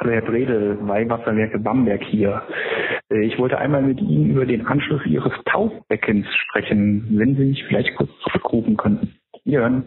Hallo 0.00 0.12
Herr 0.12 0.22
Brede, 0.22 0.78
Weihwasserwerke 0.80 1.58
Bamberg 1.58 2.02
hier. 2.02 2.42
Äh, 3.10 3.26
Ich 3.26 3.38
wollte 3.38 3.58
einmal 3.58 3.82
mit 3.82 4.00
Ihnen 4.00 4.30
über 4.30 4.46
den 4.46 4.66
Anschluss 4.66 5.04
Ihres 5.04 5.32
Taufbeckens 5.44 6.26
sprechen, 6.48 7.06
wenn 7.18 7.36
Sie 7.36 7.44
mich 7.44 7.64
vielleicht 7.66 7.94
kurz 7.96 8.08
zurückrufen 8.22 8.78
könnten. 8.78 9.20
Wir. 9.44 9.82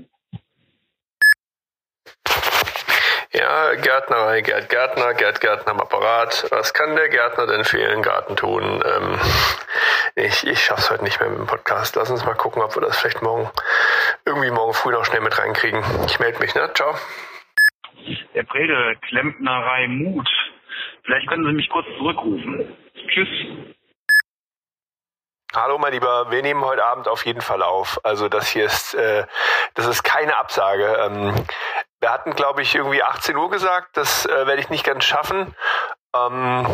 Ja, 3.33 3.73
Gärtnerei, 3.73 4.41
Gerd 4.41 4.69
Gärtner, 4.69 5.15
Gerd 5.15 5.41
Gärtner 5.41 5.71
am 5.71 5.79
Apparat. 5.79 6.45
Was 6.51 6.75
kann 6.75 6.95
der 6.95 7.09
Gärtner 7.09 7.47
denn 7.47 7.63
für 7.63 7.79
Ihren 7.79 8.03
Garten 8.03 8.35
tun? 8.35 8.61
Ähm, 8.85 9.17
ich, 10.13 10.45
ich 10.45 10.59
schaff's 10.63 10.91
heute 10.91 11.03
nicht 11.05 11.19
mehr 11.19 11.29
mit 11.31 11.39
dem 11.39 11.47
Podcast. 11.47 11.95
Lass 11.95 12.11
uns 12.11 12.23
mal 12.23 12.35
gucken, 12.35 12.61
ob 12.61 12.75
wir 12.75 12.81
das 12.83 12.99
vielleicht 12.99 13.23
morgen, 13.23 13.49
irgendwie 14.27 14.51
morgen 14.51 14.73
früh 14.73 14.91
noch 14.91 15.05
schnell 15.05 15.21
mit 15.21 15.39
reinkriegen. 15.39 15.81
Ich 16.05 16.19
melde 16.19 16.37
mich, 16.37 16.53
ne? 16.53 16.69
Ciao. 16.75 16.93
Herr 18.33 18.43
Brede, 18.43 18.95
Klempnerei 19.07 19.87
Mut. 19.87 20.29
Vielleicht 21.03 21.27
können 21.27 21.45
Sie 21.45 21.53
mich 21.53 21.69
kurz 21.69 21.85
zurückrufen. 21.97 22.75
Tschüss. 23.07 23.29
Hallo 25.55 25.77
mein 25.77 25.93
Lieber, 25.93 26.31
wir 26.31 26.41
nehmen 26.41 26.65
heute 26.65 26.83
Abend 26.83 27.07
auf 27.07 27.25
jeden 27.25 27.41
Fall 27.41 27.61
auf. 27.61 27.99
Also 28.03 28.27
das 28.27 28.49
hier 28.49 28.65
ist, 28.65 28.95
äh, 28.95 29.25
das 29.75 29.85
ist 29.85 30.01
keine 30.03 30.35
Absage. 30.37 30.97
Ähm, 30.99 31.35
wir 31.99 32.11
hatten, 32.11 32.33
glaube 32.33 32.63
ich, 32.63 32.73
irgendwie 32.73 33.03
18 33.03 33.35
Uhr 33.35 33.51
gesagt. 33.51 33.95
Das 33.95 34.25
äh, 34.25 34.47
werde 34.47 34.59
ich 34.59 34.69
nicht 34.69 34.83
ganz 34.83 35.05
schaffen. 35.05 35.55
Ähm, 36.15 36.65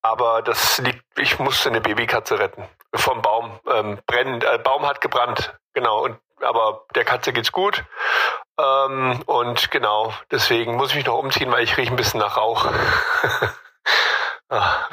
aber 0.00 0.42
das 0.42 0.78
liegt, 0.78 1.04
ich 1.18 1.38
musste 1.38 1.68
eine 1.68 1.82
Babykatze 1.82 2.38
retten. 2.38 2.66
Vom 2.94 3.20
Baum. 3.20 3.60
Ähm, 3.70 3.98
brennen, 4.06 4.40
äh, 4.40 4.58
Baum 4.58 4.86
hat 4.86 5.02
gebrannt. 5.02 5.54
Genau. 5.74 6.02
Und, 6.02 6.18
aber 6.40 6.86
der 6.94 7.04
Katze 7.04 7.34
geht's 7.34 7.52
gut. 7.52 7.84
Ähm, 8.58 9.22
und 9.26 9.70
genau, 9.70 10.12
deswegen 10.30 10.76
muss 10.76 10.90
ich 10.90 10.96
mich 10.96 11.06
noch 11.06 11.18
umziehen, 11.18 11.50
weil 11.50 11.64
ich 11.64 11.76
rieche 11.76 11.90
ein 11.90 11.96
bisschen 11.96 12.20
nach 12.20 12.36
Rauch. 12.36 12.70
Ah. 14.54 14.86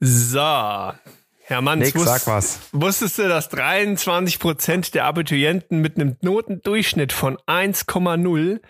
So, 0.00 0.38
Herr 0.40 1.60
Manns, 1.60 1.94
Nick, 1.94 2.02
sag 2.02 2.26
was. 2.26 2.58
wusstest 2.72 3.18
du, 3.18 3.28
dass 3.28 3.48
23 3.50 4.40
Prozent 4.40 4.94
der 4.94 5.04
Abiturienten 5.04 5.80
mit 5.80 5.96
einem 5.96 6.16
Notendurchschnitt 6.20 7.12
von 7.12 7.36
1,0, 7.46 8.60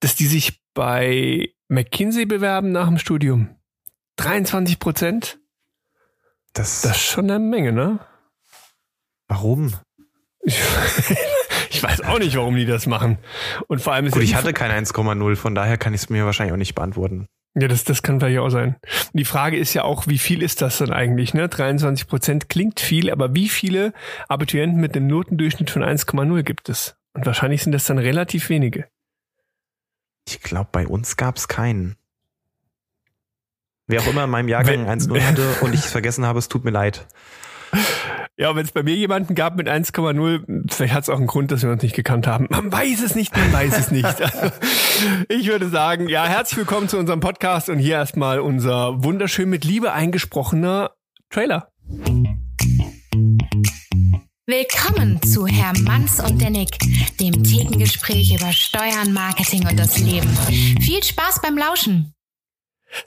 dass 0.00 0.14
die 0.14 0.26
sich 0.26 0.62
bei 0.72 1.50
McKinsey 1.68 2.24
bewerben 2.24 2.72
nach 2.72 2.86
dem 2.86 2.98
Studium? 2.98 3.54
23 4.16 4.78
Prozent? 4.78 5.38
Das, 6.54 6.80
Das 6.80 6.92
ist 6.96 7.02
schon 7.04 7.30
eine 7.30 7.38
Menge, 7.38 7.72
ne? 7.72 8.00
warum? 9.28 9.74
Ich, 11.70 11.82
weiß 11.82 12.02
auch 12.02 12.18
nicht, 12.18 12.34
warum 12.36 12.56
die 12.56 12.64
das 12.64 12.86
machen. 12.86 13.18
Und 13.66 13.82
vor 13.82 13.92
allem 13.92 14.06
ist 14.06 14.12
Gut, 14.12 14.22
ja 14.22 14.28
ich 14.28 14.34
hatte 14.34 14.54
keine 14.54 14.74
1,0, 14.80 15.36
von 15.36 15.54
daher 15.54 15.76
kann 15.76 15.92
ich 15.92 16.02
es 16.02 16.08
mir 16.08 16.24
wahrscheinlich 16.24 16.54
auch 16.54 16.58
nicht 16.58 16.74
beantworten. 16.74 17.26
Ja, 17.54 17.68
das, 17.68 17.84
das 17.84 18.02
kann 18.02 18.20
vielleicht 18.20 18.38
auch 18.38 18.48
sein. 18.50 18.76
Und 19.12 19.14
die 19.14 19.24
Frage 19.24 19.56
ist 19.58 19.74
ja 19.74 19.82
auch, 19.84 20.06
wie 20.06 20.18
viel 20.18 20.42
ist 20.42 20.62
das 20.62 20.78
dann 20.78 20.92
eigentlich? 20.92 21.34
Ne? 21.34 21.48
23 21.48 22.06
Prozent 22.06 22.48
klingt 22.48 22.80
viel, 22.80 23.10
aber 23.10 23.34
wie 23.34 23.48
viele 23.48 23.92
Abiturienten 24.28 24.80
mit 24.80 24.96
einem 24.96 25.06
Notendurchschnitt 25.06 25.70
von 25.70 25.82
1,0 25.82 26.42
gibt 26.42 26.68
es? 26.68 26.96
Und 27.14 27.26
wahrscheinlich 27.26 27.62
sind 27.62 27.72
das 27.72 27.84
dann 27.84 27.98
relativ 27.98 28.48
wenige. 28.48 28.88
Ich 30.28 30.40
glaube, 30.40 30.68
bei 30.72 30.86
uns 30.86 31.16
gab 31.16 31.36
es 31.36 31.48
keinen. 31.48 31.96
Wer 33.86 34.00
auch 34.02 34.06
immer 34.06 34.24
in 34.24 34.30
meinem 34.30 34.48
Jahrgang 34.48 34.86
Wenn- 34.86 35.00
1,0 35.00 35.20
hatte 35.22 35.56
und 35.60 35.72
ich 35.72 35.80
es 35.80 35.90
vergessen 35.90 36.26
habe, 36.26 36.38
es 36.38 36.48
tut 36.48 36.64
mir 36.64 36.72
leid. 36.72 37.06
Ja, 38.38 38.54
wenn 38.54 38.66
es 38.66 38.72
bei 38.72 38.82
mir 38.82 38.94
jemanden 38.94 39.34
gab 39.34 39.56
mit 39.56 39.66
1,0, 39.66 40.70
vielleicht 40.70 40.92
hat 40.92 41.04
es 41.04 41.08
auch 41.08 41.16
einen 41.16 41.26
Grund, 41.26 41.50
dass 41.52 41.62
wir 41.62 41.70
uns 41.70 41.82
nicht 41.82 41.96
gekannt 41.96 42.26
haben. 42.26 42.46
Man 42.50 42.70
weiß 42.70 43.02
es 43.02 43.14
nicht, 43.14 43.34
man 43.34 43.50
weiß 43.50 43.78
es 43.78 43.90
nicht. 43.90 44.04
Also, 44.04 44.52
ich 45.30 45.46
würde 45.48 45.70
sagen, 45.70 46.06
ja, 46.10 46.26
herzlich 46.26 46.58
willkommen 46.58 46.86
zu 46.90 46.98
unserem 46.98 47.20
Podcast 47.20 47.70
und 47.70 47.78
hier 47.78 47.94
erstmal 47.94 48.40
unser 48.40 49.02
wunderschön 49.02 49.48
mit 49.48 49.64
Liebe 49.64 49.94
eingesprochener 49.94 50.90
Trailer. 51.30 51.70
Willkommen 54.46 55.22
zu 55.22 55.46
Herr 55.46 55.72
Manns 55.80 56.20
und 56.20 56.40
der 56.40 56.50
Nick, 56.50 56.78
dem 57.18 57.42
Thekengespräch 57.42 58.38
über 58.38 58.52
Steuern, 58.52 59.14
Marketing 59.14 59.66
und 59.66 59.78
das 59.80 59.98
Leben. 59.98 60.28
Viel 60.82 61.02
Spaß 61.02 61.40
beim 61.40 61.56
Lauschen. 61.56 62.12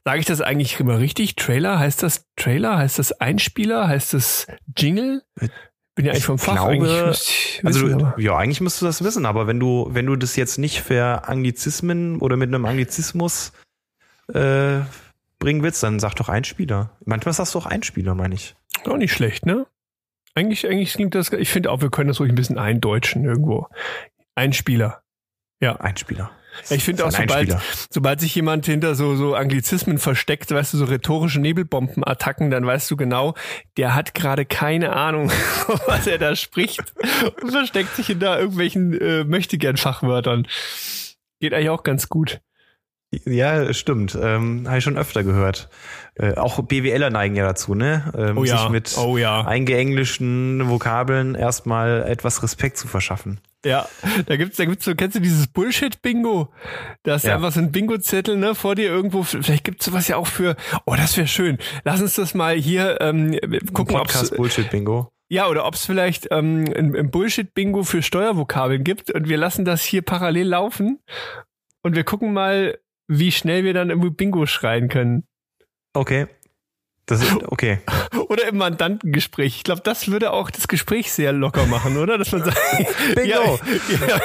Sage 0.04 0.20
ich 0.20 0.26
das 0.26 0.42
eigentlich 0.42 0.80
immer 0.80 1.00
richtig? 1.00 1.36
Trailer? 1.36 1.80
Heißt 1.80 2.04
das 2.04 2.26
Trailer? 2.36 2.78
Heißt 2.78 3.00
das 3.00 3.12
Einspieler? 3.14 3.88
Heißt 3.88 4.14
das 4.14 4.48
Jingle? 4.78 5.24
Bin 5.96 6.06
ja 6.06 6.12
eigentlich 6.12 6.26
vom 6.26 6.38
Fach. 6.38 6.54
glaube, 6.54 6.72
eigentlich 6.72 7.06
müsste 7.06 7.32
ich 7.32 7.62
Also, 7.66 7.88
aber- 7.88 8.20
ja, 8.20 8.38
eigentlich 8.38 8.62
müsstest 8.62 8.82
du 8.82 8.86
das 8.86 9.04
wissen, 9.04 9.26
aber 9.26 9.48
wenn 9.48 9.60
du, 9.60 9.88
wenn 9.92 10.06
du 10.06 10.16
das 10.16 10.36
jetzt 10.36 10.58
nicht 10.58 10.82
für 10.82 11.28
Anglizismen 11.28 12.20
oder 12.20 12.38
mit 12.38 12.50
einem 12.50 12.66
Anglizismus 12.66 13.52
äh, 14.34 14.80
bringen 15.40 15.64
willst, 15.64 15.82
dann 15.84 16.00
sag 16.00 16.14
doch 16.16 16.30
Einspieler. 16.30 16.92
Manchmal 17.06 17.34
sagst 17.34 17.56
du 17.56 17.60
auch 17.60 17.66
Einspieler, 17.66 18.14
meine 18.16 18.36
ich. 18.36 18.56
auch 18.86 18.98
nicht 18.98 19.14
schlecht, 19.14 19.46
ne? 19.46 19.66
Eigentlich, 20.36 20.68
eigentlich 20.68 20.94
klingt 20.94 21.16
das, 21.16 21.32
ich 21.34 21.50
finde 21.50 21.72
auch, 21.72 21.82
wir 21.82 21.90
können 21.90 22.08
das 22.10 22.20
ruhig 22.20 22.32
ein 22.32 22.36
bisschen 22.36 22.58
eindeutschen 22.60 23.26
irgendwo. 23.26 23.68
Einspieler. 24.36 25.02
Einspieler. 25.62 26.32
Ich 26.70 26.84
finde 26.84 27.06
auch, 27.06 27.12
sobald, 27.12 27.56
sobald 27.90 28.20
sich 28.20 28.36
jemand 28.36 28.66
hinter 28.66 28.96
so, 28.96 29.16
so 29.16 29.36
Anglizismen 29.36 29.98
versteckt, 29.98 30.52
weißt 30.52 30.74
du, 30.74 30.78
so 30.78 30.86
rhetorische 30.86 31.40
Nebelbombenattacken, 31.40 32.52
dann 32.52 32.66
weißt 32.66 32.90
du 32.92 32.98
genau, 32.98 33.36
der 33.78 33.96
hat 33.96 34.14
gerade 34.14 34.46
keine 34.46 34.96
Ahnung, 34.96 35.32
was 35.88 36.08
er 36.08 36.18
da 36.18 36.36
spricht 36.36 36.82
und 37.42 37.52
versteckt 37.52 37.96
sich 37.96 38.08
hinter 38.08 38.40
irgendwelchen 38.40 39.00
äh, 39.00 39.24
Möchtegern-Fachwörtern. 39.24 40.48
Geht 41.40 41.54
eigentlich 41.54 41.70
auch 41.70 41.84
ganz 41.84 42.10
gut. 42.10 42.42
Ja, 43.26 43.74
stimmt. 43.74 44.18
Ähm, 44.22 44.66
Habe 44.68 44.78
ich 44.78 44.84
schon 44.84 44.98
öfter 44.98 45.24
gehört. 45.24 45.70
Äh, 46.14 46.36
auch 46.36 46.62
BWLer 46.62 47.10
neigen 47.10 47.36
ja 47.36 47.46
dazu, 47.46 47.74
ne? 47.74 48.12
Ähm, 48.16 48.38
Oh 48.38 48.44
ja, 48.44 48.60
Sich 48.60 48.70
mit 48.70 48.96
oh 48.98 49.18
ja. 49.18 49.42
eingeenglischten 49.46 50.70
Vokabeln 50.70 51.34
erstmal 51.34 52.04
etwas 52.04 52.44
Respekt 52.44 52.78
zu 52.78 52.88
verschaffen. 52.88 53.40
Ja, 53.66 53.90
da 54.26 54.38
gibt's, 54.38 54.56
da 54.58 54.66
gibt's 54.66 54.86
so, 54.86 54.96
kennst 54.96 55.18
du 55.18 55.20
dieses 55.20 55.48
Bullshit-Bingo? 55.48 56.48
Da 57.04 57.16
ist 57.16 57.26
Ja. 57.26 57.36
einfach 57.36 57.52
so 57.52 57.60
ein 57.60 57.72
Bingo-Zettel, 57.74 58.38
ne, 58.38 58.56
vor 58.56 58.76
dir 58.76 58.88
irgendwo. 58.90 59.24
Vielleicht 59.24 59.66
gibt's 59.66 59.86
sowas 59.86 60.08
ja 60.08 60.16
auch 60.16 60.28
für, 60.28 60.56
oh, 60.86 60.96
das 60.96 61.18
wäre 61.18 61.28
schön. 61.28 61.58
Lass 61.84 62.02
uns 62.02 62.16
das 62.16 62.34
mal 62.34 62.56
hier 62.56 63.02
ähm, 63.02 63.38
gucken, 63.74 63.96
ob's, 63.98 64.14
Podcast 64.14 64.38
Bullshit 64.38 64.70
Bingo. 64.72 65.12
ja, 65.30 65.48
oder 65.48 65.66
ob's 65.66 65.86
vielleicht 65.86 66.28
ähm, 66.32 66.66
ein, 66.74 66.96
ein 66.96 67.12
Bullshit-Bingo 67.12 67.84
für 67.84 68.02
Steuervokabeln 68.02 68.84
gibt 68.86 69.12
und 69.12 69.28
wir 69.28 69.38
lassen 69.38 69.66
das 69.66 69.84
hier 69.84 70.04
parallel 70.04 70.48
laufen 70.48 71.00
und 71.84 71.96
wir 71.98 72.06
gucken 72.06 72.32
mal, 72.32 72.78
wie 73.08 73.32
schnell 73.34 73.66
wir 73.66 73.74
dann 73.74 73.90
irgendwie 73.90 74.12
Bingo 74.12 74.46
schreien 74.46 74.88
können. 74.88 75.26
Okay. 75.94 76.28
Das 77.10 77.24
ist 77.24 77.38
okay. 77.48 77.80
Oder 78.30 78.48
im 78.48 78.58
Mandantengespräch. 78.58 79.56
Ich 79.58 79.64
glaube, 79.64 79.82
das 79.84 80.10
würde 80.12 80.32
auch 80.32 80.52
das 80.52 80.68
Gespräch 80.68 81.12
sehr 81.12 81.34
locker 81.34 81.66
machen, 81.66 81.98
oder? 81.98 82.20
Dass 82.20 82.32
man 82.32 82.44
sagt, 82.44 82.58
Bingo! 83.16 83.60
Ja, 84.08 84.22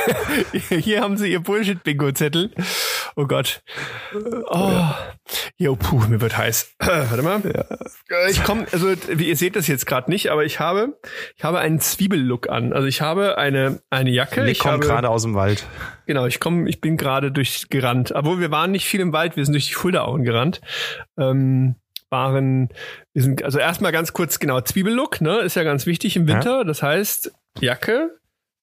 ja, 0.52 0.76
hier 0.76 1.00
haben 1.00 1.16
Sie 1.16 1.32
Ihr 1.32 1.40
Bullshit-Bingo-Zettel. 1.40 2.50
Oh 3.16 3.26
Gott. 3.26 3.62
Oh. 4.50 4.84
Jo, 5.56 5.76
puh, 5.76 6.00
mir 6.08 6.20
wird 6.20 6.36
heiß. 6.36 6.74
Warte 6.78 7.22
mal. 7.22 7.40
Äh, 8.10 8.30
Ich 8.30 8.44
komme, 8.44 8.66
also 8.70 8.92
wie 9.08 9.28
ihr 9.28 9.36
seht 9.36 9.56
das 9.56 9.66
jetzt 9.66 9.86
gerade 9.86 10.10
nicht, 10.10 10.28
aber 10.30 10.44
ich 10.44 10.60
habe, 10.60 10.98
ich 11.36 11.44
habe 11.44 11.60
einen 11.60 11.80
Zwiebellook 11.80 12.50
an. 12.50 12.74
Also 12.74 12.86
ich 12.86 13.00
habe 13.00 13.38
eine 13.38 13.80
eine 13.88 14.10
Jacke. 14.10 14.48
Ich 14.50 14.58
kommt 14.58 14.74
habe, 14.74 14.86
gerade 14.86 15.08
aus 15.08 15.22
dem 15.22 15.34
Wald. 15.34 15.64
Genau, 16.06 16.26
ich 16.26 16.38
komme, 16.40 16.68
ich 16.68 16.82
bin 16.82 16.98
gerade 16.98 17.32
durchgerannt. 17.32 18.12
Obwohl 18.14 18.40
wir 18.40 18.50
waren 18.50 18.72
nicht 18.72 18.86
viel 18.86 19.00
im 19.00 19.14
Wald, 19.14 19.36
wir 19.36 19.44
sind 19.44 19.54
durch 19.54 19.68
die 19.68 19.74
Fuldaauen 19.74 20.24
gerannt. 20.24 20.60
Ähm, 21.18 21.76
waren, 22.14 22.68
wir 23.12 23.22
sind, 23.22 23.42
also 23.42 23.58
erstmal 23.58 23.90
ganz 23.90 24.12
kurz, 24.12 24.38
genau, 24.38 24.60
Zwiebellook, 24.60 25.20
ne, 25.20 25.40
ist 25.40 25.56
ja 25.56 25.64
ganz 25.64 25.84
wichtig 25.86 26.14
im 26.14 26.28
Winter. 26.28 26.64
Das 26.64 26.80
heißt, 26.80 27.32
Jacke, 27.60 28.18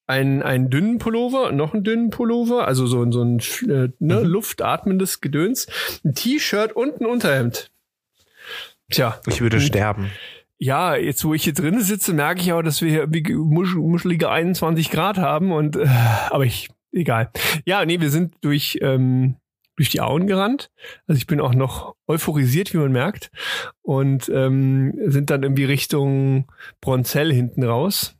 ein, 0.07 0.41
einen 0.41 0.69
dünnen 0.69 0.99
Pullover, 0.99 1.51
noch 1.51 1.73
einen 1.73 1.83
dünnen 1.83 2.09
Pullover, 2.11 2.65
also 2.65 2.85
so, 2.87 3.03
ein 3.03 3.11
so 3.11 3.21
ein 3.23 3.39
äh, 3.69 3.89
ne, 3.99 4.21
luftatmendes 4.21 5.19
Gedöns, 5.19 5.67
ein 6.05 6.15
T-Shirt 6.15 6.71
und 6.73 7.01
ein 7.01 7.05
Unterhemd. 7.05 7.69
Tja. 8.89 9.19
Ich 9.27 9.41
würde 9.41 9.57
Und- 9.57 9.63
sterben. 9.63 10.11
ja, 10.57 10.95
jetzt 10.95 11.23
wo 11.25 11.33
ich 11.33 11.43
hier 11.43 11.53
drin 11.53 11.81
sitze, 11.81 12.13
merke 12.13 12.39
ich 12.41 12.53
auch, 12.53 12.61
dass 12.61 12.81
wir 12.81 12.89
hier 12.89 13.35
musch, 13.37 13.75
muschelige 13.75 14.29
21 14.29 14.91
Grad 14.91 15.17
haben 15.17 15.51
und 15.51 15.75
äh, 15.75 15.87
aber 16.29 16.45
ich 16.45 16.69
egal. 16.93 17.29
Ja, 17.65 17.83
nee, 17.85 17.99
wir 17.99 18.09
sind 18.09 18.35
durch 18.41 18.79
ähm, 18.81 19.35
durch 19.75 19.89
die 19.89 20.01
Auen 20.01 20.27
gerannt. 20.27 20.71
Also 21.07 21.17
ich 21.17 21.27
bin 21.27 21.39
auch 21.41 21.53
noch 21.53 21.95
euphorisiert, 22.07 22.73
wie 22.73 22.77
man 22.77 22.91
merkt, 22.91 23.31
und 23.81 24.29
ähm, 24.29 24.93
sind 25.05 25.29
dann 25.29 25.43
irgendwie 25.43 25.65
Richtung 25.65 26.51
Bronzell 26.81 27.31
hinten 27.33 27.63
raus. 27.63 28.15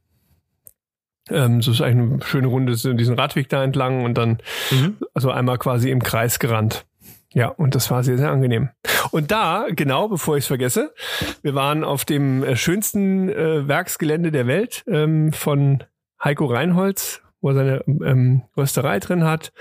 Ähm, 1.30 1.62
so 1.62 1.72
ist 1.72 1.82
eigentlich 1.82 2.12
eine 2.14 2.26
schöne 2.26 2.48
Runde, 2.48 2.76
diesen 2.96 3.16
Radweg 3.16 3.48
da 3.50 3.64
entlang 3.64 4.04
und 4.04 4.18
dann 4.18 4.40
Mhm. 4.72 4.98
also 5.14 5.30
einmal 5.32 5.58
quasi 5.58 5.90
im 5.92 6.02
Kreis 6.02 6.40
gerannt. 6.40 6.86
Ja, 7.34 7.48
und 7.48 7.76
das 7.76 7.90
war 7.90 8.04
sehr, 8.04 8.18
sehr 8.18 8.30
angenehm. 8.30 8.70
Und 9.12 9.32
da, 9.32 9.68
genau, 9.72 10.10
bevor 10.10 10.36
ich 10.36 10.44
es 10.44 10.48
vergesse, 10.48 10.94
wir 11.42 11.56
waren 11.56 11.86
auf 11.86 12.04
dem 12.04 12.44
äh, 12.44 12.56
schönsten 12.58 13.30
äh, 13.30 13.68
Werksgelände 13.68 14.32
der 14.32 14.48
Welt 14.48 14.84
ähm, 14.88 15.32
von 15.32 15.84
Heiko 16.22 16.46
Reinholz, 16.46 17.22
wo 17.42 17.50
er 17.50 17.56
seine 17.56 17.84
ähm, 17.88 18.44
Rösterei 18.56 19.00
drin 19.00 19.24
hat. 19.24 19.52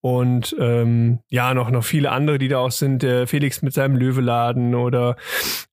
Und 0.00 0.54
ähm, 0.58 1.20
ja, 1.28 1.54
noch, 1.54 1.70
noch 1.70 1.84
viele 1.84 2.10
andere, 2.10 2.38
die 2.38 2.48
da 2.48 2.58
auch 2.58 2.70
sind. 2.70 3.02
Der 3.02 3.26
Felix 3.26 3.62
mit 3.62 3.72
seinem 3.72 3.96
Löweladen 3.96 4.74
oder 4.74 5.16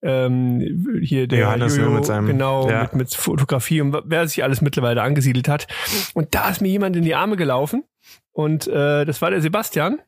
ähm, 0.01 1.00
hier 1.01 1.27
der 1.27 1.39
Johannes 1.39 1.75
Jojo, 1.77 1.89
mit 1.89 2.06
seinem- 2.06 2.27
genau, 2.27 2.69
ja. 2.69 2.83
mit, 2.83 2.95
mit 2.95 3.15
Fotografie 3.15 3.81
und 3.81 3.97
wer 4.06 4.27
sich 4.27 4.44
alles 4.44 4.62
mittlerweile 4.62 5.01
angesiedelt 5.01 5.47
hat. 5.47 5.67
Und 6.13 6.35
da 6.35 6.50
ist 6.50 6.62
mir 6.62 6.69
jemand 6.69 6.95
in 6.95 7.03
die 7.03 7.15
Arme 7.15 7.35
gelaufen. 7.35 7.83
Und 8.31 8.68
äh, 8.68 9.06
das 9.06 9.21
war 9.21 9.31
der 9.31 9.41
Sebastian. 9.41 10.00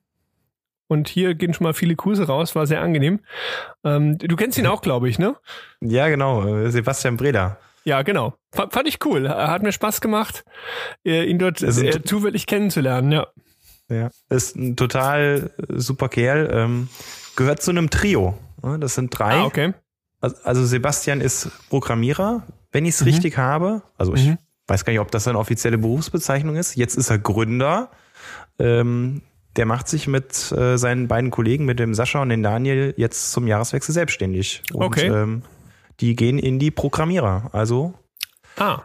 Und 0.90 1.10
hier 1.10 1.36
gehen 1.36 1.54
schon 1.54 1.66
mal 1.66 1.74
viele 1.74 1.96
Grüße 1.96 2.28
raus, 2.28 2.56
war 2.56 2.66
sehr 2.66 2.82
angenehm. 2.82 3.20
Ähm, 3.84 4.18
du 4.20 4.36
kennst 4.38 4.58
ihn 4.58 4.68
auch, 4.68 4.82
glaube 4.82 5.10
ich, 5.10 5.20
ne? 5.20 5.36
Ja, 5.82 6.08
genau. 6.08 6.48
äh, 6.48 6.72
Sebastian 6.72 7.18
Breda. 7.18 7.58
Ja, 7.88 8.02
genau. 8.02 8.34
F 8.54 8.68
fand 8.72 8.86
ich 8.88 8.98
cool. 9.06 9.30
Hat 9.30 9.64
mir 9.64 9.72
Spaß 9.72 10.02
gemacht, 10.02 10.44
äh, 11.06 11.24
ihn 11.24 11.40
dort 11.40 11.62
äh, 11.62 12.04
zufällig 12.04 12.46
kennenzulernen, 12.46 13.14
ja. 13.14 13.28
Ja. 13.90 14.10
Ist 14.30 14.58
ein 14.58 14.76
total 14.76 15.52
äh, 15.58 15.80
super 15.80 16.10
Kerl. 16.10 16.50
Ähm, 16.52 16.90
gehört 17.38 17.62
zu 17.62 17.72
einem 17.72 17.90
Trio. 17.90 18.38
Ja, 18.62 18.78
Das 18.78 18.96
sind 18.96 19.18
drei. 19.18 19.36
Ah, 19.36 19.46
okay. 19.46 19.74
Also- 20.20 20.36
Also 20.44 20.66
Sebastian 20.66 21.22
ist 21.22 21.50
Programmierer, 21.70 22.44
wenn 22.74 22.84
ich 22.86 22.96
es 22.96 23.02
Mhm. 23.02 23.08
richtig 23.08 23.38
habe. 23.38 23.84
Also 23.98 24.14
ich 24.16 24.26
Mhm. 24.28 24.38
weiß 24.68 24.84
gar 24.84 24.92
nicht, 24.92 25.00
ob 25.00 25.10
das 25.12 25.26
eine 25.26 25.40
offizielle 25.40 25.78
Berufsbezeichnung 25.78 26.58
ist. 26.58 26.76
Jetzt 26.76 26.98
ist 26.98 27.10
er 27.10 27.20
Gründer. 27.20 27.90
Ähm, 28.60 29.22
der 29.56 29.66
macht 29.66 29.88
sich 29.88 30.08
mit 30.08 30.52
äh, 30.52 30.78
seinen 30.78 31.08
beiden 31.08 31.32
Kollegen, 31.32 31.64
mit 31.64 31.80
dem 31.80 31.94
Sascha 31.94 32.22
und 32.22 32.28
dem 32.30 32.44
Daniel, 32.44 32.94
jetzt 32.98 33.32
zum 33.32 33.48
Jahreswechsel 33.48 33.94
selbstständig. 33.94 34.62
Und 34.74 34.84
Okay. 34.88 35.08
ähm, 35.08 35.44
die 36.00 36.16
gehen 36.16 36.40
in 36.40 36.60
die 36.60 36.72
Programmierer. 36.72 37.50
Also 37.54 37.94
Ah. 38.58 38.82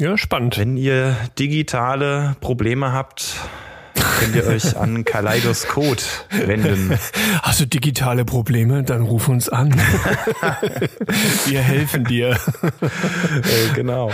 Ja, 0.00 0.16
spannend. 0.16 0.56
wenn 0.58 0.76
ihr 0.76 1.16
digitale 1.38 2.36
Probleme 2.40 2.92
habt, 2.92 3.34
könnt 4.20 4.36
ihr 4.36 4.46
euch 4.46 4.76
an 4.76 5.04
Kaleidos-Code 5.04 6.02
wenden. 6.30 6.96
Hast 7.42 7.58
du 7.60 7.66
digitale 7.66 8.24
Probleme? 8.24 8.84
Dann 8.84 9.02
ruf 9.02 9.28
uns 9.28 9.48
an. 9.48 9.74
Wir 11.46 11.60
helfen 11.60 12.04
dir. 12.04 12.30
äh, 12.62 13.74
genau. 13.74 14.10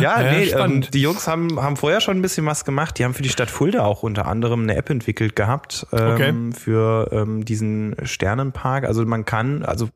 Ja, 0.00 0.20
Ja, 0.22 0.32
nee, 0.32 0.48
ähm, 0.50 0.80
die 0.92 1.02
Jungs 1.02 1.28
haben, 1.28 1.60
haben 1.60 1.76
vorher 1.76 2.00
schon 2.00 2.18
ein 2.18 2.22
bisschen 2.22 2.46
was 2.46 2.64
gemacht. 2.64 2.98
Die 2.98 3.04
haben 3.04 3.14
für 3.14 3.22
die 3.22 3.28
Stadt 3.28 3.50
Fulda 3.50 3.84
auch 3.84 4.02
unter 4.02 4.26
anderem 4.26 4.62
eine 4.62 4.74
App 4.76 4.90
entwickelt 4.90 5.36
gehabt 5.36 5.86
ähm, 5.92 6.52
für 6.52 7.08
ähm, 7.12 7.44
diesen 7.44 7.94
Sternenpark. 8.02 8.84
Also 8.84 9.04
man 9.06 9.24
kann, 9.24 9.62
also 9.64 9.88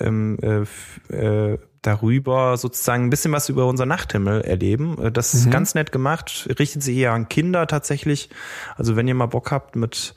ähm, 0.00 0.38
äh, 0.42 1.14
äh, 1.14 1.58
darüber 1.82 2.56
sozusagen 2.56 3.04
ein 3.04 3.10
bisschen 3.10 3.32
was 3.32 3.48
über 3.48 3.66
unser 3.66 3.86
Nachthimmel 3.86 4.40
erleben. 4.42 4.96
Äh, 5.02 5.12
Das 5.12 5.34
ist 5.34 5.46
Mhm. 5.46 5.50
ganz 5.50 5.74
nett 5.74 5.92
gemacht, 5.92 6.48
richtet 6.58 6.82
sich 6.82 6.96
eher 6.96 7.12
an 7.12 7.28
Kinder 7.28 7.66
tatsächlich. 7.66 8.28
Also 8.76 8.96
wenn 8.96 9.08
ihr 9.08 9.14
mal 9.14 9.26
Bock 9.26 9.50
habt, 9.50 9.76
mit 9.76 10.14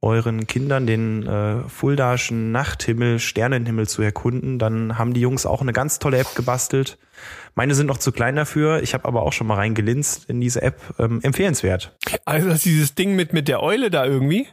euren 0.00 0.46
Kindern 0.46 0.86
den 0.86 1.26
äh, 1.26 1.68
Fuldaischen 1.68 2.52
Nachthimmel, 2.52 3.18
Sternenhimmel 3.18 3.88
zu 3.88 4.00
erkunden, 4.00 4.60
dann 4.60 4.96
haben 4.96 5.12
die 5.12 5.20
Jungs 5.20 5.44
auch 5.44 5.60
eine 5.60 5.72
ganz 5.72 5.98
tolle 5.98 6.18
App 6.18 6.36
gebastelt. 6.36 6.98
Meine 7.56 7.74
sind 7.74 7.88
noch 7.88 7.98
zu 7.98 8.12
klein 8.12 8.36
dafür. 8.36 8.80
Ich 8.84 8.94
habe 8.94 9.06
aber 9.06 9.22
auch 9.22 9.32
schon 9.32 9.48
mal 9.48 9.56
reingelinst 9.56 10.26
in 10.30 10.40
diese 10.40 10.62
App. 10.62 10.80
Ähm, 11.00 11.18
empfehlenswert. 11.24 11.96
Also 12.24 12.46
das 12.46 12.58
ist 12.58 12.66
dieses 12.66 12.94
Ding 12.94 13.16
mit, 13.16 13.32
mit 13.32 13.48
der 13.48 13.60
Eule 13.60 13.90
da 13.90 14.04
irgendwie. 14.06 14.46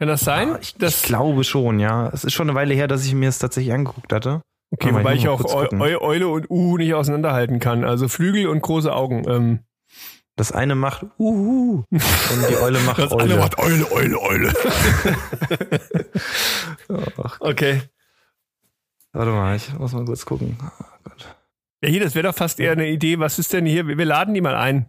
Kann 0.00 0.08
das 0.08 0.22
sein? 0.22 0.52
Ah, 0.54 0.58
ich, 0.62 0.74
das, 0.76 0.96
ich 0.96 1.02
glaube 1.02 1.44
schon, 1.44 1.78
ja. 1.78 2.08
Es 2.08 2.24
ist 2.24 2.32
schon 2.32 2.48
eine 2.48 2.56
Weile 2.58 2.72
her, 2.72 2.88
dass 2.88 3.04
ich 3.04 3.12
mir 3.14 3.28
es 3.28 3.38
tatsächlich 3.38 3.74
angeguckt 3.74 4.12
hatte. 4.14 4.40
okay, 4.70 4.88
Aber 4.88 5.00
wobei 5.00 5.12
ich 5.12 5.24
ich 5.24 5.28
auch 5.28 5.44
Eu 5.44 6.00
Eule 6.00 6.28
und 6.28 6.48
Uhu 6.50 6.78
nicht 6.78 6.94
auseinanderhalten 6.94 7.58
kann. 7.58 7.84
Also 7.84 8.08
Flügel 8.08 8.46
und 8.48 8.62
große 8.62 8.90
Augen. 8.90 9.28
Ähm, 9.28 9.58
Das 10.36 10.52
eine 10.52 10.74
macht 10.74 11.04
Uhu 11.18 11.84
und 11.90 12.48
die 12.48 12.56
Eule 12.56 12.80
macht 12.80 12.98
das 12.98 13.12
Eule. 13.12 13.22
andere 13.24 13.38
macht 13.40 13.58
Eule, 13.58 13.92
Eule, 13.92 14.18
Eule. 14.22 14.52
Okay. 17.40 17.82
warte 19.12 19.30
mal, 19.32 19.56
ich 19.56 19.72
muss 19.78 19.92
mal 19.92 20.06
kurz 20.06 20.24
gucken. 20.24 20.56
Oh 20.62 20.84
Gott. 21.04 21.36
Ja, 21.82 21.90
hier, 21.90 22.00
das 22.00 22.14
wäre 22.14 22.28
doch 22.28 22.34
fast 22.34 22.58
eher 22.58 22.72
eine 22.72 22.88
Idee. 22.88 23.18
Was 23.18 23.38
ist 23.38 23.52
denn 23.52 23.66
hier? 23.66 23.86
Wir, 23.86 24.04
laden 24.06 24.32
die 24.32 24.40
mal 24.40 24.56
ein. 24.56 24.88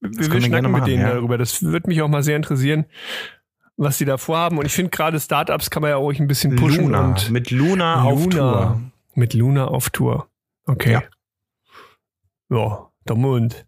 Wir, 0.00 0.10
wir 0.32 0.40
schnacken 0.40 0.72
mit 0.72 0.80
machen, 0.80 0.84
denen 0.86 1.02
ja. 1.02 1.10
darüber. 1.14 1.36
Das 1.36 1.62
würde 1.62 1.88
mich 1.88 2.00
auch 2.00 2.08
mal 2.08 2.22
sehr 2.22 2.36
interessieren, 2.36 2.86
was 3.76 3.98
die 3.98 4.04
da 4.04 4.16
vorhaben. 4.18 4.58
Und 4.58 4.66
ich 4.66 4.72
finde 4.72 4.90
gerade 4.90 5.18
Startups 5.20 5.70
kann 5.70 5.82
man 5.82 5.90
ja 5.90 5.96
auch 5.96 6.02
ruhig 6.02 6.20
ein 6.20 6.26
bisschen 6.28 6.56
pushen 6.56 6.84
Luna. 6.84 7.00
und 7.08 7.30
Mit 7.30 7.50
Luna, 7.50 8.02
auf 8.02 8.20
Luna. 8.24 8.36
Tour. 8.36 8.80
mit 9.14 9.34
Luna 9.34 9.66
auf 9.66 9.90
Tour. 9.90 10.28
Okay. 10.66 10.92
Ja. 10.92 11.02
Ja, 12.50 12.90
der 13.08 13.16
Mond. 13.16 13.66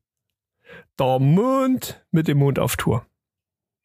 Der 0.98 1.18
Mond 1.18 2.04
mit 2.10 2.28
dem 2.28 2.38
Mond 2.38 2.58
auf 2.58 2.76
Tour. 2.76 3.06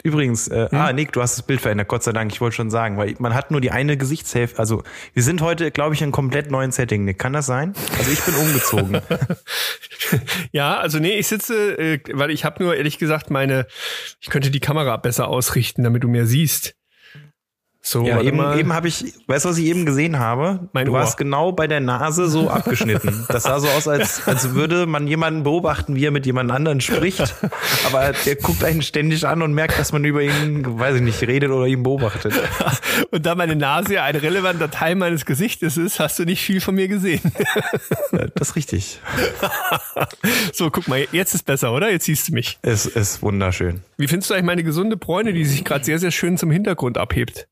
Übrigens, 0.03 0.47
äh, 0.47 0.69
Hm? 0.69 0.77
ah, 0.79 0.93
Nick, 0.93 1.11
du 1.11 1.21
hast 1.21 1.37
das 1.37 1.45
Bild 1.45 1.59
verändert, 1.59 1.87
Gott 1.89 2.03
sei 2.03 2.13
Dank, 2.13 2.31
ich 2.31 2.39
wollte 2.39 2.55
schon 2.55 2.69
sagen, 2.69 2.97
weil 2.97 3.15
man 3.19 3.33
hat 3.33 3.51
nur 3.51 3.59
die 3.59 3.71
eine 3.71 3.97
Gesichtshälfte, 3.97 4.57
also 4.59 4.83
wir 5.13 5.23
sind 5.23 5.41
heute, 5.41 5.71
glaube 5.71 5.93
ich, 5.93 6.01
in 6.01 6.05
einem 6.05 6.11
komplett 6.13 6.49
neuen 6.51 6.71
Setting, 6.71 7.03
Nick, 7.03 7.19
kann 7.19 7.33
das 7.33 7.45
sein? 7.47 7.73
Also 7.97 8.11
ich 8.11 8.21
bin 8.21 8.35
umgezogen. 8.35 9.01
Ja, 10.51 10.79
also 10.79 10.97
nee, 10.97 11.19
ich 11.19 11.27
sitze, 11.27 11.77
äh, 11.77 11.99
weil 12.13 12.31
ich 12.31 12.43
habe 12.43 12.63
nur 12.63 12.75
ehrlich 12.75 12.97
gesagt 12.97 13.29
meine, 13.29 13.67
ich 14.19 14.29
könnte 14.29 14.49
die 14.49 14.59
Kamera 14.59 14.97
besser 14.97 15.27
ausrichten, 15.27 15.83
damit 15.83 16.03
du 16.03 16.07
mehr 16.07 16.25
siehst. 16.25 16.73
So, 17.81 18.05
ja, 18.05 18.21
eben, 18.21 18.37
mal. 18.37 18.59
eben 18.59 18.73
habe 18.73 18.89
ich, 18.89 19.13
weißt 19.27 19.45
du, 19.45 19.49
was 19.49 19.57
ich 19.57 19.65
eben 19.65 19.85
gesehen 19.85 20.19
habe? 20.19 20.67
Mein 20.73 20.85
du 20.85 20.91
Ohr. 20.91 20.99
warst 20.99 21.17
genau 21.17 21.53
bei 21.53 21.65
der 21.65 21.79
Nase 21.79 22.27
so 22.27 22.49
abgeschnitten. 22.49 23.25
Das 23.29 23.43
sah 23.43 23.59
so 23.59 23.69
aus, 23.69 23.87
als, 23.87 24.27
als 24.27 24.53
würde 24.53 24.85
man 24.85 25.07
jemanden 25.07 25.43
beobachten, 25.43 25.95
wie 25.95 26.05
er 26.05 26.11
mit 26.11 26.25
jemand 26.25 26.51
anderen 26.51 26.81
spricht. 26.81 27.35
Aber 27.87 28.11
der 28.25 28.35
guckt 28.35 28.63
einen 28.65 28.81
ständig 28.81 29.25
an 29.25 29.41
und 29.41 29.53
merkt, 29.53 29.79
dass 29.79 29.93
man 29.93 30.03
über 30.03 30.21
ihn, 30.21 30.79
weiß 30.79 30.97
ich 30.97 31.01
nicht, 31.01 31.21
redet 31.21 31.51
oder 31.51 31.67
ihn 31.67 31.81
beobachtet. 31.83 32.33
Und 33.11 33.25
da 33.25 33.33
meine 33.35 33.55
Nase 33.55 33.95
ja 33.95 34.03
ein 34.03 34.15
relevanter 34.15 34.69
Teil 34.69 34.95
meines 34.95 35.25
Gesichtes 35.25 35.77
ist, 35.77 35.99
hast 35.99 36.19
du 36.19 36.25
nicht 36.25 36.41
viel 36.41 36.61
von 36.61 36.75
mir 36.75 36.87
gesehen. 36.87 37.21
Das 38.35 38.49
ist 38.49 38.55
richtig. 38.55 38.99
so, 40.53 40.69
guck 40.69 40.87
mal, 40.87 41.07
jetzt 41.11 41.33
ist 41.33 41.45
besser, 41.45 41.73
oder? 41.73 41.91
Jetzt 41.91 42.05
siehst 42.05 42.29
du 42.29 42.33
mich. 42.33 42.59
Es 42.61 42.85
ist 42.85 43.21
wunderschön. 43.21 43.81
Wie 43.97 44.07
findest 44.07 44.29
du 44.29 44.33
eigentlich 44.33 44.45
meine 44.45 44.63
gesunde 44.63 44.97
Bräune, 44.97 45.33
die 45.33 45.45
sich 45.45 45.63
gerade 45.63 45.83
sehr, 45.85 45.99
sehr 45.99 46.11
schön 46.11 46.37
zum 46.37 46.51
Hintergrund 46.51 46.97
abhebt? 46.97 47.47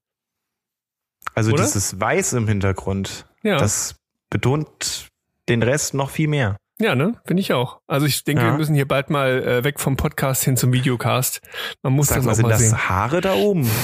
Also 1.38 1.52
Oder? 1.52 1.64
dieses 1.66 2.00
Weiß 2.00 2.34
im 2.34 2.48
Hintergrund, 2.48 3.28
Ja. 3.44 3.58
das 3.58 3.94
betont 4.32 5.10
den 5.48 5.62
Rest 5.62 5.94
noch 5.94 6.10
viel 6.10 6.28
mehr. 6.28 6.58
Ja, 6.80 6.96
ne? 6.96 7.14
Finde 7.28 7.42
ich 7.42 7.54
auch. 7.54 7.80
Also 7.86 8.08
ich 8.08 8.24
denke, 8.24 8.42
Ja. 8.42 8.50
wir 8.52 8.58
müssen 8.58 8.74
hier 8.74 8.88
bald 8.88 9.12
mal 9.12 9.44
äh, 9.44 9.64
weg 9.64 9.80
vom 9.80 9.98
Podcast 9.98 10.44
hin 10.44 10.58
zum 10.58 10.74
Videocast. 10.74 11.42
Man 11.84 11.94
muss 11.94 12.08
Sag 12.08 12.18
das 12.18 12.26
mal, 12.26 12.32
auch 12.32 12.36
sind 12.36 12.44
mal 12.46 12.50
das 12.50 12.60
sehen. 12.62 12.90
Haare 12.90 13.22
da 13.22 13.36
oben? 13.36 13.70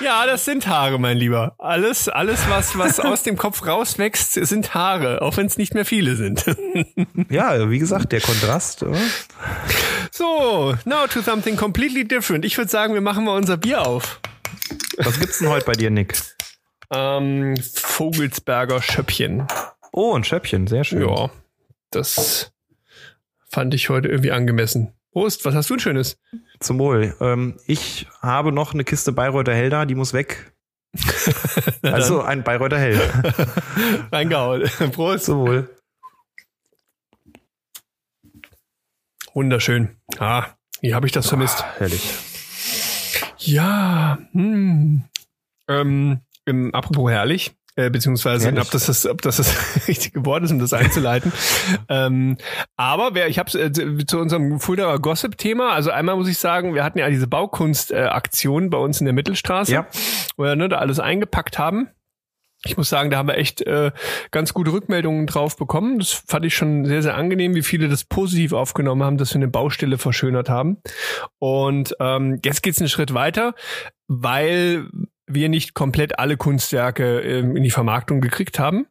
Ja, 0.00 0.26
das 0.26 0.44
sind 0.44 0.66
Haare, 0.66 0.98
mein 0.98 1.16
Lieber. 1.16 1.54
Alles, 1.58 2.08
alles, 2.08 2.48
was, 2.48 2.78
was 2.78 3.00
aus 3.00 3.22
dem 3.22 3.36
Kopf 3.36 3.66
rauswächst, 3.66 4.34
sind 4.34 4.74
Haare, 4.74 5.20
auch 5.22 5.36
wenn 5.36 5.46
es 5.46 5.56
nicht 5.58 5.74
mehr 5.74 5.84
viele 5.84 6.16
sind. 6.16 6.44
ja, 7.30 7.68
wie 7.70 7.78
gesagt, 7.78 8.12
der 8.12 8.20
Kontrast. 8.20 8.82
oder? 8.82 8.96
So, 10.20 10.76
now 10.84 11.06
to 11.06 11.22
something 11.22 11.56
completely 11.56 12.04
different. 12.06 12.44
Ich 12.44 12.58
würde 12.58 12.70
sagen, 12.70 12.92
wir 12.92 13.00
machen 13.00 13.24
mal 13.24 13.36
unser 13.36 13.56
Bier 13.56 13.86
auf. 13.86 14.20
Was 14.98 15.18
gibt's 15.18 15.38
denn 15.38 15.48
heute 15.48 15.64
bei 15.64 15.72
dir, 15.72 15.90
Nick? 15.90 16.14
Ähm, 16.92 17.56
Vogelsberger 17.56 18.82
Schöppchen. 18.82 19.46
Oh, 19.92 20.14
ein 20.14 20.24
Schöppchen, 20.24 20.66
sehr 20.66 20.84
schön. 20.84 21.08
Ja, 21.08 21.30
das 21.90 22.52
fand 23.48 23.72
ich 23.72 23.88
heute 23.88 24.08
irgendwie 24.08 24.32
angemessen. 24.32 24.92
Prost, 25.12 25.44
was 25.46 25.54
hast 25.54 25.70
du 25.70 25.74
ein 25.74 25.80
Schönes? 25.80 26.18
Zum 26.60 26.78
Wohl. 26.78 27.16
Ähm, 27.20 27.58
ich 27.66 28.06
habe 28.20 28.52
noch 28.52 28.74
eine 28.74 28.84
Kiste 28.84 29.12
Bayreuther 29.12 29.54
Hell 29.54 29.70
da, 29.70 29.86
die 29.86 29.94
muss 29.94 30.12
weg. 30.12 30.52
Also 31.82 32.20
ein 32.20 32.44
Bayreuther 32.44 32.78
Hell. 32.78 33.00
reingehauen. 34.12 34.68
Prost. 34.92 35.24
Zum 35.24 35.38
Wohl. 35.38 35.70
Wunderschön. 39.44 39.96
Ah, 40.18 40.44
wie 40.82 40.94
habe 40.94 41.06
ich 41.06 41.12
das 41.12 41.26
vermisst? 41.26 41.64
Herrlich. 41.78 42.12
Ja, 43.38 44.18
hm. 44.32 45.04
ähm, 45.66 46.20
ähm, 46.46 46.74
apropos 46.74 47.10
herrlich, 47.10 47.52
äh, 47.74 47.88
beziehungsweise 47.88 48.44
Herrlich. 48.48 48.60
ob 48.66 48.70
das 48.70 48.84
das, 48.84 49.06
ob 49.06 49.22
das 49.22 49.38
das 49.38 49.56
richtige 49.88 50.26
Wort 50.26 50.42
ist, 50.44 50.50
um 50.52 50.58
das 50.58 50.74
einzuleiten. 50.74 51.32
ähm, 51.88 52.36
aber 52.76 53.14
wer, 53.14 53.28
ich 53.28 53.38
habe 53.38 53.50
äh, 53.58 53.72
zu- 54.04 54.18
unserem 54.18 54.60
Fuldaer 54.60 54.98
Gossip-Thema. 54.98 55.72
Also 55.72 55.90
einmal 55.90 56.16
muss 56.16 56.28
ich 56.28 56.36
sagen, 56.36 56.74
wir 56.74 56.84
hatten 56.84 56.98
ja 56.98 57.08
diese 57.08 57.26
Baukunst-Aktion 57.26 58.68
bei 58.68 58.76
uns 58.76 59.00
in 59.00 59.06
der 59.06 59.14
Mittelstraße, 59.14 59.72
Ja. 59.72 59.86
wo 60.36 60.42
wir 60.44 60.54
ne, 60.54 60.68
da 60.68 60.76
alles 60.76 61.00
eingepackt 61.00 61.58
haben. 61.58 61.88
Ich 62.64 62.76
muss 62.76 62.90
sagen, 62.90 63.10
da 63.10 63.16
haben 63.16 63.28
wir 63.28 63.38
echt 63.38 63.62
äh, 63.62 63.90
ganz 64.30 64.52
gute 64.52 64.72
Rückmeldungen 64.72 65.26
drauf 65.26 65.56
bekommen. 65.56 65.98
Das 65.98 66.12
fand 66.12 66.44
ich 66.44 66.54
schon 66.54 66.84
sehr, 66.84 67.02
sehr 67.02 67.16
angenehm, 67.16 67.54
wie 67.54 67.62
viele 67.62 67.88
das 67.88 68.04
positiv 68.04 68.52
aufgenommen 68.52 69.02
haben, 69.02 69.16
dass 69.16 69.32
wir 69.32 69.38
eine 69.38 69.48
Baustelle 69.48 69.96
verschönert 69.96 70.50
haben. 70.50 70.76
Und 71.38 71.96
ähm, 72.00 72.38
jetzt 72.44 72.62
geht's 72.62 72.78
einen 72.78 72.90
Schritt 72.90 73.14
weiter, 73.14 73.54
weil 74.08 74.88
wir 75.34 75.48
nicht 75.48 75.74
komplett 75.74 76.18
alle 76.18 76.36
Kunstwerke 76.36 77.20
ähm, 77.20 77.56
in 77.56 77.62
die 77.62 77.70
Vermarktung 77.70 78.20
gekriegt 78.20 78.58
haben. 78.58 78.86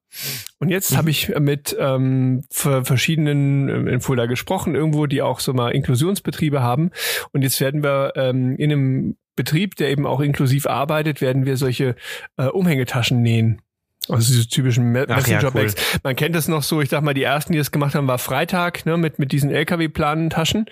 Und 0.59 0.69
jetzt 0.69 0.91
mhm. 0.91 0.97
habe 0.97 1.09
ich 1.09 1.29
mit 1.39 1.75
ähm, 1.79 2.43
verschiedenen 2.49 3.69
ähm, 3.69 3.87
in 3.87 4.01
Fulda 4.01 4.25
gesprochen, 4.25 4.75
irgendwo, 4.75 5.05
die 5.05 5.21
auch 5.21 5.39
so 5.39 5.53
mal 5.53 5.69
Inklusionsbetriebe 5.69 6.61
haben. 6.61 6.91
Und 7.31 7.41
jetzt 7.41 7.59
werden 7.61 7.83
wir 7.83 8.13
ähm, 8.15 8.55
in 8.57 8.71
einem 8.71 9.17
Betrieb, 9.35 9.75
der 9.75 9.89
eben 9.89 10.05
auch 10.05 10.19
inklusiv 10.19 10.67
arbeitet, 10.67 11.21
werden 11.21 11.45
wir 11.45 11.55
solche 11.55 11.95
äh, 12.37 12.47
Umhängetaschen 12.47 13.21
nähen. 13.21 13.61
Also 14.09 14.33
diese 14.33 14.47
typischen 14.47 14.91
Messenger-Bags. 14.91 15.73
Ja, 15.75 15.83
cool. 15.93 15.99
Man 16.03 16.15
kennt 16.15 16.35
das 16.35 16.47
noch 16.47 16.63
so, 16.63 16.81
ich 16.81 16.89
sag 16.89 17.03
mal, 17.03 17.13
die 17.13 17.23
ersten, 17.23 17.53
die 17.53 17.59
das 17.59 17.71
gemacht 17.71 17.93
haben, 17.93 18.07
war 18.07 18.17
Freitag, 18.17 18.85
ne, 18.85 18.97
mit, 18.97 19.19
mit 19.19 19.31
diesen 19.31 19.51
LKW-Planentaschen. 19.51 20.65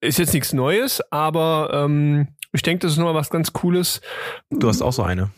Ist 0.00 0.18
jetzt 0.18 0.32
nichts 0.32 0.52
Neues, 0.52 1.02
aber 1.12 1.70
ähm, 1.72 2.28
ich 2.54 2.62
denke, 2.62 2.80
das 2.80 2.92
ist 2.92 2.98
nochmal 2.98 3.14
was 3.14 3.30
ganz 3.30 3.52
Cooles. 3.52 4.00
Du 4.50 4.68
hast 4.68 4.82
auch 4.82 4.92
so 4.92 5.02
eine. 5.02 5.30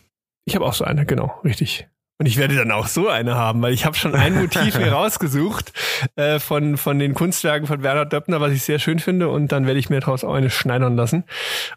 Ich 0.44 0.54
habe 0.54 0.64
auch 0.64 0.74
so 0.74 0.84
eine, 0.84 1.06
genau, 1.06 1.40
richtig. 1.44 1.88
Und 2.18 2.24
ich 2.24 2.38
werde 2.38 2.56
dann 2.56 2.70
auch 2.70 2.86
so 2.86 3.08
eine 3.08 3.34
haben, 3.34 3.60
weil 3.60 3.74
ich 3.74 3.84
habe 3.84 3.94
schon 3.94 4.14
ein 4.14 4.34
Motiv 4.34 4.78
mir 4.78 4.90
rausgesucht 4.90 5.72
äh, 6.16 6.38
von, 6.38 6.78
von 6.78 6.98
den 6.98 7.12
Kunstwerken 7.12 7.66
von 7.66 7.82
Werner 7.82 8.06
Döppner, 8.06 8.40
was 8.40 8.52
ich 8.52 8.62
sehr 8.62 8.78
schön 8.78 9.00
finde. 9.00 9.28
Und 9.28 9.52
dann 9.52 9.66
werde 9.66 9.78
ich 9.78 9.90
mir 9.90 10.00
daraus 10.00 10.24
auch 10.24 10.32
eine 10.32 10.48
schneidern 10.48 10.96
lassen. 10.96 11.24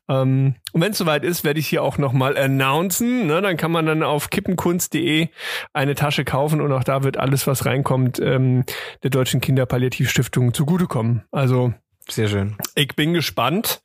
Ähm, 0.08 0.56
und 0.72 0.82
wenn 0.82 0.94
es 0.94 0.98
soweit 0.98 1.26
ist, 1.26 1.44
werde 1.44 1.60
ich 1.60 1.68
hier 1.68 1.84
auch 1.84 1.98
nochmal 1.98 2.38
announcen. 2.38 3.28
Ne? 3.28 3.42
Dann 3.42 3.58
kann 3.58 3.72
man 3.72 3.86
dann 3.86 4.02
auf 4.02 4.30
kippenkunst.de 4.30 5.28
eine 5.74 5.96
Tasche 5.96 6.24
kaufen 6.24 6.62
und 6.62 6.72
auch 6.72 6.86
da 6.86 7.04
wird 7.04 7.18
alles, 7.18 7.46
was 7.46 7.66
reinkommt, 7.66 8.20
ähm, 8.20 8.64
der 9.04 9.10
Deutschen 9.10 9.42
Kinderpalliativstiftung 9.42 10.54
zugutekommen. 10.54 11.24
Also 11.32 11.74
sehr 12.08 12.28
schön. 12.28 12.56
Ich 12.76 12.96
bin 12.96 13.14
gespannt. 13.14 13.82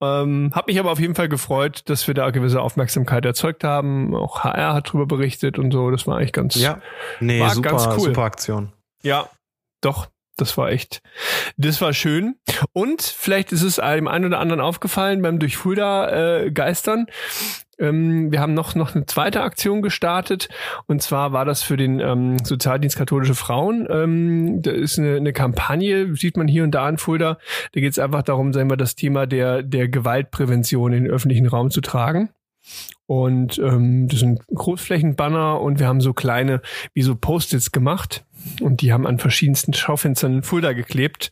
Ähm, 0.00 0.50
hab 0.54 0.66
mich 0.66 0.78
aber 0.78 0.92
auf 0.92 1.00
jeden 1.00 1.14
Fall 1.14 1.28
gefreut, 1.28 1.82
dass 1.86 2.06
wir 2.06 2.14
da 2.14 2.30
gewisse 2.30 2.60
Aufmerksamkeit 2.60 3.24
erzeugt 3.24 3.64
haben. 3.64 4.14
Auch 4.14 4.44
HR 4.44 4.74
hat 4.74 4.88
darüber 4.88 5.06
berichtet 5.06 5.58
und 5.58 5.72
so. 5.72 5.90
Das 5.90 6.06
war 6.06 6.18
eigentlich 6.18 6.32
ganz, 6.32 6.54
ja. 6.56 6.80
nee, 7.20 7.40
war 7.40 7.50
super, 7.50 7.70
ganz 7.70 7.86
cool. 7.86 8.00
super 8.08 8.22
Aktion. 8.22 8.72
Ja, 9.02 9.28
doch. 9.80 10.08
Das 10.38 10.58
war 10.58 10.70
echt, 10.70 11.00
das 11.56 11.80
war 11.80 11.94
schön. 11.94 12.36
Und 12.74 13.00
vielleicht 13.00 13.52
ist 13.52 13.62
es 13.62 13.78
einem 13.78 14.06
einen 14.06 14.26
oder 14.26 14.38
anderen 14.38 14.60
aufgefallen 14.60 15.22
beim 15.22 15.38
durch 15.38 15.56
Fulda 15.56 16.42
äh, 16.42 16.50
Geistern. 16.50 17.06
Ähm, 17.78 18.32
wir 18.32 18.40
haben 18.40 18.54
noch, 18.54 18.74
noch 18.74 18.94
eine 18.94 19.06
zweite 19.06 19.42
Aktion 19.42 19.82
gestartet. 19.82 20.48
Und 20.86 21.02
zwar 21.02 21.32
war 21.32 21.44
das 21.44 21.62
für 21.62 21.76
den 21.76 22.00
ähm, 22.00 22.38
Sozialdienst 22.44 22.96
katholische 22.96 23.34
Frauen. 23.34 23.86
Ähm, 23.90 24.62
da 24.62 24.70
ist 24.70 24.98
eine, 24.98 25.16
eine 25.16 25.32
Kampagne, 25.32 26.14
sieht 26.16 26.36
man 26.36 26.48
hier 26.48 26.64
und 26.64 26.72
da 26.72 26.88
in 26.88 26.98
Fulda. 26.98 27.38
Da 27.72 27.80
geht 27.80 27.92
es 27.92 27.98
einfach 27.98 28.22
darum, 28.22 28.52
sagen 28.52 28.70
wir, 28.70 28.76
das 28.76 28.94
Thema 28.94 29.26
der, 29.26 29.62
der 29.62 29.88
Gewaltprävention 29.88 30.92
in 30.92 31.04
den 31.04 31.12
öffentlichen 31.12 31.46
Raum 31.46 31.70
zu 31.70 31.80
tragen. 31.80 32.30
Und 33.06 33.58
ähm, 33.58 34.08
das 34.08 34.20
sind 34.20 34.40
Großflächenbanner 34.52 35.60
und 35.60 35.78
wir 35.78 35.86
haben 35.86 36.00
so 36.00 36.12
kleine, 36.12 36.60
wie 36.94 37.02
so 37.02 37.14
Post-its 37.14 37.70
gemacht. 37.70 38.24
Und 38.60 38.80
die 38.80 38.92
haben 38.92 39.06
an 39.06 39.18
verschiedensten 39.18 39.72
Schaufenstern 39.72 40.34
in 40.34 40.42
Fulda 40.42 40.72
geklebt 40.72 41.30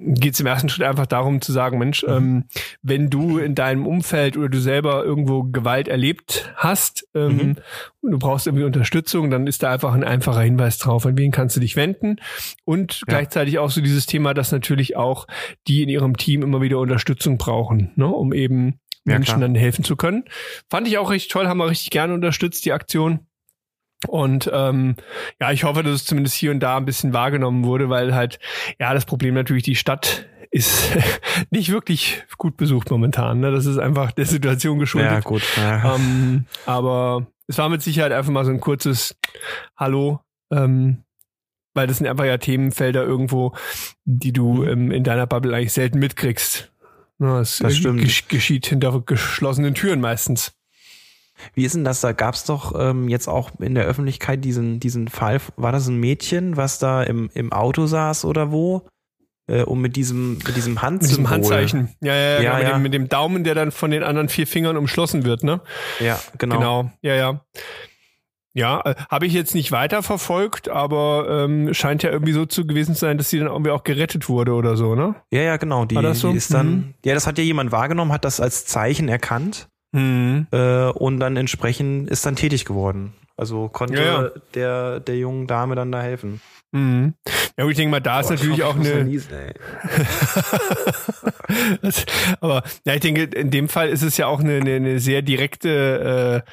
geht 0.00 0.34
es 0.34 0.40
im 0.40 0.46
ersten 0.46 0.68
Schritt 0.68 0.86
einfach 0.86 1.06
darum 1.06 1.40
zu 1.40 1.52
sagen, 1.52 1.78
Mensch, 1.78 2.02
mhm. 2.02 2.12
ähm, 2.12 2.44
wenn 2.82 3.10
du 3.10 3.38
in 3.38 3.54
deinem 3.54 3.86
Umfeld 3.86 4.36
oder 4.36 4.48
du 4.48 4.58
selber 4.58 5.04
irgendwo 5.04 5.42
Gewalt 5.44 5.88
erlebt 5.88 6.52
hast 6.56 7.06
ähm, 7.14 7.36
mhm. 7.36 7.56
und 8.00 8.10
du 8.12 8.18
brauchst 8.18 8.46
irgendwie 8.46 8.64
Unterstützung, 8.64 9.30
dann 9.30 9.46
ist 9.46 9.62
da 9.62 9.72
einfach 9.72 9.92
ein 9.92 10.04
einfacher 10.04 10.40
Hinweis 10.40 10.78
drauf, 10.78 11.04
an 11.04 11.18
wen 11.18 11.30
kannst 11.30 11.56
du 11.56 11.60
dich 11.60 11.76
wenden. 11.76 12.16
Und 12.64 13.00
ja. 13.00 13.04
gleichzeitig 13.08 13.58
auch 13.58 13.70
so 13.70 13.80
dieses 13.80 14.06
Thema, 14.06 14.32
dass 14.32 14.52
natürlich 14.52 14.96
auch 14.96 15.26
die 15.68 15.82
in 15.82 15.88
ihrem 15.88 16.16
Team 16.16 16.42
immer 16.42 16.60
wieder 16.62 16.78
Unterstützung 16.78 17.36
brauchen, 17.38 17.92
ne, 17.96 18.06
um 18.06 18.32
eben 18.32 18.80
Menschen 19.04 19.36
klar. 19.36 19.40
dann 19.40 19.54
helfen 19.54 19.84
zu 19.84 19.96
können. 19.96 20.24
Fand 20.68 20.88
ich 20.88 20.98
auch 20.98 21.10
richtig 21.10 21.30
toll, 21.30 21.46
haben 21.46 21.58
wir 21.58 21.68
richtig 21.68 21.90
gerne 21.90 22.14
unterstützt, 22.14 22.64
die 22.64 22.72
Aktion. 22.72 23.26
Und 24.08 24.50
ähm, 24.52 24.96
ja, 25.40 25.52
ich 25.52 25.64
hoffe, 25.64 25.82
dass 25.82 25.94
es 25.94 26.04
zumindest 26.04 26.34
hier 26.36 26.50
und 26.50 26.60
da 26.60 26.76
ein 26.76 26.86
bisschen 26.86 27.12
wahrgenommen 27.12 27.64
wurde, 27.64 27.90
weil 27.90 28.14
halt, 28.14 28.38
ja, 28.78 28.94
das 28.94 29.04
Problem 29.04 29.34
natürlich, 29.34 29.62
die 29.62 29.76
Stadt 29.76 30.26
ist 30.50 30.96
nicht 31.50 31.70
wirklich 31.70 32.24
gut 32.38 32.56
besucht 32.56 32.90
momentan. 32.90 33.40
Ne? 33.40 33.50
Das 33.52 33.66
ist 33.66 33.78
einfach 33.78 34.12
der 34.12 34.26
Situation 34.26 34.78
geschuldet. 34.78 35.12
Ja, 35.12 35.20
gut. 35.20 35.42
Ja. 35.56 35.94
Ähm, 35.94 36.46
aber 36.66 37.26
es 37.46 37.58
war 37.58 37.68
mit 37.68 37.82
Sicherheit 37.82 38.12
einfach 38.12 38.32
mal 38.32 38.44
so 38.44 38.50
ein 38.50 38.60
kurzes 38.60 39.16
Hallo. 39.76 40.20
Ähm, 40.50 41.04
weil 41.74 41.86
das 41.86 41.98
sind 41.98 42.06
einfach 42.08 42.24
ja 42.24 42.38
Themenfelder 42.38 43.04
irgendwo, 43.04 43.54
die 44.04 44.32
du 44.32 44.64
ähm, 44.64 44.90
in 44.90 45.04
deiner 45.04 45.26
Bubble 45.26 45.54
eigentlich 45.54 45.72
selten 45.72 45.98
mitkriegst. 45.98 46.72
Ja, 47.20 47.38
das, 47.38 47.58
das 47.58 47.76
stimmt. 47.76 48.28
geschieht 48.28 48.66
hinter 48.66 49.00
geschlossenen 49.02 49.74
Türen 49.74 50.00
meistens. 50.00 50.52
Wie 51.54 51.64
ist 51.64 51.74
denn 51.74 51.84
das? 51.84 52.00
Da 52.00 52.12
gab 52.12 52.34
es 52.34 52.44
doch 52.44 52.74
ähm, 52.78 53.08
jetzt 53.08 53.28
auch 53.28 53.50
in 53.58 53.74
der 53.74 53.84
Öffentlichkeit 53.84 54.44
diesen, 54.44 54.80
diesen 54.80 55.08
Fall. 55.08 55.40
War 55.56 55.72
das 55.72 55.86
ein 55.88 55.96
Mädchen, 55.96 56.56
was 56.56 56.78
da 56.78 57.02
im, 57.02 57.30
im 57.34 57.52
Auto 57.52 57.86
saß 57.86 58.24
oder 58.24 58.52
wo? 58.52 58.86
Äh, 59.46 59.62
um 59.62 59.80
mit 59.80 59.96
diesem, 59.96 60.38
mit 60.46 60.54
diesem 60.56 60.80
Handsymbol. 60.80 60.98
Mit 61.00 61.08
diesem 61.08 61.30
Handzeichen. 61.30 61.96
Ja, 62.00 62.14
ja, 62.14 62.20
ja, 62.20 62.40
ja, 62.40 62.58
genau, 62.58 62.58
mit, 62.58 62.66
Dem, 62.66 62.82
mit 62.82 62.94
dem 62.94 63.08
Daumen, 63.08 63.44
der 63.44 63.54
dann 63.54 63.72
von 63.72 63.90
den 63.90 64.04
anderen 64.04 64.28
vier 64.28 64.46
Fingern 64.46 64.76
umschlossen 64.76 65.24
wird, 65.24 65.42
ne? 65.42 65.60
Ja, 65.98 66.20
genau. 66.38 66.56
Genau, 66.56 66.90
ja, 67.02 67.14
ja. 67.14 67.40
Ja, 68.52 68.80
äh, 68.84 68.94
habe 69.08 69.26
ich 69.26 69.32
jetzt 69.32 69.54
nicht 69.54 69.70
weiter 69.72 70.02
verfolgt, 70.02 70.68
aber 70.68 71.44
ähm, 71.44 71.72
scheint 71.72 72.02
ja 72.02 72.10
irgendwie 72.10 72.32
so 72.32 72.46
zu 72.46 72.66
gewesen 72.66 72.94
zu 72.94 73.00
sein, 73.00 73.16
dass 73.16 73.30
sie 73.30 73.38
dann 73.38 73.48
irgendwie 73.48 73.70
auch 73.70 73.84
gerettet 73.84 74.28
wurde 74.28 74.52
oder 74.52 74.76
so, 74.76 74.94
ne? 74.94 75.14
Ja, 75.30 75.42
ja, 75.42 75.56
genau. 75.56 75.84
Die, 75.84 76.14
so? 76.14 76.30
die 76.30 76.36
ist 76.36 76.52
dann, 76.52 76.70
mhm. 76.70 76.94
ja, 77.04 77.14
das 77.14 77.26
hat 77.26 77.38
ja 77.38 77.44
jemand 77.44 77.72
wahrgenommen, 77.72 78.12
hat 78.12 78.24
das 78.24 78.40
als 78.40 78.66
Zeichen 78.66 79.08
erkannt 79.08 79.69
Mhm. 79.92 80.46
Äh, 80.52 80.90
und 80.90 81.20
dann 81.20 81.36
entsprechend 81.36 82.10
ist 82.10 82.24
dann 82.24 82.36
tätig 82.36 82.64
geworden. 82.64 83.12
Also 83.36 83.68
konnte 83.68 83.94
ja, 83.94 84.22
ja. 84.22 84.30
der 84.54 85.00
der 85.00 85.16
jungen 85.16 85.46
Dame 85.46 85.74
dann 85.74 85.90
da 85.90 86.02
helfen. 86.02 86.40
Mhm. 86.72 87.14
Ja, 87.56 87.66
ich 87.66 87.76
denke 87.76 87.90
mal, 87.90 88.00
da 88.00 88.20
ist 88.20 88.30
natürlich 88.30 88.62
auch 88.62 88.76
eine. 88.76 89.04
Niesen, 89.04 89.32
das, 91.82 92.04
aber 92.40 92.62
ja, 92.84 92.94
ich 92.94 93.00
denke, 93.00 93.22
in 93.22 93.50
dem 93.50 93.68
Fall 93.68 93.88
ist 93.88 94.02
es 94.02 94.16
ja 94.18 94.26
auch 94.26 94.40
eine, 94.40 94.56
eine, 94.56 94.74
eine 94.74 95.00
sehr 95.00 95.22
direkte 95.22 96.44
äh, 96.46 96.50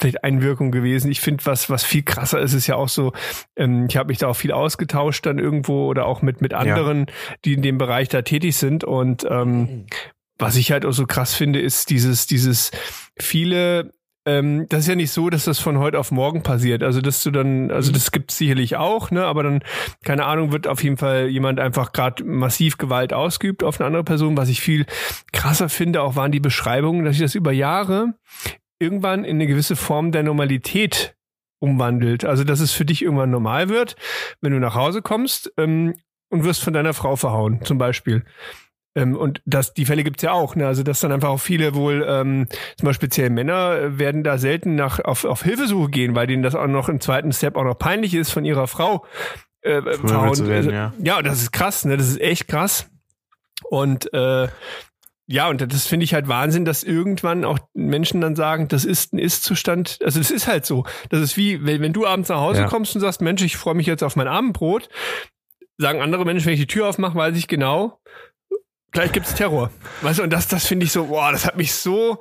vielleicht 0.00 0.24
Einwirkung 0.24 0.72
gewesen. 0.72 1.10
Ich 1.10 1.20
finde, 1.20 1.44
was 1.44 1.68
was 1.68 1.84
viel 1.84 2.02
krasser 2.02 2.40
ist, 2.40 2.54
ist 2.54 2.66
ja 2.66 2.76
auch 2.76 2.88
so. 2.88 3.12
Ähm, 3.54 3.86
ich 3.88 3.98
habe 3.98 4.08
mich 4.08 4.18
da 4.18 4.28
auch 4.28 4.36
viel 4.36 4.52
ausgetauscht 4.52 5.26
dann 5.26 5.38
irgendwo 5.38 5.86
oder 5.86 6.06
auch 6.06 6.22
mit 6.22 6.40
mit 6.40 6.54
anderen, 6.54 7.00
ja. 7.00 7.34
die 7.44 7.52
in 7.52 7.62
dem 7.62 7.78
Bereich 7.78 8.08
da 8.08 8.22
tätig 8.22 8.56
sind 8.56 8.82
und 8.82 9.26
ähm, 9.28 9.58
mhm 9.58 9.86
was 10.40 10.56
ich 10.56 10.72
halt 10.72 10.84
auch 10.84 10.92
so 10.92 11.06
krass 11.06 11.34
finde, 11.34 11.60
ist 11.60 11.90
dieses, 11.90 12.26
dieses 12.26 12.70
viele 13.18 13.92
ähm, 14.26 14.66
das 14.68 14.80
ist 14.80 14.88
ja 14.88 14.96
nicht 14.96 15.12
so, 15.12 15.30
dass 15.30 15.44
das 15.44 15.58
von 15.58 15.78
heute 15.78 15.98
auf 15.98 16.10
morgen 16.10 16.42
passiert. 16.42 16.82
Also, 16.82 17.00
dass 17.00 17.22
du 17.22 17.30
dann, 17.30 17.70
also 17.70 17.90
mhm. 17.90 17.94
das 17.94 18.12
gibt 18.12 18.30
sicherlich 18.30 18.76
auch, 18.76 19.10
ne, 19.10 19.24
aber 19.24 19.42
dann, 19.42 19.62
keine 20.04 20.26
Ahnung, 20.26 20.52
wird 20.52 20.66
auf 20.66 20.82
jeden 20.82 20.98
Fall 20.98 21.28
jemand 21.28 21.58
einfach 21.58 21.92
gerade 21.92 22.22
massiv 22.24 22.76
Gewalt 22.76 23.14
ausgeübt 23.14 23.64
auf 23.64 23.80
eine 23.80 23.86
andere 23.86 24.04
Person. 24.04 24.36
Was 24.36 24.50
ich 24.50 24.60
viel 24.60 24.84
krasser 25.32 25.68
finde, 25.70 26.02
auch 26.02 26.16
waren 26.16 26.32
die 26.32 26.40
Beschreibungen, 26.40 27.04
dass 27.04 27.16
sich 27.16 27.24
das 27.24 27.34
über 27.34 27.52
Jahre 27.52 28.14
irgendwann 28.78 29.24
in 29.24 29.36
eine 29.36 29.46
gewisse 29.46 29.76
Form 29.76 30.12
der 30.12 30.22
Normalität 30.22 31.16
umwandelt. 31.58 32.26
Also, 32.26 32.44
dass 32.44 32.60
es 32.60 32.72
für 32.72 32.84
dich 32.84 33.02
irgendwann 33.02 33.30
normal 33.30 33.70
wird, 33.70 33.96
wenn 34.42 34.52
du 34.52 34.58
nach 34.58 34.74
Hause 34.74 35.00
kommst 35.00 35.50
ähm, 35.56 35.94
und 36.28 36.44
wirst 36.44 36.62
von 36.62 36.74
deiner 36.74 36.92
Frau 36.92 37.16
verhauen, 37.16 37.64
zum 37.64 37.78
Beispiel. 37.78 38.24
Ähm, 38.94 39.16
und 39.16 39.40
das, 39.44 39.72
die 39.74 39.84
Fälle 39.84 40.02
gibt's 40.02 40.22
ja 40.22 40.32
auch, 40.32 40.56
ne? 40.56 40.66
Also 40.66 40.82
dass 40.82 41.00
dann 41.00 41.12
einfach 41.12 41.28
auch 41.28 41.40
viele 41.40 41.74
wohl, 41.74 42.04
ähm, 42.08 42.46
zum 42.76 42.86
Beispiel 42.86 43.06
speziell 43.06 43.30
Männer, 43.30 43.78
äh, 43.78 43.98
werden 43.98 44.24
da 44.24 44.38
selten 44.38 44.74
nach 44.74 44.98
auf, 44.98 45.24
auf 45.24 45.42
Hilfesuche 45.42 45.90
gehen, 45.90 46.14
weil 46.14 46.26
denen 46.26 46.42
das 46.42 46.54
auch 46.54 46.66
noch 46.66 46.88
im 46.88 47.00
zweiten 47.00 47.32
Step 47.32 47.56
auch 47.56 47.64
noch 47.64 47.78
peinlich 47.78 48.14
ist, 48.14 48.30
von 48.30 48.44
ihrer 48.44 48.66
Frau 48.66 49.04
äh, 49.62 49.80
zu 49.82 50.08
werden, 50.12 50.50
also, 50.50 50.70
ja. 50.70 50.92
ja, 50.98 51.22
das 51.22 51.42
ist 51.42 51.52
krass, 51.52 51.84
ne? 51.84 51.96
Das 51.96 52.08
ist 52.08 52.20
echt 52.20 52.48
krass. 52.48 52.90
Und 53.68 54.12
äh, 54.12 54.48
ja, 55.32 55.48
und 55.48 55.60
das 55.60 55.86
finde 55.86 56.02
ich 56.02 56.12
halt 56.12 56.26
Wahnsinn, 56.26 56.64
dass 56.64 56.82
irgendwann 56.82 57.44
auch 57.44 57.60
Menschen 57.72 58.20
dann 58.20 58.34
sagen, 58.34 58.66
das 58.66 58.84
ist 58.84 59.12
ein 59.12 59.18
Ist-Zustand. 59.20 59.98
Also 60.02 60.18
das 60.18 60.32
ist 60.32 60.48
halt 60.48 60.66
so. 60.66 60.84
Das 61.08 61.20
ist 61.20 61.36
wie, 61.36 61.64
wenn, 61.64 61.80
wenn 61.82 61.92
du 61.92 62.04
abends 62.04 62.30
nach 62.30 62.40
Hause 62.40 62.62
ja. 62.62 62.66
kommst 62.66 62.96
und 62.96 63.00
sagst, 63.00 63.20
Mensch, 63.20 63.40
ich 63.42 63.56
freue 63.56 63.74
mich 63.74 63.86
jetzt 63.86 64.02
auf 64.02 64.16
mein 64.16 64.26
Abendbrot, 64.26 64.88
sagen 65.78 66.00
andere 66.00 66.24
Menschen, 66.24 66.46
wenn 66.46 66.54
ich 66.54 66.60
die 66.60 66.66
Tür 66.66 66.88
aufmache, 66.88 67.14
weiß 67.14 67.36
ich 67.36 67.46
genau, 67.46 68.00
gleich 68.92 69.12
gibt's 69.12 69.34
Terror. 69.34 69.70
Weißt 70.02 70.18
du, 70.18 70.22
und 70.22 70.30
das, 70.30 70.48
das 70.48 70.66
finde 70.66 70.86
ich 70.86 70.92
so, 70.92 71.06
boah, 71.06 71.32
das 71.32 71.46
hat 71.46 71.56
mich 71.56 71.72
so, 71.74 72.20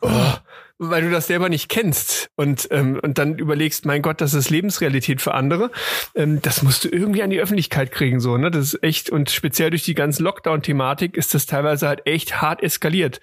oh, 0.00 0.32
weil 0.78 1.02
du 1.02 1.10
das 1.10 1.26
selber 1.26 1.50
nicht 1.50 1.68
kennst 1.68 2.30
und, 2.36 2.66
ähm, 2.70 2.98
und 3.02 3.18
dann 3.18 3.38
überlegst, 3.38 3.84
mein 3.84 4.00
Gott, 4.00 4.22
das 4.22 4.32
ist 4.32 4.48
Lebensrealität 4.48 5.20
für 5.20 5.34
andere. 5.34 5.70
Ähm, 6.14 6.40
das 6.40 6.62
musst 6.62 6.84
du 6.84 6.88
irgendwie 6.88 7.22
an 7.22 7.30
die 7.30 7.38
Öffentlichkeit 7.38 7.92
kriegen, 7.92 8.18
so, 8.18 8.38
ne? 8.38 8.50
Das 8.50 8.72
ist 8.72 8.82
echt, 8.82 9.10
und 9.10 9.30
speziell 9.30 9.70
durch 9.70 9.84
die 9.84 9.94
ganze 9.94 10.22
Lockdown-Thematik 10.22 11.16
ist 11.18 11.34
das 11.34 11.44
teilweise 11.44 11.86
halt 11.86 12.06
echt 12.06 12.40
hart 12.40 12.62
eskaliert. 12.62 13.20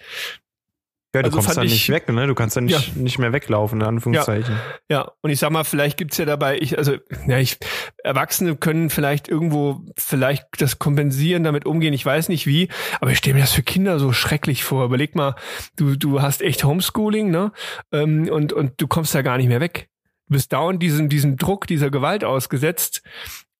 Ja, 1.16 1.22
du 1.22 1.28
Also 1.28 1.38
kommst 1.38 1.58
dann 1.58 1.66
ich- 1.66 1.72
nicht 1.72 1.90
weg, 1.90 2.10
ne? 2.10 2.28
Du 2.28 2.36
kannst 2.36 2.58
dann 2.58 2.66
nicht, 2.66 2.96
nicht 2.98 3.18
mehr 3.18 3.32
weglaufen, 3.32 3.80
in 3.82 3.88
Anführungszeichen. 3.88 4.56
Ja, 4.90 5.12
und 5.22 5.30
ich 5.30 5.40
sag 5.40 5.52
mal, 5.52 5.64
vielleicht 5.64 5.98
gibt's 5.98 6.18
ja 6.18 6.26
dabei, 6.26 6.58
ich, 6.60 6.78
also, 6.78 6.98
ja, 7.28 7.38
ich, 7.40 7.58
Erwachsene 8.04 8.56
können 8.58 8.90
vielleicht 8.90 9.28
irgendwo 9.30 9.82
vielleicht 9.96 10.46
das 10.60 10.80
kompensieren, 10.80 11.44
damit 11.44 11.66
umgehen, 11.66 11.94
ich 11.94 12.06
weiß 12.06 12.28
nicht 12.30 12.46
wie, 12.46 12.68
aber 13.00 13.12
ich 13.12 13.18
stelle 13.20 13.36
mir 13.36 13.42
das 13.42 13.54
für 13.54 13.64
Kinder 13.64 14.00
so 14.00 14.12
schrecklich 14.12 14.64
vor. 14.66 14.86
Überleg 14.86 15.16
mal, 15.16 15.36
du, 15.78 15.96
du 15.96 16.22
hast 16.22 16.42
echt 16.42 16.64
Homeschooling, 16.66 17.32
ne? 17.32 17.52
Ähm, 17.92 18.30
und, 18.30 18.52
und 18.54 18.74
du 18.82 18.88
kommst 18.88 19.16
da 19.16 19.22
gar 19.22 19.38
nicht 19.38 19.48
mehr 19.48 19.62
weg. 19.62 19.90
Du 20.28 20.34
bist 20.34 20.52
dauernd 20.52 20.84
diesem, 20.84 21.08
diesem 21.08 21.38
Druck, 21.38 21.68
dieser 21.68 21.90
Gewalt 21.90 22.26
ausgesetzt. 22.26 23.02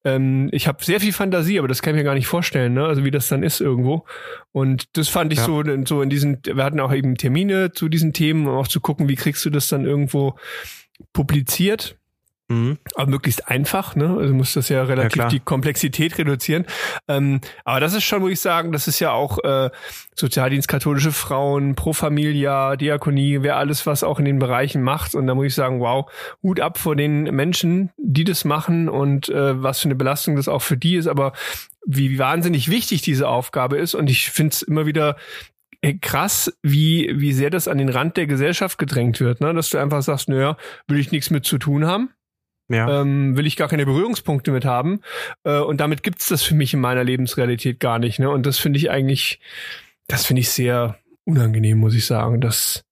Ähm, 0.04 0.48
ich 0.52 0.68
habe 0.68 0.84
sehr 0.84 1.00
viel 1.00 1.12
Fantasie, 1.12 1.58
aber 1.58 1.68
das 1.68 1.82
kann 1.82 1.94
ich 1.94 1.98
mir 1.98 2.04
gar 2.04 2.14
nicht 2.14 2.26
vorstellen, 2.28 2.74
ne? 2.74 2.84
Also 2.86 3.04
wie 3.04 3.10
das 3.10 3.28
dann 3.28 3.42
ist 3.42 3.60
irgendwo. 3.60 4.04
Und 4.52 4.96
das 4.96 5.08
fand 5.08 5.32
ich 5.32 5.40
Ja. 5.40 5.44
so, 5.44 5.62
so 5.84 6.02
in 6.02 6.08
diesen, 6.10 6.40
wir 6.44 6.64
hatten 6.64 6.80
auch 6.80 6.92
eben 6.92 7.16
Termine 7.16 7.72
zu 7.72 7.88
diesen 7.88 8.12
Themen, 8.12 8.46
um 8.46 8.54
auch 8.54 8.68
zu 8.68 8.80
gucken, 8.80 9.08
wie 9.08 9.16
kriegst 9.16 9.44
du 9.44 9.50
das 9.50 9.68
dann 9.68 9.84
irgendwo 9.84 10.36
publiziert, 11.12 11.96
Mhm. 12.50 12.78
aber 12.94 13.10
möglichst 13.10 13.46
einfach, 13.46 13.94
ne? 13.94 14.16
Also 14.18 14.32
muss 14.32 14.54
das 14.54 14.70
ja 14.70 14.82
relativ 14.82 15.12
klar. 15.12 15.28
die 15.28 15.38
Komplexität 15.38 16.16
reduzieren. 16.16 16.64
Ähm, 17.06 17.42
aber 17.62 17.78
das 17.78 17.92
ist 17.92 18.04
schon, 18.04 18.22
muss 18.22 18.30
ich 18.30 18.40
sagen, 18.40 18.72
das 18.72 18.88
ist 18.88 19.00
ja 19.00 19.10
auch 19.10 19.38
äh, 19.44 19.68
Sozialdienst, 20.14 20.66
katholische 20.66 21.12
Frauen, 21.12 21.74
Pro 21.74 21.92
Familia, 21.92 22.76
Diakonie, 22.76 23.42
wer 23.42 23.58
alles 23.58 23.84
was 23.84 24.02
auch 24.02 24.18
in 24.18 24.24
den 24.24 24.38
Bereichen 24.38 24.82
macht. 24.82 25.14
Und 25.14 25.26
da 25.26 25.34
muss 25.34 25.46
ich 25.46 25.54
sagen, 25.54 25.80
wow, 25.80 26.10
Hut 26.42 26.58
ab 26.60 26.78
vor 26.78 26.96
den 26.96 27.24
Menschen, 27.24 27.90
die 27.98 28.24
das 28.24 28.46
machen 28.46 28.88
und 28.88 29.28
äh, 29.28 29.62
was 29.62 29.80
für 29.80 29.88
eine 29.88 29.94
Belastung 29.96 30.34
das 30.34 30.48
auch 30.48 30.62
für 30.62 30.78
die 30.78 30.96
ist, 30.96 31.06
aber 31.06 31.34
wie 31.84 32.18
wahnsinnig 32.18 32.70
wichtig 32.70 33.02
diese 33.02 33.28
Aufgabe 33.28 33.76
ist. 33.76 33.94
Und 33.94 34.08
ich 34.08 34.30
finde 34.30 34.54
es 34.54 34.62
immer 34.62 34.86
wieder 34.86 35.16
äh, 35.82 35.94
krass, 35.94 36.50
wie, 36.62 37.12
wie 37.14 37.34
sehr 37.34 37.50
das 37.50 37.68
an 37.68 37.76
den 37.76 37.90
Rand 37.90 38.16
der 38.16 38.26
Gesellschaft 38.26 38.78
gedrängt 38.78 39.20
wird, 39.20 39.42
ne? 39.42 39.52
Dass 39.52 39.68
du 39.68 39.76
einfach 39.76 40.00
sagst, 40.00 40.30
naja, 40.30 40.56
will 40.86 40.98
ich 40.98 41.12
nichts 41.12 41.28
mit 41.28 41.44
zu 41.44 41.58
tun 41.58 41.84
haben 41.84 42.08
Ja. 42.68 43.00
ähm, 43.00 43.36
will 43.36 43.46
ich 43.46 43.56
gar 43.56 43.68
keine 43.68 43.86
Berührungspunkte 43.86 44.50
mit 44.50 44.64
haben. 44.64 45.00
Äh, 45.44 45.58
und 45.60 45.80
damit 45.80 46.02
gibt's 46.02 46.26
das 46.28 46.42
für 46.42 46.54
mich 46.54 46.74
in 46.74 46.80
meiner 46.80 47.02
Lebensrealität 47.04 47.80
gar 47.80 47.98
nicht. 47.98 48.18
Ne? 48.18 48.28
Und 48.30 48.44
das 48.46 48.58
finde 48.58 48.78
ich 48.78 48.90
eigentlich, 48.90 49.40
das 50.06 50.26
finde 50.26 50.40
ich 50.40 50.50
sehr 50.50 50.96
unangenehm, 51.24 51.78
muss 51.78 51.94
ich 51.94 52.04
sagen, 52.06 52.40
dass 52.40 52.84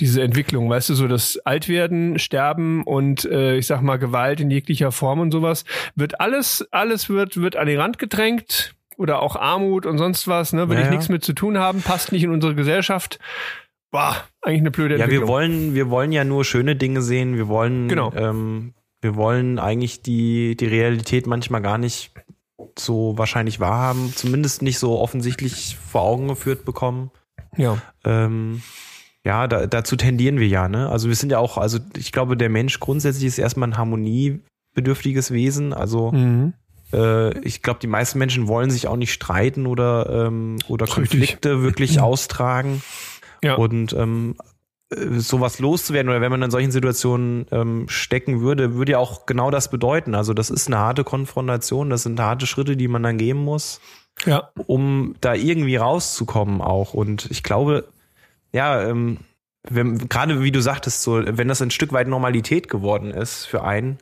diese 0.00 0.22
Entwicklung, 0.22 0.70
weißt 0.70 0.90
du, 0.90 0.94
so 0.94 1.08
das 1.08 1.38
Altwerden, 1.44 2.18
Sterben 2.20 2.84
und 2.84 3.24
äh, 3.24 3.56
ich 3.56 3.66
sag 3.66 3.82
mal 3.82 3.96
Gewalt 3.98 4.40
in 4.40 4.48
jeglicher 4.50 4.92
Form 4.92 5.18
und 5.18 5.32
sowas, 5.32 5.64
wird 5.96 6.20
alles, 6.20 6.66
alles 6.70 7.08
wird, 7.08 7.36
wird 7.40 7.56
an 7.56 7.66
den 7.66 7.80
Rand 7.80 7.98
gedrängt 7.98 8.74
oder 8.96 9.20
auch 9.22 9.34
Armut 9.34 9.86
und 9.86 9.98
sonst 9.98 10.28
was, 10.28 10.52
ne, 10.52 10.68
will 10.68 10.76
Ja, 10.76 10.82
ich 10.82 10.86
ja. 10.86 10.90
nichts 10.92 11.08
mit 11.08 11.24
zu 11.24 11.32
tun 11.32 11.58
haben, 11.58 11.82
passt 11.82 12.12
nicht 12.12 12.22
in 12.22 12.30
unsere 12.30 12.54
Gesellschaft. 12.54 13.18
Boah, 13.90 14.16
eigentlich 14.42 14.60
eine 14.60 14.70
blöde 14.70 14.96
Ja, 14.98 15.04
Entwicklung. 15.04 15.26
wir 15.28 15.32
wollen, 15.32 15.74
wir 15.74 15.90
wollen 15.90 16.12
ja 16.12 16.22
nur 16.22 16.44
schöne 16.44 16.76
Dinge 16.76 17.02
sehen. 17.02 17.36
Wir 17.36 17.48
wollen, 17.48 17.88
Genau. 17.88 18.12
ähm, 18.14 18.74
wir 19.00 19.14
wollen 19.16 19.58
eigentlich 19.58 20.02
die, 20.02 20.56
die 20.56 20.66
Realität 20.66 21.26
manchmal 21.26 21.62
gar 21.62 21.78
nicht 21.78 22.12
so 22.78 23.14
wahrscheinlich 23.16 23.60
wahrhaben, 23.60 24.12
zumindest 24.14 24.62
nicht 24.62 24.78
so 24.78 24.98
offensichtlich 24.98 25.76
vor 25.76 26.02
Augen 26.02 26.28
geführt 26.28 26.64
bekommen. 26.64 27.10
ja. 27.56 27.78
Ähm, 28.04 28.62
ja, 29.24 29.46
da, 29.46 29.66
dazu 29.66 29.96
tendieren 29.96 30.38
wir 30.38 30.46
ja, 30.48 30.68
ne? 30.68 30.88
Also 30.88 31.08
wir 31.08 31.16
sind 31.16 31.30
ja 31.30 31.38
auch, 31.38 31.58
also 31.58 31.78
ich 31.96 32.12
glaube, 32.12 32.36
der 32.36 32.48
Mensch 32.48 32.80
grundsätzlich 32.80 33.26
ist 33.26 33.38
erstmal 33.38 33.68
ein 33.68 33.76
harmoniebedürftiges 33.76 35.32
Wesen. 35.32 35.72
Also 35.72 36.12
Mhm. 36.12 36.54
äh, 36.92 37.38
ich 37.40 37.62
glaube, 37.62 37.80
die 37.80 37.88
meisten 37.88 38.18
Menschen 38.18 38.48
wollen 38.48 38.70
sich 38.70 38.86
auch 38.88 38.96
nicht 38.96 39.12
streiten 39.12 39.66
oder, 39.66 40.26
ähm, 40.28 40.58
oder. 40.68 40.86
Konflikte 40.86 41.62
wirklich 41.62 42.00
austragen. 42.00 42.82
Ja. 43.42 43.56
Und 43.56 43.92
ähm, 43.92 44.36
äh, 44.38 44.44
sowas 44.90 45.58
loszuwerden 45.58 46.08
oder 46.08 46.20
wenn 46.20 46.30
man 46.30 46.42
in 46.42 46.50
solchen 46.50 46.70
Situationen 46.70 47.46
ähm, 47.50 47.88
stecken 47.88 48.40
würde, 48.40 48.74
würde 48.74 48.92
ja 48.92 48.98
auch 48.98 49.26
genau 49.26 49.50
das 49.50 49.70
bedeuten. 49.70 50.14
Also 50.14 50.32
das 50.32 50.48
ist 50.50 50.66
eine 50.66 50.78
harte 50.78 51.04
Konfrontation, 51.04 51.90
das 51.90 52.04
sind 52.04 52.18
harte 52.20 52.46
Schritte, 52.46 52.76
die 52.76 52.88
man 52.88 53.02
dann 53.02 53.18
gehen 53.18 53.36
muss, 53.36 53.80
Ja. 54.24 54.50
um 54.66 55.14
da 55.20 55.34
irgendwie 55.34 55.76
rauszukommen 55.76 56.62
auch. 56.62 56.94
Und 56.94 57.30
ich 57.30 57.42
glaube, 57.42 57.88
ja, 58.52 58.82
ähm, 58.82 59.18
wenn, 59.68 60.08
gerade 60.08 60.42
wie 60.42 60.52
du 60.52 60.62
sagtest, 60.62 61.02
so, 61.02 61.20
wenn 61.22 61.48
das 61.48 61.60
ein 61.60 61.70
Stück 61.70 61.92
weit 61.92 62.08
Normalität 62.08 62.70
geworden 62.70 63.10
ist 63.10 63.44
für 63.44 63.64
einen, 63.64 63.98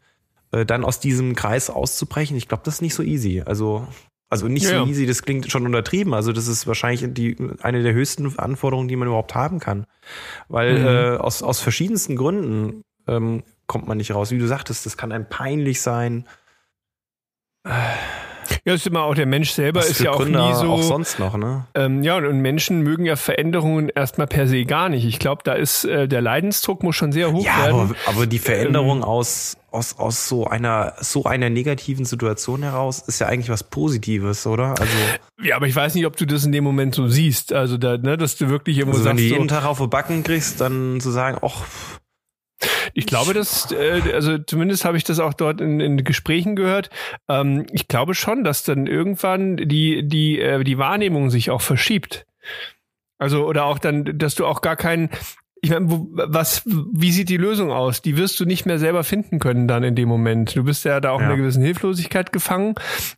äh, 0.53 0.65
dann 0.65 0.85
aus 0.85 1.01
diesem 1.01 1.35
Kreis 1.35 1.69
auszubrechen, 1.69 2.37
ich 2.37 2.47
glaube, 2.47 2.63
das 2.65 2.75
ist 2.75 2.83
nicht 2.83 2.95
so 2.95 3.03
easy. 3.03 3.43
Also, 3.45 3.89
also 4.29 4.49
nicht 4.49 4.65
Ja, 4.65 4.81
so 4.85 4.87
easy, 4.87 5.07
das 5.07 5.23
klingt 5.23 5.51
schon 5.51 5.67
untertrieben. 5.67 6.15
Also, 6.15 6.33
das 6.33 6.49
ist 6.49 6.67
wahrscheinlich 6.67 7.05
die, 7.15 7.37
eine 7.61 7.83
der 7.83 7.93
höchsten 7.95 8.39
Anforderungen, 8.39 8.89
die 8.89 8.97
man 8.97 9.09
überhaupt 9.09 9.35
haben 9.35 9.61
kann. 9.61 9.87
Weil 10.49 10.79
Mhm. 10.79 10.87
äh, 10.87 11.17
aus, 11.19 11.43
aus 11.43 11.61
verschiedensten 11.61 12.17
Gründen 12.17 12.83
ähm, 13.07 13.43
kommt 13.67 13.87
man 13.87 13.99
nicht 13.99 14.15
raus. 14.15 14.31
Wie 14.31 14.39
du 14.39 14.47
sagtest, 14.47 14.87
das 14.87 14.97
kann 14.97 15.13
einem 15.13 15.29
peinlich 15.29 15.81
sein. 15.81 16.27
Ja, 18.65 18.75
ist 18.75 18.87
immer 18.87 19.03
auch 19.03 19.15
der 19.15 19.27
Mensch 19.27 19.51
selber 19.51 19.81
Was 19.81 19.91
ist 19.91 20.01
ja 20.01 20.13
auch 20.13 20.19
Gründe 20.19 20.39
nie 20.39 20.55
so. 20.55 20.71
auch 20.73 20.83
sonst 20.83 21.19
noch, 21.19 21.37
ne? 21.37 21.67
Ähm, 21.75 22.03
ja, 22.03 22.17
und, 22.17 22.27
und 22.27 22.41
Menschen 22.41 22.81
mögen 22.83 23.05
ja 23.05 23.17
Veränderungen 23.17 23.89
erstmal 23.89 24.27
per 24.27 24.47
se 24.49 24.65
gar 24.65 24.89
nicht. 24.89 25.05
Ich 25.05 25.19
glaube, 25.19 25.43
da 25.45 25.53
ist 25.55 25.85
äh, 25.85 26.09
der 26.09 26.21
Leidensdruck 26.23 26.83
muss 26.83 26.97
schon 26.97 27.13
sehr 27.13 27.33
hoch 27.33 27.45
Ja, 27.45 27.59
werden. 27.65 27.81
aber, 27.81 27.95
aber 28.07 28.27
die 28.27 28.39
Veränderung 28.39 28.99
Ähm, 28.99 29.05
aus, 29.05 29.57
aus, 29.71 29.99
aus 29.99 30.29
so 30.29 30.47
einer, 30.47 30.95
so 31.01 31.25
einer 31.25 31.51
negativen 31.51 32.05
Situation 32.05 32.63
heraus 32.63 33.03
ist 33.07 33.21
ja 33.21 33.27
eigentlich 33.27 33.51
was 33.51 33.65
Positives, 33.65 34.47
oder? 34.47 34.71
Also, 34.81 34.93
ja, 35.43 35.57
aber 35.57 35.67
ich 35.67 35.77
weiß 35.77 35.95
nicht, 35.95 36.07
ob 36.07 36.17
du 36.17 36.27
das 36.27 36.45
in 36.45 36.53
dem 36.53 36.65
Moment 36.65 36.95
so 36.95 37.09
siehst. 37.09 37.53
Also 37.53 37.77
da, 37.79 37.97
ne, 37.99 38.17
dass 38.17 38.37
du 38.37 38.49
wirklich 38.49 38.79
irgendwo 38.79 38.99
also 38.99 39.09
wenn 39.11 39.17
du 39.17 39.23
sagst, 39.23 39.31
jeden 39.33 39.49
so, 39.49 39.55
Tag 39.55 39.65
auf 39.67 39.79
die 39.79 39.87
Backen 39.87 40.23
kriegst, 40.23 40.61
dann 40.61 41.01
zu 41.01 41.11
sagen, 41.11 41.39
ach, 41.43 41.63
ich 42.99 43.05
glaube, 43.05 43.35
dass, 43.35 43.71
äh, 43.73 44.01
also 44.15 44.39
zumindest 44.39 44.87
habe 44.87 44.97
ich 44.97 45.05
das 45.05 45.19
auch 45.19 45.35
dort 45.35 45.61
in, 45.61 45.81
in 45.81 46.03
Gesprächen 46.03 46.57
gehört. 46.57 46.89
Ähm, 47.29 47.67
ich 47.71 47.89
glaube 47.89 48.15
schon, 48.15 48.43
dass 48.43 48.63
dann 48.63 48.87
irgendwann 48.87 49.59
die 49.59 50.09
die 50.09 50.41
äh, 50.41 50.65
die 50.65 50.79
Wahrnehmung 50.79 51.29
sich 51.29 51.51
auch 51.51 51.61
verschiebt. 51.61 52.25
Also 53.19 53.47
oder 53.47 53.67
auch 53.67 53.79
dann, 53.79 54.19
dass 54.19 54.35
du 54.35 54.47
auch 54.47 54.63
gar 54.63 54.77
keinen 54.77 55.11
ich 55.63 55.71
meine, 55.71 55.87
was, 55.89 56.63
wie 56.67 57.11
sieht 57.11 57.29
die 57.31 57.39
Lösung 57.39 57.73
aus? 57.73 58.03
Die 58.03 58.17
wirst 58.19 58.39
du 58.39 58.45
nicht 58.45 58.67
mehr 58.67 58.79
selber 58.79 59.05
finden 59.05 59.39
können 59.39 59.67
dann 59.67 59.83
in 59.85 59.95
dem 59.95 60.09
Moment. 60.09 60.55
Du 60.55 60.63
bist 60.65 60.85
ja 60.85 61.01
da 61.01 61.11
auch 61.11 61.19
in 61.19 61.23
Ja. 61.25 61.29
einer 61.31 61.39
gewissen 61.39 61.63
Hilflosigkeit 61.63 62.31
gefangen. 62.33 62.75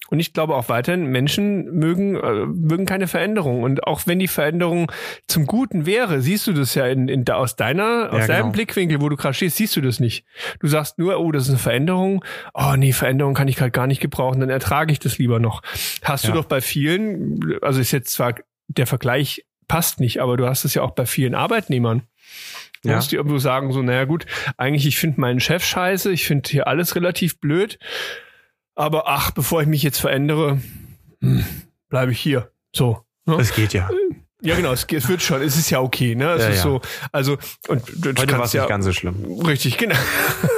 Und 0.08 0.20
ich 0.20 0.32
glaube 0.32 0.54
auch 0.54 0.68
weiterhin, 0.68 1.06
Menschen 1.06 1.64
mögen, 1.76 2.14
äh, 2.16 2.46
mögen 2.46 2.86
keine 2.86 3.08
Veränderung. 3.08 3.64
Und 3.64 3.84
auch 3.86 4.06
wenn 4.06 4.18
die 4.20 4.28
Veränderung 4.28 4.90
zum 5.26 5.46
Guten 5.46 5.84
wäre, 5.84 6.22
siehst 6.22 6.46
du 6.46 6.52
das 6.52 6.74
ja 6.76 6.86
in, 6.86 7.08
in, 7.08 7.28
aus 7.28 7.56
deiner, 7.56 8.10
aus 8.12 8.20
Ja, 8.20 8.26
deinem 8.28 8.38
genau. 8.44 8.52
Blickwinkel, 8.52 9.00
wo 9.00 9.08
du 9.08 9.16
gerade 9.16 9.34
stehst, 9.34 9.56
siehst 9.56 9.74
du 9.76 9.80
das 9.80 9.98
nicht. 9.98 10.24
Du 10.60 10.68
sagst 10.68 10.98
nur, 10.98 11.18
oh, 11.18 11.32
das 11.32 11.44
ist 11.44 11.48
eine 11.50 11.58
Veränderung. 11.58 12.24
Oh 12.54 12.74
nee, 12.78 12.92
Veränderung 12.92 13.34
kann 13.34 13.48
ich 13.48 13.56
gerade 13.56 13.72
gar 13.72 13.88
nicht 13.88 14.00
gebrauchen, 14.00 14.40
dann 14.40 14.48
ertrage 14.50 14.92
ich 14.92 15.00
das 15.00 15.18
lieber 15.18 15.40
noch. 15.40 15.60
Hast 16.02 16.24
du 16.24 16.28
Ja. 16.28 16.34
doch 16.34 16.44
bei 16.44 16.60
vielen, 16.60 17.58
also 17.62 17.80
ist 17.80 17.90
jetzt 17.92 18.12
zwar 18.12 18.36
der 18.68 18.86
Vergleich 18.86 19.44
passt 19.66 20.00
nicht, 20.00 20.20
aber 20.22 20.38
du 20.38 20.46
hast 20.46 20.64
es 20.64 20.72
ja 20.74 20.82
auch 20.82 20.92
bei 20.92 21.04
vielen 21.04 21.34
Arbeitnehmern. 21.34 22.02
Du 22.82 22.90
Ja. 22.90 22.96
musst 22.96 23.10
dir 23.10 23.16
irgendwo 23.16 23.38
sagen, 23.38 23.72
so, 23.72 23.82
naja 23.82 24.04
gut, 24.04 24.26
eigentlich, 24.56 24.86
ich 24.86 24.98
finde 24.98 25.20
meinen 25.20 25.40
Chef 25.40 25.64
scheiße, 25.64 26.12
ich 26.12 26.26
finde 26.26 26.48
hier 26.48 26.66
alles 26.68 26.94
relativ 26.94 27.40
blöd, 27.40 27.78
aber 28.74 29.08
ach, 29.08 29.32
bevor 29.32 29.60
ich 29.62 29.66
mich 29.68 29.82
jetzt 29.82 29.98
verändere, 29.98 30.60
hm, 31.20 31.44
bleibe 31.88 32.12
ich 32.12 32.20
hier. 32.20 32.52
So. 32.74 33.04
Ne? 33.26 33.36
das 33.36 33.54
geht 33.54 33.72
ja. 33.72 33.90
Ja, 34.40 34.54
genau, 34.54 34.72
es, 34.72 34.86
es 34.92 35.08
wird 35.08 35.20
schon, 35.20 35.42
es 35.42 35.56
ist 35.56 35.68
ja 35.70 35.80
okay, 35.80 36.14
ne? 36.14 36.30
Es 36.34 36.42
Ja, 36.42 36.48
ist 36.50 36.56
ja. 36.58 36.62
so, 36.62 36.80
also, 37.10 37.38
und 37.66 37.82
du 37.96 38.10
Heute 38.10 38.38
war 38.38 38.44
es 38.44 38.52
ja, 38.52 38.62
nicht 38.62 38.68
ganz 38.68 38.84
so 38.84 38.92
schlimm. 38.92 39.24
Richtig, 39.44 39.78
genau. 39.78 39.96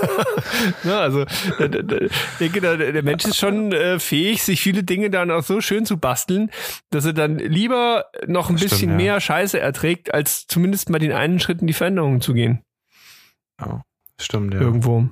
ne, 0.85 0.99
also 0.99 1.25
da, 1.59 1.67
da, 1.69 1.97
denke, 2.39 2.61
da, 2.61 2.77
der 2.77 3.03
Mensch 3.03 3.25
ist 3.25 3.39
schon 3.39 3.73
äh, 3.73 3.99
fähig, 3.99 4.43
sich 4.43 4.61
viele 4.61 4.85
Dinge 4.85 5.09
dann 5.09 5.31
auch 5.31 5.43
so 5.43 5.63
schön 5.63 5.87
zu 5.87 5.97
basteln, 5.97 6.51
dass 6.91 7.07
er 7.07 7.15
dann 7.15 7.39
lieber 7.39 8.05
noch 8.27 8.51
ein 8.51 8.57
Das 8.57 8.65
bisschen 8.65 8.77
stimmt, 8.79 8.93
ja. 8.93 8.97
mehr 8.97 9.21
Scheiße 9.21 9.59
erträgt, 9.59 10.13
als 10.13 10.47
zumindest 10.47 10.91
mal 10.91 10.99
den 10.99 11.13
einen 11.13 11.41
Schritt 11.41 11.63
in 11.63 11.67
die 11.67 11.73
Veränderung 11.73 12.21
zu 12.21 12.35
gehen. 12.35 12.63
Ja, 13.59 13.83
stimmt, 14.21 14.53
ja. 14.53 14.61
Irgendwo. 14.61 15.09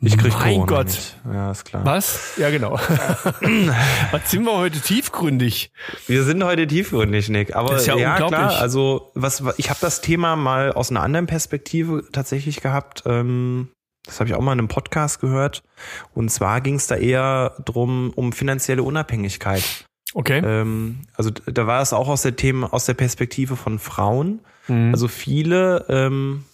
Ich 0.00 0.18
krieg 0.18 0.32
mein 0.32 0.54
Corona 0.54 0.66
Gott. 0.66 0.86
Nicht. 0.86 1.16
Ja, 1.32 1.50
ist 1.52 1.64
klar. 1.64 1.84
Was? 1.84 2.36
Ja, 2.36 2.50
genau. 2.50 2.72
Was 4.10 4.30
sind 4.30 4.44
wir 4.44 4.56
heute 4.56 4.80
tiefgründig? 4.80 5.70
Wir 6.08 6.24
sind 6.24 6.42
heute 6.42 6.66
tiefgründig, 6.66 7.28
Nick. 7.28 7.54
Aber 7.54 7.70
Das 7.70 7.82
ist 7.82 7.86
ja 7.86 7.96
ja, 7.96 8.12
unglaublich. 8.12 8.38
klar. 8.40 8.60
Also 8.60 9.12
was 9.14 9.42
ich 9.58 9.70
habe 9.70 9.78
das 9.80 10.00
Thema 10.00 10.34
mal 10.34 10.72
aus 10.72 10.90
einer 10.90 11.02
anderen 11.02 11.26
Perspektive 11.26 12.02
tatsächlich 12.10 12.60
gehabt. 12.60 13.04
Ähm, 13.06 13.68
das 14.04 14.18
habe 14.18 14.28
ich 14.28 14.34
auch 14.34 14.40
mal 14.40 14.52
in 14.52 14.58
einem 14.58 14.68
Podcast 14.68 15.20
gehört. 15.20 15.62
Und 16.12 16.30
zwar 16.30 16.60
ging 16.60 16.74
es 16.74 16.88
da 16.88 16.96
eher 16.96 17.54
drum 17.64 18.10
um 18.16 18.32
finanzielle 18.32 18.82
Unabhängigkeit. 18.82 19.62
Okay. 20.14 20.42
Ähm, 20.44 21.02
also 21.14 21.30
da 21.30 21.68
war 21.68 21.80
es 21.80 21.92
auch 21.92 22.08
aus 22.08 22.22
der 22.22 22.34
Themen 22.34 22.64
aus 22.64 22.86
der 22.86 22.94
Perspektive 22.94 23.54
von 23.54 23.78
Frauen. 23.78 24.40
Mhm. 24.66 24.90
Also 24.92 25.06
viele 25.06 25.86
ähm, 25.88 26.44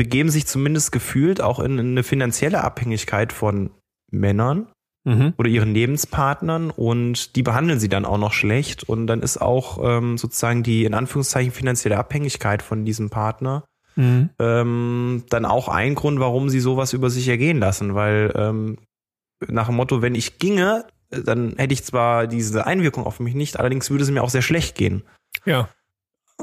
begeben 0.00 0.30
sich 0.30 0.46
zumindest 0.46 0.92
gefühlt 0.92 1.42
auch 1.42 1.60
in, 1.60 1.78
in 1.78 1.90
eine 1.90 2.02
finanzielle 2.02 2.64
Abhängigkeit 2.64 3.34
von 3.34 3.70
Männern. 4.10 4.66
Mhm. 5.02 5.32
oder 5.38 5.48
ihren 5.48 5.72
Lebenspartnern 5.72 6.70
und 6.70 7.34
die 7.34 7.42
behandeln 7.42 7.80
sie 7.80 7.88
dann 7.88 8.04
auch 8.04 8.18
noch 8.18 8.34
schlecht 8.34 8.84
und 8.84 9.06
dann 9.06 9.22
ist 9.22 9.40
auch 9.40 9.78
ähm, 9.82 10.18
sozusagen 10.18 10.62
die 10.62 10.84
in 10.84 10.92
Anführungszeichen 10.92 11.52
finanzielle 11.52 11.96
Abhängigkeit 11.96 12.60
von 12.60 12.84
diesem 12.84 13.08
Partner 13.08 13.64
Mhm. 13.96 14.30
ähm, 14.38 15.24
dann 15.28 15.44
auch 15.44 15.68
ein 15.68 15.94
Grund, 15.94 16.20
warum 16.20 16.48
sie 16.48 16.60
sowas 16.60 16.92
über 16.92 17.10
sich 17.10 17.28
ergehen 17.28 17.58
lassen, 17.58 17.94
weil 17.94 18.32
ähm, 18.34 18.78
nach 19.46 19.66
dem 19.66 19.76
Motto, 19.76 20.00
wenn 20.00 20.14
ich 20.14 20.38
ginge, 20.38 20.86
dann 21.10 21.54
hätte 21.56 21.74
ich 21.74 21.84
zwar 21.84 22.26
diese 22.26 22.66
Einwirkung 22.66 23.04
auf 23.04 23.20
mich 23.20 23.34
nicht, 23.34 23.58
allerdings 23.58 23.90
würde 23.90 24.04
es 24.04 24.10
mir 24.10 24.22
auch 24.22 24.30
sehr 24.30 24.42
schlecht 24.42 24.76
gehen. 24.76 25.02
Ja. 25.44 25.68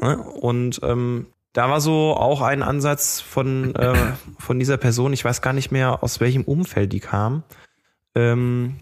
Ne? 0.01 0.17
Und 0.17 0.81
ähm, 0.83 1.27
da 1.57 1.71
war 1.71 1.81
so 1.81 2.15
auch 2.15 2.41
ein 2.41 2.61
Ansatz 2.61 3.19
von, 3.19 3.73
äh, 3.75 3.95
von 4.37 4.59
dieser 4.59 4.77
Person, 4.77 5.11
ich 5.11 5.25
weiß 5.25 5.41
gar 5.41 5.53
nicht 5.53 5.71
mehr, 5.71 6.03
aus 6.03 6.19
welchem 6.19 6.43
Umfeld 6.43 6.93
die 6.93 6.99
kam, 6.99 7.41
ähm, 8.15 8.77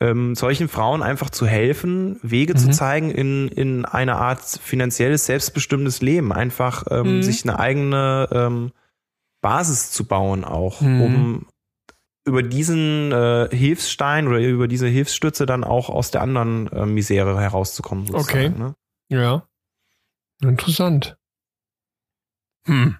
ähm, 0.00 0.34
solchen 0.34 0.68
Frauen 0.68 1.02
einfach 1.02 1.30
zu 1.30 1.46
helfen, 1.46 2.18
Wege 2.22 2.54
zu 2.56 2.66
Mhm. 2.66 2.72
zeigen 2.72 3.10
in, 3.12 3.48
in 3.48 3.84
eine 3.84 4.16
Art 4.16 4.40
finanzielles, 4.42 5.26
selbstbestimmtes 5.26 6.02
Leben. 6.02 6.32
Einfach 6.32 6.84
ähm, 6.90 7.18
Mhm. 7.18 7.22
sich 7.22 7.44
eine 7.44 7.58
eigene 7.60 8.28
ähm, 8.32 8.72
Basis 9.40 9.92
zu 9.92 10.06
bauen, 10.06 10.44
auch, 10.44 10.80
Mhm. 10.80 11.00
um 11.00 11.46
über 12.24 12.42
diesen 12.42 13.12
äh, 13.12 13.48
Hilfsstein 13.52 14.26
oder 14.26 14.40
über 14.40 14.66
diese 14.66 14.88
Hilfsstütze 14.88 15.46
dann 15.46 15.62
auch 15.62 15.88
aus 15.88 16.10
der 16.10 16.20
anderen 16.22 16.66
äh, 16.72 16.84
Misere 16.84 17.40
herauszukommen. 17.40 18.12
Okay. 18.12 18.48
Ne? 18.48 18.74
Ja. 19.08 19.44
Interessant. 20.42 21.16
Hm. 22.66 22.96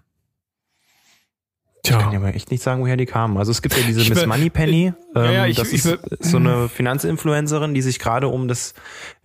Ich 1.85 1.91
kann 1.93 2.01
Tja. 2.01 2.13
ja 2.13 2.19
aber 2.19 2.35
echt 2.35 2.51
nicht 2.51 2.63
sagen, 2.65 2.81
woher 2.83 2.97
die 2.97 3.07
kamen. 3.07 3.37
Also 3.37 3.53
es 3.53 3.63
gibt 3.63 3.77
ja 3.77 3.83
diese 3.87 4.01
Ich 4.01 4.11
Miss 4.11 4.27
Moneypenny. 4.27 4.93
Ja, 5.15 5.25
Ähm, 5.25 5.33
ja, 5.33 5.47
ich- 5.47 5.57
das 5.57 5.69
ich 5.73 5.85
ist 5.85 5.99
so 6.21 6.37
eine 6.39 6.69
Finanzinfluencerin, 6.69 7.75
die 7.75 7.83
sich 7.83 7.99
gerade 8.01 8.27
um 8.29 8.49
das 8.49 8.75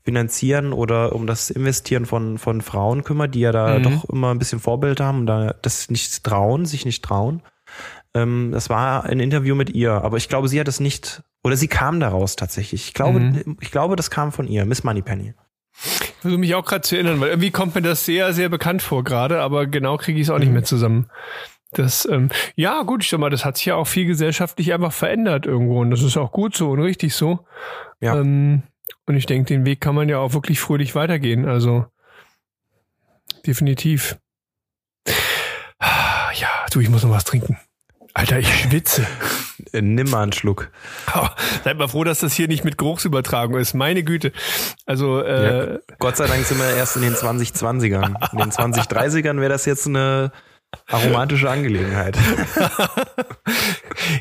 Finanzieren 0.04 0.71
oder 0.73 1.13
um 1.15 1.25
das 1.25 1.49
Investieren 1.49 2.06
von, 2.06 2.38
von 2.38 2.62
Frauen 2.62 3.04
kümmert, 3.04 3.34
die 3.36 3.39
ja 3.39 3.51
da 3.51 3.80
Mhm. 3.80 3.84
doch 3.84 4.06
immer 4.10 4.32
ein 4.32 4.38
bisschen 4.39 4.60
Vorbild 4.60 4.99
haben 4.99 5.19
und 5.21 5.25
da 5.27 5.56
das 5.62 5.89
nicht 5.89 6.23
trauen, 6.23 6.65
sich 6.65 6.86
nicht 6.86 7.04
trauen. 7.04 7.41
Ähm, 8.13 8.49
das 8.51 8.69
war 8.69 9.06
ein 9.06 9.19
Interview 9.19 9.56
mit 9.56 9.69
ihr, 9.71 9.93
aber 9.93 10.17
ich 10.17 10.27
glaube, 10.30 10.47
sie 10.47 10.60
hat 10.60 10.67
es 10.67 10.80
nicht, 10.80 11.23
oder 11.43 11.56
sie 11.58 11.67
kam 11.67 11.99
daraus 11.99 12.36
tatsächlich. 12.36 12.86
Ich 12.88 12.93
glaube, 12.93 13.19
Mhm. 13.21 13.58
ich 13.62 13.71
glaube, 13.71 13.95
das 13.95 14.12
kam 14.12 14.32
von 14.32 14.47
ihr, 14.47 14.65
Miss 14.65 14.84
Moneypenny. 14.84 15.34
Ich 16.21 16.23
versuche 16.23 16.39
mich 16.39 16.53
auch 16.53 16.63
gerade 16.63 16.81
zu 16.81 16.93
erinnern, 16.93 17.19
weil 17.19 17.29
irgendwie 17.29 17.49
kommt 17.49 17.73
mir 17.73 17.81
das 17.81 18.05
sehr, 18.05 18.31
sehr 18.34 18.47
bekannt 18.47 18.84
vor 18.84 19.03
gerade, 19.03 19.41
aber 19.41 19.65
genau 19.65 19.97
kriege 19.97 20.19
ich 20.19 20.27
es 20.27 20.29
auch 20.29 20.38
nicht 20.38 20.51
mehr 20.51 20.63
zusammen. 20.63 21.10
Das, 21.71 22.05
ähm, 22.05 22.29
ja, 22.55 22.84
gut, 22.84 23.03
ich 23.03 23.10
sag 23.10 23.19
mal, 23.19 23.31
das 23.31 23.43
hat 23.43 23.57
sich 23.57 23.65
ja 23.65 23.75
auch 23.75 23.88
viel 23.88 24.05
gesellschaftlich 24.05 24.71
einfach 24.71 24.93
verändert 24.93 25.47
irgendwo 25.47 25.81
und 25.81 25.89
das 25.89 26.03
ist 26.03 26.17
auch 26.17 26.31
gut 26.31 26.55
so 26.55 26.69
und 26.69 26.79
richtig 26.79 27.15
so. 27.15 27.47
Ja. 28.01 28.19
Ähm, 28.19 28.62
und 29.07 29.15
ich 29.15 29.25
denke, 29.25 29.47
den 29.47 29.65
Weg 29.65 29.81
kann 29.81 29.95
man 29.95 30.10
ja 30.10 30.19
auch 30.19 30.34
wirklich 30.34 30.60
fröhlich 30.60 30.93
weitergehen. 30.93 31.47
Also 31.47 31.88
definitiv. 33.47 34.19
Ja, 35.07 36.49
du, 36.71 36.81
ich 36.81 36.89
muss 36.89 37.03
noch 37.03 37.10
was 37.10 37.23
trinken. 37.23 37.57
Alter, 38.13 38.39
ich 38.39 38.54
schwitze. 38.63 39.06
Nimm 39.74 40.10
mal 40.10 40.24
einen 40.24 40.34
Schluck. 40.34 40.69
Oh, 41.15 41.28
seid 41.63 41.78
mal 41.78 41.88
froh, 41.88 42.04
dass 42.04 42.19
das 42.19 42.34
hier 42.34 42.47
nicht 42.47 42.65
mit 42.65 42.78
Geruchsübertragung 42.78 43.58
ist. 43.58 43.74
Meine 43.74 44.04
Güte. 44.04 44.32
Also, 44.86 45.21
äh, 45.21 45.74
Ja. 45.76 45.80
Gott 46.00 46.17
sei 46.17 46.28
Dank 46.28 46.45
sind 46.45 46.58
wir 46.60 46.76
erst 46.76 46.95
in 46.97 47.04
den 47.04 47.15
2020ern. 47.15 48.15
In 48.34 48.38
den 48.38 48.52
2030ern 48.52 49.39
wäre 49.39 49.50
das 49.50 49.65
jetzt 49.65 49.88
eine 49.88 50.32
aromatische 50.88 51.50
Angelegenheit. 51.50 52.17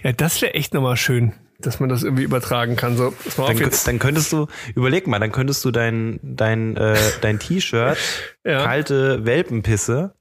ja, 0.03 0.13
das 0.13 0.41
wäre 0.43 0.55
echt 0.55 0.75
nochmal 0.75 0.97
schön, 0.97 1.33
dass 1.59 1.81
man 1.81 1.89
das 1.89 2.03
irgendwie 2.03 2.25
übertragen 2.25 2.77
kann. 2.77 2.97
So, 2.97 3.15
Dann, 3.37 3.71
dann 3.87 3.99
könntest 3.99 4.33
du, 4.33 4.47
überleg 4.75 5.07
mal, 5.07 5.19
dann 5.19 5.33
könntest 5.33 5.65
du 5.65 5.71
dein, 5.71 6.19
dein, 6.23 6.77
äh, 6.77 6.97
dein 7.21 7.39
T-Shirt, 7.39 7.99
Ja. 8.45 8.65
kalte 8.65 9.25
Welpenpisse, 9.25 10.15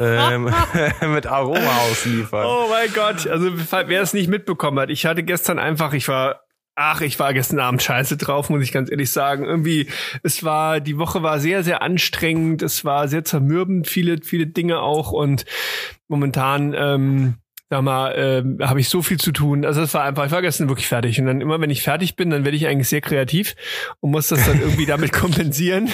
ähm, 0.00 0.52
mit 1.12 1.26
Aroma 1.26 1.76
ausliefern. 1.90 2.46
Oh 2.46 2.66
mein 2.68 2.92
Gott, 2.92 3.26
also 3.26 3.50
wer 3.54 4.02
es 4.02 4.12
nicht 4.14 4.28
mitbekommen 4.28 4.78
hat, 4.78 4.90
ich 4.90 5.06
hatte 5.06 5.22
gestern 5.22 5.58
einfach, 5.58 5.92
ich 5.92 6.08
war 6.08 6.44
Ach, 6.76 7.02
ich 7.02 7.20
war 7.20 7.32
gestern 7.32 7.60
Abend 7.60 7.82
scheiße 7.82 8.16
drauf, 8.16 8.50
muss 8.50 8.64
ich 8.64 8.72
ganz 8.72 8.90
ehrlich 8.90 9.12
sagen. 9.12 9.44
Irgendwie, 9.44 9.86
es 10.24 10.42
war, 10.42 10.80
die 10.80 10.98
Woche 10.98 11.22
war 11.22 11.38
sehr, 11.38 11.62
sehr 11.62 11.82
anstrengend, 11.82 12.62
es 12.62 12.84
war 12.84 13.06
sehr 13.06 13.24
zermürbend, 13.24 13.86
viele, 13.86 14.18
viele 14.22 14.48
Dinge 14.48 14.80
auch 14.80 15.12
und 15.12 15.44
momentan, 16.08 16.74
ähm, 16.76 17.34
sag 17.70 17.82
mal, 17.82 18.12
ähm, 18.16 18.58
habe 18.60 18.80
ich 18.80 18.88
so 18.88 19.02
viel 19.02 19.18
zu 19.18 19.30
tun. 19.30 19.64
Also 19.64 19.82
es 19.82 19.94
war 19.94 20.02
einfach, 20.02 20.26
ich 20.26 20.32
war 20.32 20.42
gestern 20.42 20.68
wirklich 20.68 20.88
fertig. 20.88 21.20
Und 21.20 21.26
dann 21.26 21.40
immer, 21.40 21.60
wenn 21.60 21.70
ich 21.70 21.82
fertig 21.82 22.16
bin, 22.16 22.30
dann 22.30 22.44
werde 22.44 22.56
ich 22.56 22.66
eigentlich 22.66 22.88
sehr 22.88 23.00
kreativ 23.00 23.54
und 24.00 24.10
muss 24.10 24.28
das 24.28 24.44
dann 24.44 24.60
irgendwie 24.60 24.86
damit 24.86 25.12
kompensieren. 25.12 25.88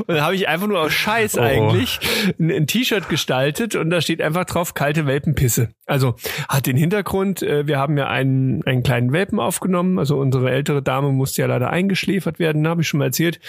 Und 0.00 0.08
dann 0.08 0.22
habe 0.22 0.34
ich 0.34 0.48
einfach 0.48 0.66
nur 0.66 0.80
aus 0.80 0.92
Scheiß 0.92 1.36
Oh. 1.38 1.40
eigentlich 1.40 1.98
ein, 2.38 2.50
ein 2.50 2.66
T-Shirt 2.66 3.08
gestaltet 3.08 3.74
und 3.74 3.90
da 3.90 4.00
steht 4.00 4.20
einfach 4.22 4.44
drauf 4.44 4.74
kalte 4.74 5.06
Welpenpisse. 5.06 5.70
Also 5.86 6.16
hat 6.48 6.66
den 6.66 6.76
Hintergrund, 6.76 7.42
äh, 7.42 7.66
wir 7.66 7.78
haben 7.78 7.96
ja 7.96 8.08
einen, 8.08 8.62
einen 8.64 8.82
kleinen 8.82 9.12
Welpen 9.12 9.38
aufgenommen, 9.40 9.98
also 9.98 10.18
unsere 10.18 10.50
ältere 10.50 10.82
Dame 10.82 11.12
musste 11.12 11.42
ja 11.42 11.48
leider 11.48 11.70
eingeschläfert 11.70 12.38
werden, 12.38 12.66
habe 12.66 12.82
ich 12.82 12.88
schon 12.88 12.98
mal 12.98 13.06
erzählt. 13.06 13.40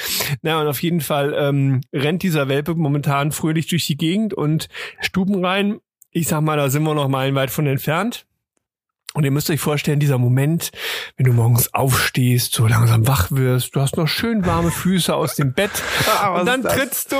Na 0.41 0.59
und 0.61 0.67
auf 0.67 0.81
jeden 0.81 1.01
Fall 1.01 1.33
ähm, 1.37 1.81
rennt 1.93 2.23
dieser 2.23 2.47
Welpe 2.49 2.75
momentan 2.75 3.31
fröhlich 3.31 3.67
durch 3.67 3.87
die 3.87 3.97
Gegend 3.97 4.33
und 4.33 4.67
Stuben 4.99 5.43
rein. 5.43 5.79
Ich 6.11 6.27
sag 6.27 6.41
mal, 6.41 6.57
da 6.57 6.69
sind 6.69 6.83
wir 6.83 6.95
noch 6.95 7.07
meilenweit 7.07 7.51
von 7.51 7.67
entfernt. 7.67 8.25
Und 9.15 9.23
ihr 9.23 9.31
müsst 9.31 9.49
euch 9.49 9.59
vorstellen, 9.59 9.99
dieser 9.99 10.19
Moment, 10.19 10.71
wenn 11.17 11.25
du 11.25 11.33
morgens 11.33 11.73
aufstehst, 11.73 12.53
so 12.53 12.67
langsam 12.67 13.07
wach 13.07 13.31
wirst, 13.31 13.75
du 13.75 13.81
hast 13.81 13.97
noch 13.97 14.07
schön 14.07 14.45
warme 14.45 14.69
Füße 14.69 15.15
aus 15.15 15.35
dem 15.35 15.53
Bett 15.53 15.71
Ah, 16.21 16.39
und 16.39 16.45
dann 16.45 16.63
trittst 16.63 17.11
du 17.11 17.17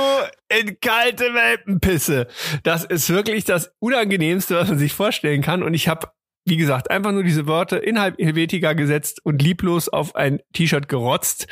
in 0.48 0.78
kalte 0.80 1.34
Welpenpisse. 1.34 2.28
Das 2.62 2.84
ist 2.84 3.10
wirklich 3.10 3.44
das 3.44 3.72
Unangenehmste, 3.80 4.56
was 4.56 4.68
man 4.68 4.78
sich 4.78 4.92
vorstellen 4.92 5.42
kann. 5.42 5.62
Und 5.62 5.74
ich 5.74 5.88
habe, 5.88 6.12
wie 6.44 6.56
gesagt, 6.56 6.90
einfach 6.90 7.12
nur 7.12 7.22
diese 7.22 7.46
Worte 7.46 7.76
innerhalb 7.76 8.18
Helvetica 8.18 8.72
gesetzt 8.72 9.20
und 9.24 9.42
lieblos 9.42 9.88
auf 9.88 10.14
ein 10.16 10.40
T-Shirt 10.52 10.88
gerotzt. 10.88 11.46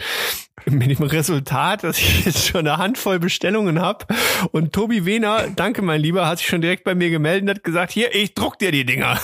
Mit 0.66 0.98
dem 0.98 1.06
Resultat, 1.06 1.84
dass 1.84 1.98
ich 1.98 2.24
jetzt 2.26 2.48
schon 2.48 2.66
eine 2.66 2.78
Handvoll 2.78 3.20
Bestellungen 3.20 3.80
habe. 3.80 4.06
Und 4.50 4.72
Tobi 4.72 5.04
Wehner, 5.04 5.46
danke 5.54 5.82
mein 5.82 6.00
Lieber, 6.00 6.26
hat 6.26 6.38
sich 6.38 6.48
schon 6.48 6.60
direkt 6.60 6.84
bei 6.84 6.94
mir 6.94 7.10
gemeldet 7.10 7.42
und 7.42 7.50
hat 7.50 7.64
gesagt, 7.64 7.92
hier, 7.92 8.14
ich 8.14 8.34
druck 8.34 8.58
dir 8.58 8.72
die 8.72 8.84
Dinger. 8.84 9.20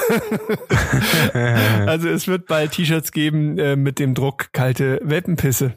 also 1.87 2.09
es 2.09 2.29
wird 2.29 2.47
bald 2.47 2.73
T-Shirts 2.73 3.11
geben 3.11 3.59
äh, 3.59 3.75
mit 3.75 3.99
dem 3.99 4.15
Druck 4.15 4.53
kalte 4.53 5.01
Welpenpisse. 5.03 5.75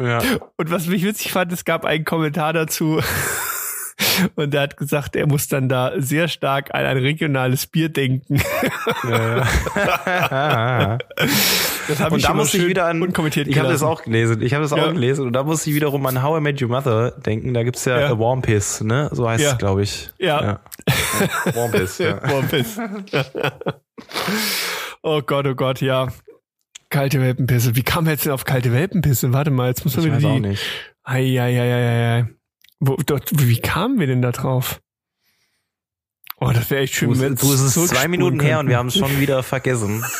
Ja. 0.00 0.22
Und 0.56 0.70
was 0.70 0.86
mich 0.86 1.04
witzig 1.04 1.32
fand, 1.32 1.52
es 1.52 1.66
gab 1.66 1.84
einen 1.84 2.04
Kommentar 2.04 2.54
dazu. 2.54 3.00
Und 4.34 4.54
er 4.54 4.62
hat 4.62 4.76
gesagt, 4.76 5.16
er 5.16 5.26
muss 5.26 5.48
dann 5.48 5.68
da 5.68 5.92
sehr 5.98 6.28
stark 6.28 6.74
an 6.74 6.84
ein 6.86 6.96
regionales 6.96 7.66
Bier 7.66 7.88
denken. 7.88 8.40
Ja. 9.08 9.46
Das 11.88 11.98
habe 11.98 12.14
und 12.14 12.20
ich 12.20 12.26
da 12.26 12.34
muss 12.34 12.54
ich 12.54 12.66
wieder 12.66 12.86
an, 12.86 13.02
unkommentiert 13.02 13.48
ich 13.48 13.58
habe 13.58 13.68
das 13.68 13.82
auch 13.82 14.04
gelesen, 14.04 14.42
ich 14.42 14.54
habe 14.54 14.62
das 14.62 14.70
Ja. 14.70 14.84
auch 14.84 14.92
gelesen 14.92 15.26
und 15.26 15.32
da 15.32 15.42
muss 15.42 15.66
ich 15.66 15.74
wiederum 15.74 16.06
an 16.06 16.22
How 16.22 16.38
I 16.38 16.40
Met 16.40 16.62
Your 16.62 16.68
Mother 16.68 17.10
denken, 17.12 17.52
da 17.52 17.64
gibt's 17.64 17.84
ja, 17.84 17.98
Ja. 17.98 18.10
A 18.10 18.18
Warm 18.18 18.42
Piss, 18.42 18.80
ne, 18.80 19.08
so 19.12 19.28
heißt 19.28 19.42
Ja. 19.42 19.52
es, 19.52 19.58
glaube 19.58 19.82
ich. 19.82 20.10
Ja. 20.18 20.42
ja. 20.42 20.60
Warm 21.54 21.72
Piss, 21.72 21.98
ja. 21.98 22.14
Boah, 22.14 22.42
Piss. 22.42 22.78
oh 25.02 25.20
Gott, 25.22 25.46
oh 25.46 25.54
Gott, 25.54 25.80
ja. 25.80 26.08
Kalte 26.90 27.20
Welpenpisse. 27.20 27.74
Wie 27.76 27.82
kam 27.82 28.06
er 28.06 28.12
jetzt 28.12 28.24
denn 28.24 28.32
auf 28.32 28.44
kalte 28.44 28.72
Welpenpisse? 28.72 29.32
Warte 29.32 29.50
mal, 29.50 29.68
jetzt 29.68 29.84
muss 29.84 29.96
man 29.96 30.06
wieder 30.06 30.18
die. 30.18 30.56
Eieieiei. 31.04 32.28
Wo, 32.80 32.96
dort, 33.04 33.28
wie 33.32 33.60
kamen 33.60 33.98
wir 34.00 34.06
denn 34.06 34.22
da 34.22 34.32
drauf? 34.32 34.80
Oh, 36.42 36.50
das 36.54 36.70
wäre 36.70 36.80
echt 36.80 36.94
schön. 36.94 37.12
Du, 37.12 37.20
wenn 37.20 37.34
du, 37.36 37.52
es 37.52 37.60
ist 37.60 37.88
zwei 37.88 38.08
Minuten 38.08 38.40
her 38.40 38.60
und 38.60 38.68
wir 38.68 38.78
haben 38.78 38.86
es 38.88 38.96
schon 38.96 39.20
wieder 39.20 39.42
vergessen. 39.42 40.04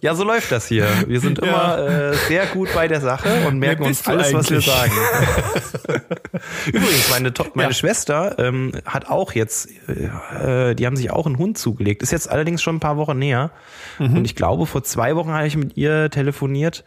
Ja, 0.00 0.14
so 0.14 0.22
läuft 0.22 0.52
das 0.52 0.66
hier. 0.68 0.86
Wir 1.08 1.18
sind 1.18 1.38
Ja. 1.44 1.74
immer 1.76 1.88
äh, 1.88 2.14
sehr 2.28 2.46
gut 2.46 2.68
bei 2.72 2.86
der 2.86 3.00
Sache 3.00 3.46
und 3.48 3.58
merken 3.58 3.82
uns 3.82 4.06
alles, 4.06 4.32
was 4.32 4.48
wir 4.48 4.60
sagen. 4.60 4.92
Übrigens, 6.66 7.10
meine, 7.10 7.32
To- 7.34 7.46
meine 7.54 7.70
Ja. 7.70 7.74
Schwester 7.74 8.38
ähm, 8.38 8.72
hat 8.84 9.08
auch 9.08 9.32
jetzt, 9.32 9.68
äh, 9.88 10.74
die 10.76 10.86
haben 10.86 10.94
sich 10.96 11.10
auch 11.10 11.26
einen 11.26 11.36
Hund 11.38 11.58
zugelegt. 11.58 12.02
Ist 12.02 12.12
jetzt 12.12 12.30
allerdings 12.30 12.62
schon 12.62 12.76
ein 12.76 12.80
paar 12.80 12.96
Wochen 12.96 13.18
näher. 13.18 13.50
Mhm. 13.98 14.18
Und 14.18 14.24
ich 14.24 14.36
glaube, 14.36 14.66
vor 14.66 14.84
zwei 14.84 15.16
Wochen 15.16 15.30
habe 15.32 15.46
ich 15.48 15.56
mit 15.56 15.76
ihr 15.76 16.10
telefoniert 16.10 16.84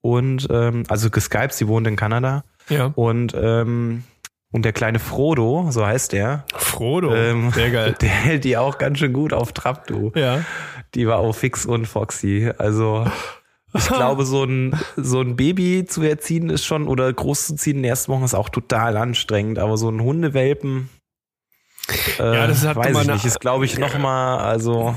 und 0.00 0.46
ähm, 0.50 0.84
also 0.88 1.10
geskypt, 1.10 1.52
sie 1.52 1.66
wohnt 1.68 1.86
in 1.88 1.96
Kanada. 1.96 2.44
Ja. 2.68 2.92
Und 2.94 3.34
ähm, 3.36 4.04
und 4.52 4.64
der 4.64 4.72
kleine 4.72 4.98
Frodo, 4.98 5.66
so 5.70 5.84
heißt 5.86 6.12
der, 6.12 6.44
Frodo. 6.54 7.14
ähm, 7.14 7.50
Sehr 7.52 7.70
geil. 7.70 7.94
der 8.00 8.08
hält 8.08 8.44
die 8.44 8.56
auch 8.56 8.78
ganz 8.78 8.98
schön 8.98 9.12
gut 9.12 9.32
auf 9.32 9.52
Trab, 9.52 9.86
du. 9.86 10.12
Ja. 10.14 10.40
Die 10.94 11.06
war 11.06 11.18
auch 11.18 11.32
fix 11.34 11.66
und 11.66 11.86
foxy. 11.86 12.50
Also 12.56 13.06
ich 13.74 13.86
glaube, 13.88 14.24
so 14.24 14.44
ein, 14.44 14.78
so 14.96 15.20
ein 15.20 15.36
Baby 15.36 15.84
zu 15.86 16.02
erziehen 16.02 16.48
ist 16.48 16.64
schon, 16.64 16.88
oder 16.88 17.12
groß 17.12 17.48
zu 17.48 17.54
ziehen 17.56 17.76
in 17.78 17.82
den 17.82 17.90
ersten 17.90 18.12
Wochen 18.12 18.24
ist 18.24 18.34
auch 18.34 18.48
total 18.48 18.96
anstrengend. 18.96 19.58
Aber 19.58 19.76
so 19.76 19.90
ein 19.90 20.00
Hundewelpen, 20.00 20.88
äh, 22.18 22.22
Ja, 22.22 22.46
das 22.46 22.64
hat 22.66 22.76
weiß 22.76 22.86
nochmal 22.86 23.02
ich 23.02 23.08
eine- 23.08 23.12
nicht, 23.14 23.24
ist 23.26 23.40
glaube 23.40 23.64
ich 23.64 23.78
noch 23.78 23.98
mal, 23.98 24.38
also 24.38 24.94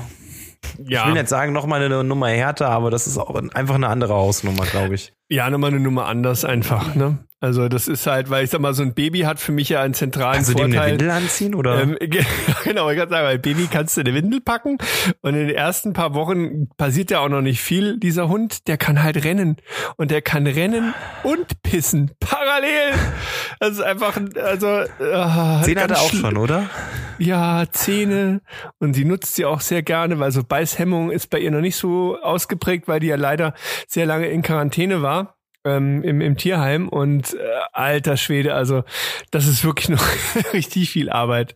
Ja. 0.86 1.00
Ich 1.02 1.06
will 1.08 1.14
nicht 1.14 1.28
sagen, 1.28 1.52
nochmal 1.52 1.82
eine 1.82 2.04
Nummer 2.04 2.28
härter, 2.28 2.68
aber 2.70 2.90
das 2.90 3.06
ist 3.06 3.18
auch 3.18 3.34
einfach 3.34 3.74
eine 3.74 3.88
andere 3.88 4.14
Hausnummer, 4.14 4.64
glaube 4.66 4.94
ich. 4.94 5.12
Ja, 5.28 5.50
nochmal 5.50 5.70
eine 5.70 5.80
Nummer 5.80 6.06
anders 6.06 6.44
einfach, 6.44 6.94
ne? 6.94 7.18
Also 7.42 7.68
das 7.70 7.88
ist 7.88 8.06
halt, 8.06 8.28
weil 8.28 8.44
ich 8.44 8.50
sag 8.50 8.60
mal, 8.60 8.74
so 8.74 8.82
ein 8.82 8.92
Baby 8.92 9.20
hat 9.20 9.40
für 9.40 9.50
mich 9.52 9.70
ja 9.70 9.80
einen 9.80 9.94
zentralen 9.94 10.34
Kannst 10.34 10.50
du 10.50 10.54
dem 10.54 10.72
Vorteil. 10.72 10.80
eine 10.82 10.92
Windel 11.00 11.10
anziehen 11.10 11.54
oder? 11.54 11.80
Ähm, 11.82 11.96
ge- 12.00 12.24
genau, 12.64 12.90
ich 12.90 12.98
kann 12.98 13.08
sagen, 13.08 13.26
weil 13.26 13.38
Baby 13.38 13.66
kannst 13.72 13.96
du 13.96 14.02
eine 14.02 14.12
Windel 14.12 14.42
packen 14.42 14.76
und 15.22 15.34
in 15.34 15.46
den 15.48 15.56
ersten 15.56 15.94
paar 15.94 16.12
Wochen 16.14 16.68
passiert 16.76 17.10
ja 17.10 17.20
auch 17.20 17.30
noch 17.30 17.40
nicht 17.40 17.62
viel. 17.62 17.98
Dieser 17.98 18.28
Hund, 18.28 18.68
der 18.68 18.76
kann 18.76 19.02
halt 19.02 19.24
rennen 19.24 19.56
und 19.96 20.10
der 20.10 20.20
kann 20.20 20.46
rennen 20.46 20.92
und 21.22 21.62
pissen 21.62 22.10
parallel. 22.20 22.92
Das 23.58 23.70
ist 23.70 23.80
einfach, 23.80 24.16
ein- 24.18 24.36
also 24.36 24.66
äh, 24.66 25.62
Zehn 25.64 25.80
hat 25.80 25.90
er 25.92 26.00
auch 26.00 26.12
schon, 26.12 26.36
oder? 26.36 26.68
Ja, 27.18 27.64
Zähne 27.72 28.42
und 28.80 28.92
sie 28.94 29.04
nutzt 29.06 29.34
sie 29.34 29.46
auch 29.46 29.60
sehr 29.62 29.82
gerne, 29.82 30.18
weil 30.18 30.30
so 30.30 30.42
Beißhemmung 30.44 31.10
ist 31.10 31.30
bei 31.30 31.38
ihr 31.38 31.50
noch 31.50 31.60
nicht 31.62 31.76
so 31.76 32.18
ausgeprägt, 32.20 32.86
weil 32.86 33.00
die 33.00 33.06
ja 33.08 33.16
leider 33.16 33.54
sehr 33.88 34.04
lange 34.04 34.28
in 34.28 34.42
Quarantäne 34.42 35.00
war. 35.02 35.36
Ähm, 35.62 36.02
im, 36.02 36.22
im 36.22 36.38
Tierheim 36.38 36.88
und 36.88 37.34
äh, 37.34 37.38
alter 37.74 38.16
Schwede, 38.16 38.54
also 38.54 38.82
das 39.30 39.46
ist 39.46 39.62
wirklich 39.62 39.90
noch 39.90 40.02
richtig 40.54 40.88
viel 40.88 41.10
Arbeit. 41.10 41.52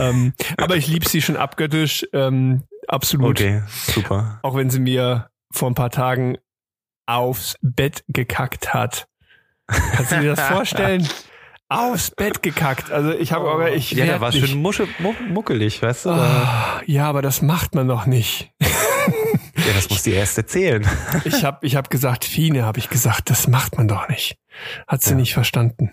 Ähm, 0.00 0.34
aber 0.56 0.74
ich 0.74 0.88
liebe 0.88 1.08
sie 1.08 1.22
schon 1.22 1.36
abgöttisch, 1.36 2.04
ähm, 2.12 2.64
absolut. 2.88 3.40
Okay, 3.40 3.62
super. 3.68 4.40
Auch 4.42 4.56
wenn 4.56 4.68
sie 4.68 4.80
mir 4.80 5.28
vor 5.52 5.70
ein 5.70 5.74
paar 5.74 5.90
Tagen 5.90 6.38
aufs 7.06 7.56
Bett 7.62 8.04
gekackt 8.08 8.74
hat. 8.74 9.06
Kannst 9.68 10.12
du 10.12 10.20
dir 10.20 10.34
das 10.34 10.40
vorstellen? 10.48 11.08
Aufs 11.68 12.12
Bett 12.12 12.42
gekackt. 12.42 12.92
Also 12.92 13.10
ich 13.10 13.32
habe 13.32 13.50
aber 13.50 13.72
ich 13.72 13.90
ja, 13.90 14.06
der 14.06 14.20
war 14.20 14.30
nicht. 14.30 14.46
schön 14.46 14.60
musche, 14.60 14.86
mu 14.98 15.14
muckelig, 15.28 15.82
weißt 15.82 16.06
du? 16.06 16.10
Ah, 16.10 16.80
ja, 16.86 17.08
aber 17.08 17.22
das 17.22 17.42
macht 17.42 17.74
man 17.74 17.88
doch 17.88 18.06
nicht. 18.06 18.52
Ja, 19.66 19.72
das 19.74 19.90
muss 19.90 20.02
die 20.02 20.12
erst 20.12 20.36
erzählen. 20.38 20.86
Ich 21.24 21.44
habe 21.44 21.64
ich 21.66 21.76
hab 21.76 21.90
gesagt, 21.90 22.24
Fine, 22.24 22.64
habe 22.64 22.78
ich 22.78 22.88
gesagt, 22.88 23.30
das 23.30 23.48
macht 23.48 23.76
man 23.76 23.88
doch 23.88 24.08
nicht. 24.08 24.38
Hat 24.86 25.02
sie 25.02 25.10
Ja. 25.10 25.16
nicht 25.16 25.34
verstanden. 25.34 25.92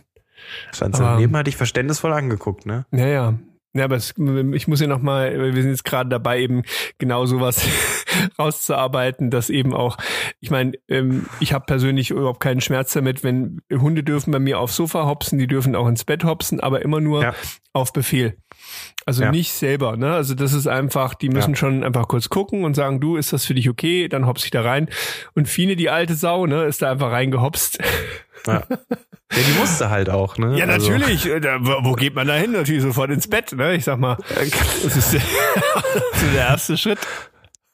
Stand 0.71 0.95
Aber- 0.95 1.03
daneben, 1.13 1.35
hat 1.35 1.47
dich 1.47 1.55
verständnisvoll 1.57 2.13
angeguckt, 2.13 2.65
ne? 2.65 2.85
Ja, 2.91 3.07
ja. 3.07 3.33
Ja, 3.75 3.85
aber 3.85 3.95
es, 3.95 4.13
ich 4.53 4.67
muss 4.67 4.81
ja 4.81 4.85
noch 4.87 5.01
mal, 5.01 5.35
wir 5.55 5.61
sind 5.63 5.71
jetzt 5.71 5.83
gerade 5.83 6.07
dabei, 6.07 6.39
eben 6.41 6.61
genau 6.99 7.25
sowas 7.25 7.65
rauszuarbeiten, 8.37 9.31
dass 9.31 9.49
eben 9.49 9.73
auch, 9.73 9.97
ich 10.41 10.51
meine, 10.51 10.73
ähm, 10.87 11.25
ich 11.39 11.53
habe 11.53 11.65
persönlich 11.65 12.11
überhaupt 12.11 12.39
keinen 12.39 12.61
Schmerz 12.61 12.93
damit, 12.93 13.23
wenn 13.23 13.61
Hunde 13.71 14.03
dürfen 14.03 14.31
bei 14.31 14.37
mir 14.37 14.59
aufs 14.59 14.75
Sofa 14.75 15.05
hopsen, 15.07 15.39
die 15.39 15.47
dürfen 15.47 15.75
auch 15.75 15.87
ins 15.87 16.03
Bett 16.03 16.23
hopsen, 16.23 16.59
aber 16.59 16.83
immer 16.83 16.99
nur 17.01 17.23
Ja. 17.23 17.33
auf 17.73 17.93
Befehl. 17.93 18.37
Also 19.05 19.23
Ja. 19.23 19.31
nicht 19.31 19.51
selber, 19.51 19.97
ne? 19.97 20.13
Also 20.13 20.33
das 20.33 20.53
ist 20.53 20.67
einfach, 20.67 21.13
die 21.13 21.29
müssen 21.29 21.51
Ja. 21.51 21.55
schon 21.57 21.83
einfach 21.83 22.07
kurz 22.07 22.29
gucken 22.29 22.63
und 22.63 22.73
sagen, 22.75 22.99
du, 23.01 23.17
ist 23.17 23.33
das 23.33 23.45
für 23.45 23.53
dich 23.53 23.69
okay? 23.69 24.07
Dann 24.07 24.25
hopse 24.25 24.45
ich 24.45 24.51
da 24.51 24.61
rein. 24.61 24.89
Und 25.35 25.47
Fine, 25.49 25.75
die 25.75 25.89
alte 25.89 26.15
Sau, 26.15 26.45
ne, 26.45 26.63
ist 26.65 26.81
da 26.81 26.91
einfach 26.91 27.11
reingehopst. 27.11 27.79
Ja. 28.47 28.53
ja, 28.69 28.77
die 29.31 29.59
musste 29.59 29.89
halt 29.89 30.09
auch, 30.09 30.37
ne? 30.37 30.57
Ja, 30.57 30.65
Also- 30.65 30.89
natürlich. 30.91 31.25
Äh, 31.25 31.39
da- 31.41 31.57
Wo 31.61 31.83
wo 31.83 31.93
geht 31.93 32.15
man 32.15 32.27
da 32.27 32.35
hin? 32.35 32.53
Natürlich 32.53 32.81
sofort 32.81 33.09
ins 33.11 33.27
Bett, 33.27 33.51
ne? 33.51 33.75
Ich 33.75 33.83
sag 33.83 33.99
mal, 33.99 34.17
das 34.83 34.95
ist 34.95 35.13
der, 35.13 35.21
das 36.11 36.21
ist 36.21 36.33
der 36.33 36.41
erste 36.47 36.77
Schritt. 36.77 36.99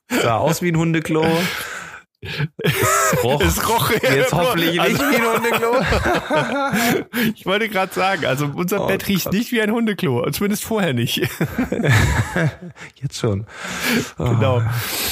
Sah 0.10 0.38
aus 0.38 0.63
wie 0.63 0.71
ein 0.71 0.78
Hundeklo. 0.78 1.23
Es 2.21 3.23
roch. 3.23 3.41
Es 3.41 3.69
roch 3.69 3.91
Jetzt 3.91 4.34
hoffentlich 4.34 4.71
nicht 4.71 4.79
Also- 4.82 4.99
wie 5.03 5.15
ein 5.15 5.23
Hundeklo. 5.34 7.05
Ich 7.36 7.45
wollte 7.45 7.69
gerade 7.69 7.93
sagen, 7.93 8.25
also 8.25 8.45
unser 8.53 8.84
Oh 8.84 8.88
Bett 8.88 9.08
riecht 9.08 9.25
Gott. 9.25 9.34
nicht 9.34 9.51
wie 9.51 9.62
ein 9.62 9.71
Hundeklo, 9.71 10.29
zumindest 10.32 10.63
vorher 10.65 10.93
nicht. 10.93 11.17
Jetzt 12.95 13.17
schon. 13.19 13.45
Oh, 14.17 14.25
Genau. 14.25 14.62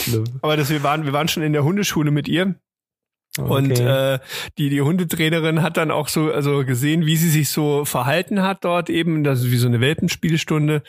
schlimm. 0.04 0.26
Aber 0.42 0.58
das, 0.58 0.70
wir 0.70 0.84
waren, 0.84 1.06
wir 1.06 1.14
waren 1.14 1.28
schon 1.28 1.44
in 1.44 1.54
der 1.54 1.64
Hundeschule 1.64 2.12
mit 2.12 2.28
ihr. 2.28 2.56
Und 3.38 3.72
Okay. 3.72 4.16
äh, 4.16 4.20
die, 4.58 4.70
die 4.70 4.82
Hundetrainerin 4.82 5.62
hat 5.62 5.78
dann 5.78 5.92
auch 5.92 6.08
so 6.08 6.32
also 6.32 6.66
gesehen, 6.66 7.06
wie 7.06 7.18
sie 7.18 7.30
sich 7.30 7.50
so 7.50 7.86
verhalten 7.86 8.42
hat 8.42 8.64
dort 8.66 8.90
eben. 8.90 9.24
Das 9.24 9.40
ist 9.42 9.52
wie 9.52 9.58
so 9.58 9.68
eine 9.68 9.80
Welpenspielstunde. 9.80 10.82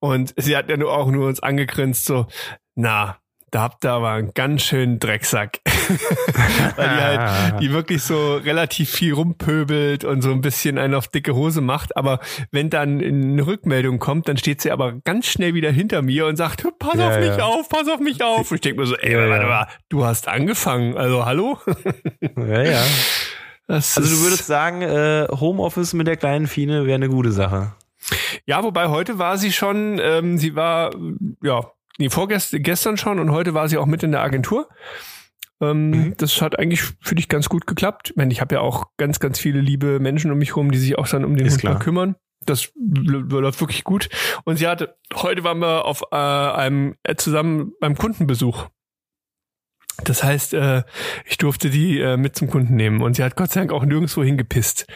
Und 0.00 0.34
sie 0.36 0.56
hat 0.56 0.68
ja 0.70 0.76
nur 0.76 0.92
auch 0.92 1.10
nur 1.10 1.26
uns 1.28 1.40
angegrinst, 1.40 2.04
so, 2.04 2.26
na, 2.74 3.18
da 3.50 3.62
habt 3.62 3.84
ihr 3.84 3.92
aber 3.92 4.10
einen 4.10 4.32
ganz 4.34 4.62
schönen 4.62 4.98
Drecksack. 4.98 5.60
Weil 6.76 6.88
die 6.88 7.02
halt, 7.02 7.60
die 7.62 7.72
wirklich 7.72 8.02
so 8.02 8.36
relativ 8.36 8.90
viel 8.90 9.14
rumpöbelt 9.14 10.04
und 10.04 10.22
so 10.22 10.30
ein 10.30 10.40
bisschen 10.40 10.78
einen 10.78 10.94
auf 10.94 11.08
dicke 11.08 11.34
Hose 11.34 11.60
macht. 11.60 11.96
Aber 11.96 12.20
wenn 12.50 12.70
dann 12.70 13.00
eine 13.02 13.46
Rückmeldung 13.46 13.98
kommt, 13.98 14.28
dann 14.28 14.36
steht 14.36 14.60
sie 14.60 14.70
aber 14.70 14.92
ganz 14.92 15.26
schnell 15.26 15.54
wieder 15.54 15.70
hinter 15.70 16.02
mir 16.02 16.26
und 16.26 16.36
sagt, 16.36 16.64
pass 16.78 16.98
Ja, 16.98 17.08
auf 17.08 17.18
mich 17.18 17.36
ja. 17.36 17.44
auf, 17.44 17.68
pass 17.68 17.88
auf 17.88 18.00
mich 18.00 18.22
auf. 18.22 18.50
Und 18.50 18.56
ich 18.56 18.60
denke 18.60 18.80
mir 18.80 18.86
so, 18.86 18.96
ey, 18.96 19.12
Ja, 19.12 19.28
warte 19.28 19.46
mal, 19.46 19.66
du 19.88 20.04
hast 20.04 20.28
angefangen. 20.28 20.96
Also 20.96 21.24
hallo? 21.24 21.58
ja, 22.36 22.62
ja. 22.62 22.82
Das 23.66 23.96
Also 23.98 24.16
du 24.16 24.22
würdest 24.22 24.46
sagen, 24.46 24.82
äh, 24.82 25.26
Homeoffice 25.30 25.92
mit 25.92 26.06
der 26.06 26.16
kleinen 26.16 26.46
Fine 26.46 26.86
wäre 26.86 26.94
eine 26.96 27.08
gute 27.08 27.32
Sache. 27.32 27.72
Ja, 28.46 28.62
wobei 28.62 28.88
heute 28.88 29.18
war 29.18 29.36
sie 29.36 29.52
schon, 29.52 30.00
ähm, 30.02 30.38
sie 30.38 30.54
war, 30.54 30.94
ja, 31.42 31.60
nee, 31.98 32.08
vorgestern 32.10 32.62
gestern 32.62 32.96
schon 32.96 33.18
und 33.18 33.30
heute 33.32 33.54
war 33.54 33.68
sie 33.68 33.78
auch 33.78 33.86
mit 33.86 34.02
in 34.02 34.12
der 34.12 34.22
Agentur. 34.22 34.68
Ähm, 35.60 35.90
Mhm. 35.90 36.14
Das 36.16 36.40
hat 36.40 36.58
eigentlich 36.58 36.82
für 37.00 37.14
dich 37.16 37.28
ganz 37.28 37.48
gut 37.48 37.66
geklappt. 37.66 38.10
Ich 38.10 38.16
meine, 38.16 38.32
ich 38.32 38.40
habe 38.40 38.54
ja 38.54 38.60
auch 38.60 38.86
ganz, 38.96 39.18
ganz 39.20 39.38
viele 39.40 39.60
liebe 39.60 39.98
Menschen 39.98 40.30
um 40.30 40.38
mich 40.38 40.54
rum, 40.56 40.70
die 40.70 40.78
sich 40.78 40.96
auch 40.98 41.08
dann 41.08 41.24
um 41.24 41.36
den 41.36 41.46
Ist 41.46 41.54
Hund 41.54 41.60
klar. 41.62 41.78
kümmern. 41.80 42.14
Das 42.46 42.70
läuft 42.76 43.60
wirklich 43.60 43.82
gut. 43.82 44.08
Und 44.44 44.56
sie 44.56 44.68
hatte, 44.68 44.96
heute 45.14 45.42
waren 45.44 45.58
wir 45.58 45.84
auf 45.84 46.02
äh, 46.12 46.16
einem 46.16 46.94
äh, 47.02 47.16
zusammen 47.16 47.72
beim 47.80 47.96
Kundenbesuch. 47.98 48.68
Das 50.04 50.22
heißt, 50.22 50.54
äh, 50.54 50.84
ich 51.24 51.38
durfte 51.38 51.70
die 51.70 51.98
äh, 51.98 52.16
mit 52.16 52.36
zum 52.36 52.48
Kunden 52.48 52.76
nehmen 52.76 53.02
und 53.02 53.14
sie 53.14 53.24
hat 53.24 53.34
Gott 53.34 53.50
sei 53.50 53.60
Dank 53.60 53.72
auch 53.72 53.84
nirgendwo 53.84 54.22
hingepisst. 54.22 54.86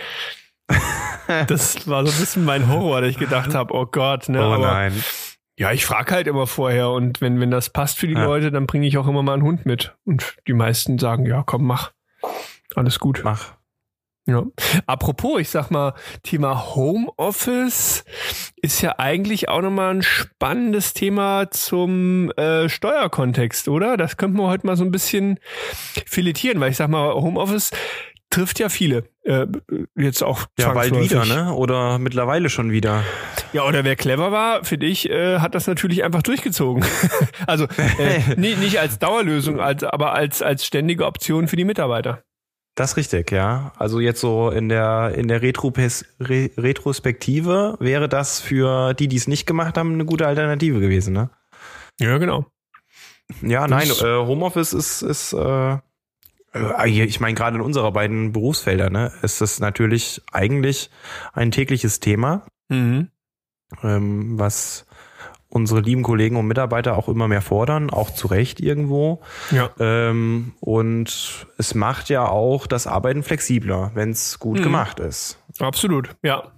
Das 1.47 1.89
war 1.89 2.05
so 2.05 2.13
ein 2.13 2.19
bisschen 2.19 2.45
mein 2.45 2.69
Horror, 2.69 3.01
dass 3.01 3.11
ich 3.11 3.19
gedacht 3.19 3.55
habe, 3.55 3.73
oh 3.75 3.87
Gott, 3.87 4.29
ne? 4.29 4.41
oh 4.41 4.53
aber 4.53 4.67
nein. 4.67 5.05
Ja, 5.59 5.73
ich 5.73 5.85
frage 5.85 6.15
halt 6.15 6.27
immer 6.27 6.47
vorher 6.47 6.91
und 6.91 7.21
wenn, 7.21 7.41
wenn 7.41 7.51
das 7.51 7.71
passt 7.71 7.99
für 7.99 8.07
die 8.07 8.15
Ja. 8.15 8.25
Leute, 8.25 8.51
dann 8.51 8.67
bringe 8.67 8.87
ich 8.87 8.99
auch 8.99 9.07
immer 9.07 9.23
mal 9.23 9.35
einen 9.35 9.43
Hund 9.43 9.67
mit. 9.67 9.95
Und 10.05 10.37
die 10.47 10.55
meisten 10.55 10.99
sagen, 10.99 11.27
ja, 11.27 11.43
komm, 11.45 11.65
mach. 11.65 11.93
Alles 12.75 12.99
gut. 12.99 13.21
Mach. 13.25 13.55
Ja. 14.25 14.45
Apropos, 14.87 15.41
ich 15.41 15.49
sag 15.51 15.71
mal, 15.71 15.95
Thema 16.23 16.77
Homeoffice 16.77 18.05
ist 18.57 18.81
ja 18.81 18.95
eigentlich 18.99 19.49
auch 19.49 19.63
nochmal 19.63 19.95
ein 19.95 20.03
spannendes 20.03 20.95
Thema 20.95 21.51
zum 21.51 22.31
äh, 22.37 22.69
Steuerkontext, 22.69 23.67
oder? 23.67 23.97
Das 23.97 24.17
könnten 24.17 24.37
wir 24.39 24.47
heute 24.47 24.65
mal 24.65 24.77
so 24.77 24.85
ein 24.85 24.93
bisschen 24.93 25.41
filetieren, 26.07 26.61
weil 26.61 26.71
ich 26.71 26.77
sag 26.77 26.89
mal, 26.89 27.13
Homeoffice 27.15 27.73
trifft 28.33 28.59
ja 28.59 28.69
viele. 28.69 29.05
Äh, 29.23 29.47
jetzt 29.97 30.23
auch 30.23 30.47
Ja, 30.59 30.73
bald 30.73 30.99
wieder, 30.99 31.25
ne? 31.25 31.55
Oder 31.55 31.99
mittlerweile 32.01 32.51
schon 32.51 32.73
wieder. 32.73 33.05
Ja, 33.53 33.65
oder 33.65 33.85
wer 33.85 33.95
clever 33.95 34.33
war, 34.33 34.65
finde 34.65 34.87
ich, 34.87 35.09
äh, 35.09 35.39
hat 35.39 35.55
das 35.55 35.69
natürlich 35.69 36.03
einfach 36.03 36.23
durchgezogen. 36.23 36.85
also 37.47 37.67
äh, 37.99 38.35
nie, 38.37 38.57
nicht 38.57 38.81
als 38.81 38.99
Dauerlösung, 38.99 39.61
als, 39.61 39.85
aber 39.85 40.13
als, 40.15 40.43
als 40.43 40.67
ständige 40.67 41.07
Option 41.07 41.47
für 41.47 41.57
die 41.57 41.65
Mitarbeiter. 41.65 42.25
Das 42.75 42.93
ist 42.93 42.97
richtig, 42.97 43.31
ja. 43.31 43.73
Also 43.77 44.01
jetzt 44.01 44.21
so 44.21 44.51
in 44.51 44.71
der 44.71 45.13
in 45.15 45.29
der 45.29 45.43
Retropes, 45.43 46.07
Re 46.19 46.51
Retrospektive 46.57 47.77
wäre 47.81 48.09
das 48.09 48.41
für 48.41 48.95
die, 48.95 49.09
die 49.09 49.17
es 49.17 49.29
nicht 49.29 49.47
gemacht 49.47 49.77
haben, 49.77 49.93
eine 49.93 50.07
gute 50.07 50.27
Alternative 50.27 50.81
gewesen, 50.81 51.13
ne? 51.13 51.29
Ja, 52.01 52.17
genau. 52.17 52.47
Ja, 53.43 53.69
nein, 53.69 53.89
Das- 53.89 54.01
äh, 54.03 54.17
Homeoffice 54.17 54.73
ist 54.73 55.03
ist 55.03 55.35
äh, 55.35 55.77
ich 56.87 57.21
meine 57.21 57.35
gerade 57.35 57.57
in 57.57 57.63
unserer 57.63 57.93
beiden 57.93 58.33
Berufsfelder, 58.33 58.91
ne, 58.91 59.13
ist 59.23 59.41
das 59.41 59.61
natürlich 59.61 60.21
eigentlich 60.33 60.91
ein 61.33 61.51
tägliches 61.51 62.01
Thema, 62.01 62.45
Mhm. 62.69 63.09
ähm, 63.83 64.39
was 64.39 64.87
unsere 65.49 65.81
lieben 65.81 66.03
Kollegen 66.03 66.37
und 66.37 66.47
Mitarbeiter 66.47 66.97
auch 66.97 67.09
immer 67.09 67.29
mehr 67.29 67.43
fordern, 67.43 67.91
auch 67.91 68.09
zu 68.11 68.27
Recht 68.29 68.59
irgendwo. 68.61 69.21
Ja. 69.51 69.71
Ähm, 69.79 70.55
und 70.61 71.47
es 71.59 71.75
macht 71.75 72.09
ja 72.09 72.27
auch 72.27 72.67
das 72.67 72.87
Arbeiten 72.87 73.23
flexibler, 73.23 73.91
wenn 73.95 74.11
es 74.11 74.39
gut 74.39 74.59
Mhm. 74.61 74.63
gemacht 74.63 74.99
ist. 75.01 75.39
Absolut, 75.59 76.17
ja. 76.23 76.53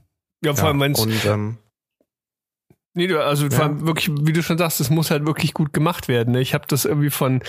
Ja, 0.45 0.55
vor 0.55 0.65
Ja, 0.65 0.69
allem, 0.69 0.81
wenn 0.81 0.93
es. 0.93 1.25
Ähm, 1.27 1.59
Nee, 2.97 3.09
du- 3.09 3.21
also 3.23 3.47
Ja. 3.49 3.59
allem 3.59 3.87
wirklich, 3.87 4.09
wie 4.21 4.33
du 4.33 4.41
schon 4.43 4.57
sagst, 4.57 4.81
es 4.81 4.89
muss 4.89 5.11
halt 5.11 5.27
wirklich 5.27 5.53
gut 5.53 5.73
gemacht 5.73 6.07
werden. 6.07 6.33
Ne? 6.33 6.41
Ich 6.41 6.55
habe 6.55 6.65
das 6.69 6.85
irgendwie 6.85 7.11
von, 7.11 7.43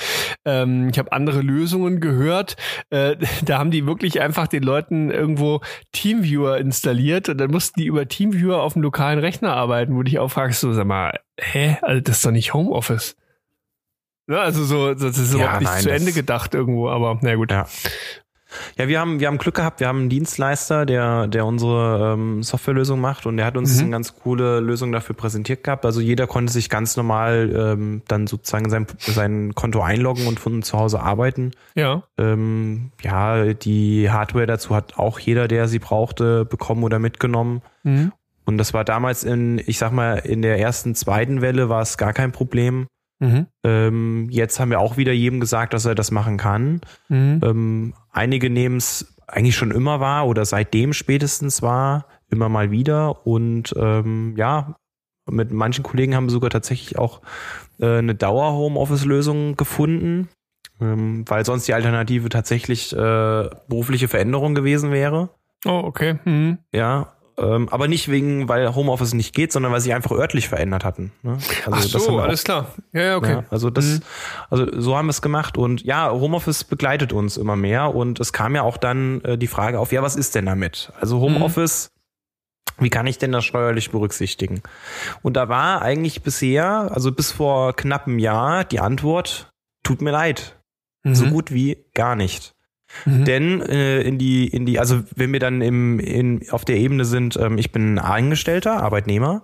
ähm, 0.44 0.90
ich 0.90 0.98
habe 0.98 1.12
andere 1.12 1.42
Lösungen 1.42 2.00
gehört. 2.00 2.56
Äh, 2.90 3.16
da 3.46 3.60
haben 3.60 3.70
die 3.70 3.86
wirklich 3.86 4.22
einfach 4.22 4.48
den 4.48 4.64
Leuten 4.64 5.12
irgendwo 5.12 5.62
Teamviewer 5.92 6.58
installiert 6.58 7.30
und 7.30 7.38
dann 7.38 7.52
mussten 7.52 7.80
die 7.80 7.86
über 7.86 8.08
Teamviewer 8.08 8.62
auf 8.64 8.74
dem 8.74 8.82
lokalen 8.82 9.20
Rechner 9.20 9.54
arbeiten, 9.56 9.94
wo 9.94 9.98
du 10.00 10.06
dich 10.06 10.18
auch 10.20 10.30
fragst, 10.32 10.62
so, 10.62 10.74
sag 10.74 10.88
mal, 10.88 11.20
hä, 11.40 11.78
also 11.84 12.02
das 12.02 12.18
ist 12.18 12.26
doch 12.26 12.32
nicht 12.32 12.54
Homeoffice. 12.56 13.16
Ne? 14.28 14.40
Also 14.40 14.64
so, 14.64 14.96
das 14.96 15.20
ist 15.20 15.32
Ja, 15.34 15.38
überhaupt 15.42 15.60
nicht 15.62 15.72
nein, 15.72 15.84
zu 15.84 15.92
Ende 15.92 16.12
gedacht 16.12 16.56
irgendwo, 16.56 16.90
aber 16.90 17.20
na 17.22 17.36
gut. 17.36 17.52
Ja. 17.52 17.68
Ja, 18.78 18.88
wir 18.88 19.00
haben, 19.00 19.20
wir 19.20 19.28
haben 19.28 19.38
Glück 19.38 19.56
gehabt, 19.56 19.80
wir 19.80 19.88
haben 19.88 20.02
einen 20.02 20.10
Dienstleister, 20.10 20.86
der, 20.86 21.28
der 21.28 21.46
unsere 21.46 22.14
ähm, 22.14 22.44
Softwarelösung 22.44 23.00
macht 23.00 23.26
und 23.26 23.38
der 23.38 23.46
hat 23.46 23.58
uns 23.58 23.76
Mhm. 23.76 23.82
eine 23.82 23.92
ganz 23.92 24.16
coole 24.16 24.60
Lösung 24.60 24.92
dafür 24.92 25.16
präsentiert 25.16 25.64
gehabt. 25.64 25.86
Also 25.86 26.02
jeder 26.02 26.28
konnte 26.28 26.52
sich 26.52 26.70
ganz 26.70 26.98
normal 26.98 27.52
ähm, 27.56 28.02
dann 28.08 28.28
sozusagen 28.28 28.70
sein, 28.70 28.88
sein 29.00 29.56
Konto 29.56 29.82
einloggen 29.82 30.28
und 30.28 30.40
von 30.40 30.62
zu 30.64 30.78
Hause 30.78 31.00
arbeiten. 31.02 31.52
Ja. 31.76 32.04
Ähm, 32.18 32.92
ja, 33.02 33.54
die 33.54 34.10
Hardware 34.10 34.46
dazu 34.46 34.76
hat 34.76 34.98
auch 34.98 35.20
jeder, 35.20 35.48
der 35.48 35.68
sie 35.68 35.80
brauchte, 35.80 36.46
bekommen 36.46 36.84
oder 36.84 37.00
mitgenommen. 37.00 37.62
Mhm. 37.84 38.12
Und 38.46 38.58
das 38.60 38.74
war 38.76 38.84
damals 38.86 39.24
in, 39.24 39.60
ich 39.66 39.80
sag 39.80 39.92
mal, 39.92 40.18
in 40.20 40.44
der 40.44 40.60
ersten, 40.60 40.94
zweiten 40.94 41.42
Welle 41.42 41.68
war 41.68 41.82
es 41.82 41.98
gar 41.98 42.14
kein 42.14 42.32
Problem. 42.32 42.86
Mhm. 43.20 43.48
Ähm, 43.64 44.28
jetzt 44.30 44.60
haben 44.60 44.72
wir 44.72 44.80
auch 44.80 44.98
wieder 44.98 45.14
jedem 45.14 45.40
gesagt, 45.40 45.74
dass 45.74 45.86
er 45.86 45.96
das 45.96 46.12
machen 46.12 46.38
kann. 46.38 46.82
Mhm. 47.10 47.42
Ähm, 47.44 47.94
einige 48.12 48.50
nehmen 48.50 48.78
es 48.78 49.16
eigentlich 49.28 49.56
schon 49.56 49.72
immer 49.72 50.00
wahr 50.00 50.28
oder 50.28 50.46
seitdem 50.46 50.94
spätestens 50.94 51.62
wahr, 51.62 52.06
immer 52.30 52.50
mal 52.50 52.72
wieder. 52.72 53.26
Und 53.26 53.74
ähm, 53.78 54.36
ja, 54.38 54.76
mit 55.30 55.52
manchen 55.52 55.84
Kollegen 55.84 56.16
haben 56.16 56.26
wir 56.26 56.32
sogar 56.32 56.50
tatsächlich 56.50 56.98
auch 56.98 57.22
äh, 57.80 57.98
eine 57.98 58.16
Dauer-Homeoffice-Lösung 58.16 59.56
gefunden, 59.56 60.30
ähm, 60.80 61.26
weil 61.28 61.46
sonst 61.46 61.68
die 61.68 61.74
Alternative 61.74 62.30
tatsächlich 62.30 62.94
äh, 62.94 63.50
berufliche 63.68 64.08
Veränderung 64.08 64.56
gewesen 64.56 64.92
wäre. 64.92 65.30
Oh, 65.66 65.82
okay. 65.84 66.20
Mhm. 66.26 66.60
Ja, 66.72 67.15
ähm, 67.38 67.68
aber 67.70 67.88
nicht 67.88 68.10
wegen, 68.10 68.48
weil 68.48 68.74
Homeoffice 68.76 69.14
nicht 69.14 69.36
geht, 69.36 69.52
sondern 69.52 69.72
weil 69.72 69.82
sie 69.82 69.94
einfach 69.94 70.12
örtlich 70.12 70.48
verändert 70.48 70.84
hatten. 70.86 71.12
Ne? 71.24 71.38
Also 71.66 71.98
Ach 71.98 72.02
so, 72.02 72.12
wir 72.12 72.20
auch- 72.20 72.24
alles 72.24 72.44
klar. 72.44 72.68
Ja, 72.94 73.02
ja, 73.02 73.18
okay. 73.18 73.32
ja, 73.32 73.44
also 73.50 73.70
das, 73.70 73.86
Mhm. 73.86 74.02
also 74.50 74.82
so 74.82 74.96
haben 74.98 75.08
wir 75.08 75.12
es 75.12 75.22
gemacht 75.22 75.58
und 75.58 75.84
ja, 75.84 76.10
Homeoffice 76.12 76.64
begleitet 76.64 77.12
uns 77.14 77.38
immer 77.38 77.56
mehr 77.56 77.94
und 77.94 78.20
es 78.20 78.32
kam 78.34 78.56
ja 78.56 78.62
auch 78.64 78.78
dann 78.78 79.22
äh, 79.22 79.38
die 79.38 79.48
Frage 79.48 79.80
auf, 79.80 79.92
ja, 79.92 80.02
was 80.02 80.16
ist 80.16 80.36
denn 80.36 80.46
damit? 80.46 80.92
Also 81.00 81.20
Homeoffice, 81.20 81.90
wie 82.80 82.90
kann 82.90 83.08
ich 83.08 83.18
denn 83.18 83.32
das 83.32 83.46
steuerlich 83.46 83.92
berücksichtigen? 83.92 84.62
Und 85.22 85.36
da 85.38 85.48
war 85.50 85.82
eigentlich 85.82 86.24
bisher, 86.24 86.90
also 86.94 87.12
bis 87.12 87.32
vor 87.32 87.74
knapp 87.76 88.08
einem 88.08 88.20
Jahr, 88.20 88.64
die 88.66 88.80
Antwort, 88.80 89.50
tut 89.84 90.02
mir 90.02 90.12
leid, 90.12 90.58
Mhm. 91.04 91.16
so 91.16 91.26
gut 91.28 91.52
wie 91.54 91.86
gar 91.94 92.16
nicht. 92.16 92.54
Mhm. 93.06 93.26
Denn 93.26 93.62
äh, 93.62 94.02
in 94.02 94.18
die, 94.18 94.48
in 94.48 94.66
die, 94.66 94.80
also 94.80 95.02
wenn 95.16 95.34
wir 95.34 95.40
dann 95.40 95.62
im, 95.62 96.00
in, 96.00 96.50
auf 96.52 96.66
der 96.66 96.78
Ebene 96.78 97.06
sind, 97.06 97.38
ähm, 97.38 97.58
ich 97.58 97.72
bin 97.72 98.00
Angestellter, 98.00 98.82
Arbeitnehmer, 98.82 99.44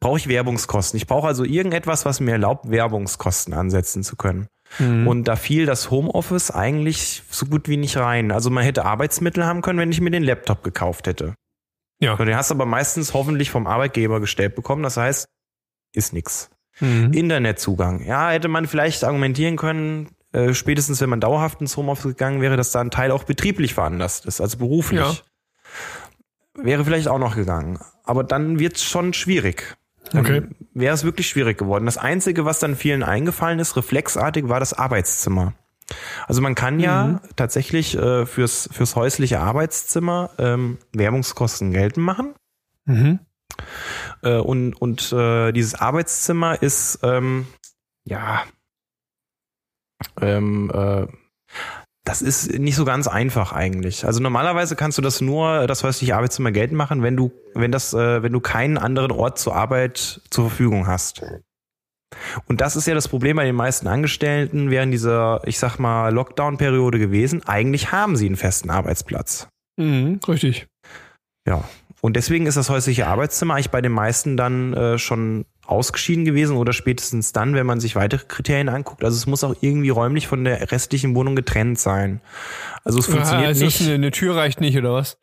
brauche 0.00 0.18
ich 0.18 0.28
Werbungskosten. 0.28 0.96
Ich 0.96 1.06
brauche 1.06 1.26
also 1.26 1.44
irgendetwas, 1.44 2.04
was 2.04 2.20
mir 2.20 2.32
erlaubt, 2.32 2.70
Werbungskosten 2.70 3.52
ansetzen 3.54 4.02
zu 4.02 4.16
können. 4.16 4.48
Mhm. 4.78 5.06
Und 5.06 5.24
da 5.28 5.36
fiel 5.36 5.66
das 5.66 5.90
Homeoffice 5.90 6.50
eigentlich 6.50 7.22
so 7.30 7.46
gut 7.46 7.68
wie 7.68 7.76
nicht 7.76 7.96
rein. 7.96 8.30
Also 8.32 8.50
man 8.50 8.64
hätte 8.64 8.84
Arbeitsmittel 8.84 9.44
haben 9.44 9.62
können, 9.62 9.78
wenn 9.78 9.90
ich 9.90 10.00
mir 10.00 10.10
den 10.10 10.22
Laptop 10.22 10.62
gekauft 10.62 11.06
hätte. 11.06 11.34
Ja. 12.00 12.14
Und 12.14 12.26
den 12.26 12.36
hast 12.36 12.50
du 12.50 12.54
aber 12.54 12.66
meistens 12.66 13.14
hoffentlich 13.14 13.50
vom 13.50 13.66
Arbeitgeber 13.66 14.20
gestellt 14.20 14.54
bekommen. 14.54 14.82
Das 14.82 14.96
heißt, 14.96 15.26
ist 15.94 16.12
nix. 16.12 16.50
Mhm. 16.80 17.12
Internetzugang. 17.12 18.04
Ja, 18.04 18.30
hätte 18.30 18.48
man 18.48 18.66
vielleicht 18.66 19.02
argumentieren 19.02 19.56
können, 19.56 20.10
äh, 20.32 20.54
spätestens 20.54 21.00
wenn 21.00 21.10
man 21.10 21.20
dauerhaft 21.20 21.60
ins 21.60 21.76
Homeoffice 21.76 22.12
gegangen 22.12 22.40
wäre, 22.40 22.56
dass 22.56 22.72
da 22.72 22.80
ein 22.80 22.90
Teil 22.90 23.10
auch 23.10 23.24
betrieblich 23.24 23.74
veranlasst 23.74 24.26
ist, 24.26 24.40
also 24.40 24.58
beruflich. 24.58 25.00
Ja. 25.00 25.14
Wäre 26.54 26.84
vielleicht 26.84 27.08
auch 27.08 27.18
noch 27.18 27.36
gegangen. 27.36 27.78
Aber 28.04 28.24
dann 28.24 28.58
wird's 28.58 28.82
schon 28.82 29.12
schwierig. 29.12 29.76
Dann 30.10 30.20
Okay. 30.20 30.42
Wäre 30.74 30.94
es 30.94 31.04
wirklich 31.04 31.28
schwierig 31.28 31.58
geworden. 31.58 31.86
Das 31.86 31.98
Einzige, 31.98 32.44
was 32.44 32.58
dann 32.58 32.76
vielen 32.76 33.02
eingefallen 33.02 33.58
ist, 33.58 33.76
reflexartig, 33.76 34.48
war 34.48 34.60
das 34.60 34.72
Arbeitszimmer. 34.72 35.54
Also 36.26 36.42
man 36.42 36.54
kann 36.54 36.80
ja 36.80 37.20
tatsächlich 37.36 37.96
äh, 37.96 38.26
fürs, 38.26 38.68
fürs 38.72 38.94
häusliche 38.96 39.40
Arbeitszimmer 39.40 40.30
ähm, 40.38 40.78
Werbungskosten 40.92 41.72
geltend 41.72 42.04
machen. 42.04 42.34
Mhm. 42.84 43.20
Äh, 44.22 44.36
und 44.36 44.74
und 44.74 45.12
äh, 45.12 45.52
dieses 45.52 45.74
Arbeitszimmer 45.74 46.62
ist 46.62 47.00
ähm, 47.02 47.46
ja 48.04 48.42
ähm, 50.20 50.70
äh, 50.74 51.06
das 52.04 52.22
ist 52.22 52.58
nicht 52.58 52.76
so 52.76 52.84
ganz 52.84 53.06
einfach 53.06 53.52
eigentlich. 53.52 54.06
Also 54.06 54.20
normalerweise 54.20 54.76
kannst 54.76 54.96
du 54.96 55.02
das 55.02 55.20
nur 55.20 55.66
das 55.66 55.84
häusliche 55.84 56.16
Arbeitszimmer 56.16 56.52
geltend 56.52 56.78
machen, 56.78 57.02
wenn 57.02 57.16
du 57.16 57.32
wenn 57.54 57.70
das 57.70 57.92
äh, 57.92 58.22
wenn 58.22 58.32
du 58.32 58.40
keinen 58.40 58.78
anderen 58.78 59.12
Ort 59.12 59.38
zur 59.38 59.54
Arbeit 59.54 60.22
zur 60.30 60.48
Verfügung 60.48 60.86
hast. 60.86 61.22
Und 62.46 62.62
das 62.62 62.76
ist 62.76 62.86
ja 62.86 62.94
das 62.94 63.08
Problem 63.08 63.36
bei 63.36 63.44
den 63.44 63.54
meisten 63.54 63.86
Angestellten 63.86 64.70
während 64.70 64.94
dieser, 64.94 65.42
ich 65.44 65.58
sag 65.58 65.78
mal, 65.78 66.12
Lockdown-Periode 66.12 66.98
gewesen. 66.98 67.46
Eigentlich 67.46 67.92
haben 67.92 68.16
sie 68.16 68.26
einen 68.26 68.36
festen 68.36 68.70
Arbeitsplatz. 68.70 69.48
Mhm. 69.76 70.20
Richtig. 70.26 70.66
Ja. 71.46 71.64
Und 72.00 72.16
deswegen 72.16 72.46
ist 72.46 72.56
das 72.56 72.70
häusliche 72.70 73.06
Arbeitszimmer 73.06 73.54
eigentlich 73.54 73.70
bei 73.70 73.82
den 73.82 73.92
meisten 73.92 74.36
dann 74.36 74.72
äh, 74.72 74.98
schon 74.98 75.44
ausgeschieden 75.68 76.24
gewesen 76.24 76.56
oder 76.56 76.72
spätestens 76.72 77.32
dann, 77.32 77.54
wenn 77.54 77.66
man 77.66 77.78
sich 77.80 77.94
weitere 77.94 78.24
Kriterien 78.26 78.68
anguckt. 78.68 79.04
Also 79.04 79.16
es 79.16 79.26
muss 79.26 79.44
auch 79.44 79.54
irgendwie 79.60 79.90
räumlich 79.90 80.26
von 80.26 80.44
der 80.44 80.72
restlichen 80.72 81.14
Wohnung 81.14 81.36
getrennt 81.36 81.78
sein. 81.78 82.20
Also 82.84 82.98
es 82.98 83.06
funktioniert 83.06 83.44
ah, 83.46 83.48
also 83.48 83.64
nicht. 83.64 83.80
Eine, 83.82 83.94
eine 83.94 84.10
Tür 84.10 84.34
reicht 84.36 84.60
nicht, 84.60 84.76
oder 84.78 84.94
was? 84.94 85.18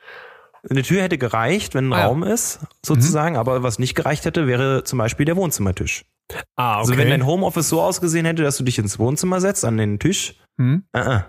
Eine 0.70 0.82
Tür 0.84 1.02
hätte 1.04 1.18
gereicht, 1.18 1.74
wenn 1.76 1.90
ein 1.90 1.94
Ah, 1.94 2.00
ja. 2.00 2.06
Raum 2.08 2.24
ist, 2.24 2.60
sozusagen. 2.84 3.38
Aber 3.38 3.64
was 3.64 3.80
nicht 3.80 3.96
gereicht 3.96 4.26
hätte, 4.26 4.48
wäre 4.48 4.84
zum 4.84 4.98
Beispiel 5.00 5.26
der 5.26 5.36
Wohnzimmertisch. 5.36 6.06
Ah, 6.56 6.74
okay. 6.76 6.80
Also 6.80 6.98
wenn 6.98 7.10
dein 7.10 7.26
Homeoffice 7.26 7.70
so 7.70 7.82
ausgesehen 7.82 8.26
hätte, 8.26 8.42
dass 8.44 8.58
du 8.58 8.64
dich 8.64 8.80
ins 8.80 8.98
Wohnzimmer 8.98 9.42
setzt, 9.42 9.66
an 9.66 9.78
den 9.78 10.00
Tisch, 10.00 10.36
Hm? 10.58 10.84
äh, 10.94 11.00
äh, 11.00 11.20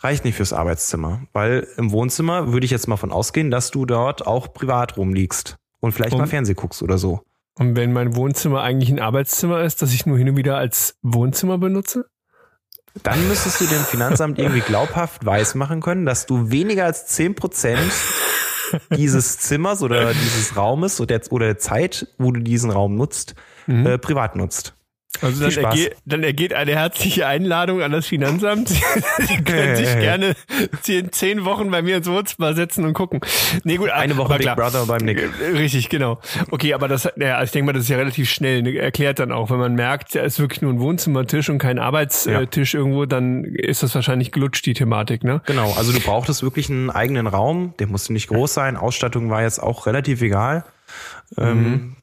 reicht 0.00 0.24
nicht 0.24 0.36
fürs 0.36 0.52
Arbeitszimmer. 0.52 1.22
Weil 1.32 1.66
im 1.76 1.90
Wohnzimmer 1.90 2.52
würde 2.52 2.64
ich 2.64 2.70
jetzt 2.70 2.88
mal 2.88 2.96
von 2.96 3.12
ausgehen, 3.12 3.50
dass 3.50 3.70
du 3.70 3.84
dort 3.86 4.26
auch 4.26 4.52
privat 4.54 4.96
rumliegst 4.96 5.56
und 5.80 5.92
vielleicht 5.92 6.12
Und? 6.12 6.20
mal 6.20 6.26
Fernseh 6.26 6.54
guckst 6.54 6.82
oder 6.82 6.96
so. 6.98 7.20
Und 7.58 7.76
wenn 7.76 7.92
mein 7.92 8.14
Wohnzimmer 8.14 8.62
eigentlich 8.62 8.90
ein 8.90 9.00
Arbeitszimmer 9.00 9.62
ist, 9.62 9.82
das 9.82 9.92
ich 9.92 10.06
nur 10.06 10.16
hin 10.16 10.28
und 10.30 10.36
wieder 10.36 10.56
als 10.56 10.96
Wohnzimmer 11.02 11.58
benutze? 11.58 12.06
Dann 13.02 13.28
müsstest 13.28 13.60
du 13.60 13.66
dem 13.66 13.82
Finanzamt 13.84 14.38
irgendwie 14.38 14.60
glaubhaft 14.60 15.24
weismachen 15.26 15.80
können, 15.80 16.06
dass 16.06 16.26
du 16.26 16.50
weniger 16.50 16.84
als 16.84 17.08
10% 17.18 17.76
dieses 18.96 19.38
Zimmers 19.38 19.82
oder 19.82 20.12
dieses 20.12 20.56
Raumes 20.56 21.00
oder 21.00 21.18
der, 21.18 21.32
oder 21.32 21.46
der 21.46 21.58
Zeit, 21.58 22.08
wo 22.18 22.32
du 22.32 22.40
diesen 22.40 22.70
Raum 22.70 22.96
nutzt, 22.96 23.34
Mhm. 23.66 23.86
äh, 23.86 23.98
privat 23.98 24.34
nutzt. 24.34 24.74
Also 25.22 25.48
dann, 25.48 25.64
ergeht, 25.64 25.96
dann 26.04 26.22
ergeht 26.22 26.52
eine 26.54 26.72
herzliche 26.72 27.26
Einladung 27.26 27.82
an 27.82 27.92
das 27.92 28.06
Finanzamt. 28.06 28.68
Sie 29.18 29.36
können 29.44 29.76
sich 29.76 29.86
gerne 29.98 30.34
zehn, 30.82 31.10
zehn 31.12 31.44
Wochen 31.44 31.70
bei 31.70 31.82
mir 31.82 31.96
ins 31.98 32.08
Wohnzimmer 32.08 32.54
setzen 32.54 32.84
und 32.84 32.92
gucken. 32.94 33.20
Nee, 33.64 33.76
gut, 33.76 33.90
Eine 33.90 34.16
Woche 34.16 34.34
Big 34.34 34.42
klar. 34.42 34.56
Brother 34.56 34.86
beim 34.86 35.04
Nick. 35.04 35.18
Äh, 35.40 35.56
Richtig, 35.56 35.88
genau. 35.88 36.18
Okay, 36.50 36.74
aber 36.74 36.88
das, 36.88 37.08
ja, 37.16 37.42
ich 37.42 37.50
denke 37.50 37.66
mal, 37.66 37.72
das 37.72 37.84
ist 37.84 37.88
ja 37.88 37.96
relativ 37.96 38.30
schnell 38.30 38.62
ne, 38.62 38.76
erklärt 38.76 39.18
dann 39.18 39.32
auch. 39.32 39.50
Wenn 39.50 39.58
man 39.58 39.74
merkt, 39.74 40.14
da 40.14 40.20
ist 40.20 40.38
wirklich 40.40 40.62
nur 40.62 40.72
ein 40.72 40.80
Wohnzimmertisch 40.80 41.48
und 41.50 41.58
kein 41.58 41.78
Arbeitstisch 41.78 42.74
irgendwo, 42.74 43.06
dann 43.06 43.44
ist 43.44 43.82
das 43.82 43.94
wahrscheinlich 43.94 44.32
gelutscht, 44.32 44.64
die 44.66 44.74
Thematik, 44.74 45.24
ne? 45.24 45.42
Genau, 45.46 45.72
also 45.76 45.92
du 45.92 46.00
brauchtest 46.00 46.42
wirklich 46.42 46.70
einen 46.70 46.90
eigenen 46.90 47.26
Raum, 47.26 47.74
der 47.78 47.86
musste 47.88 48.12
nicht 48.12 48.28
groß 48.28 48.54
sein, 48.54 48.76
Ausstattung 48.76 49.30
war 49.30 49.42
jetzt 49.42 49.62
auch 49.62 49.86
relativ 49.86 50.22
egal. 50.22 50.64
Ähm, 51.36 51.96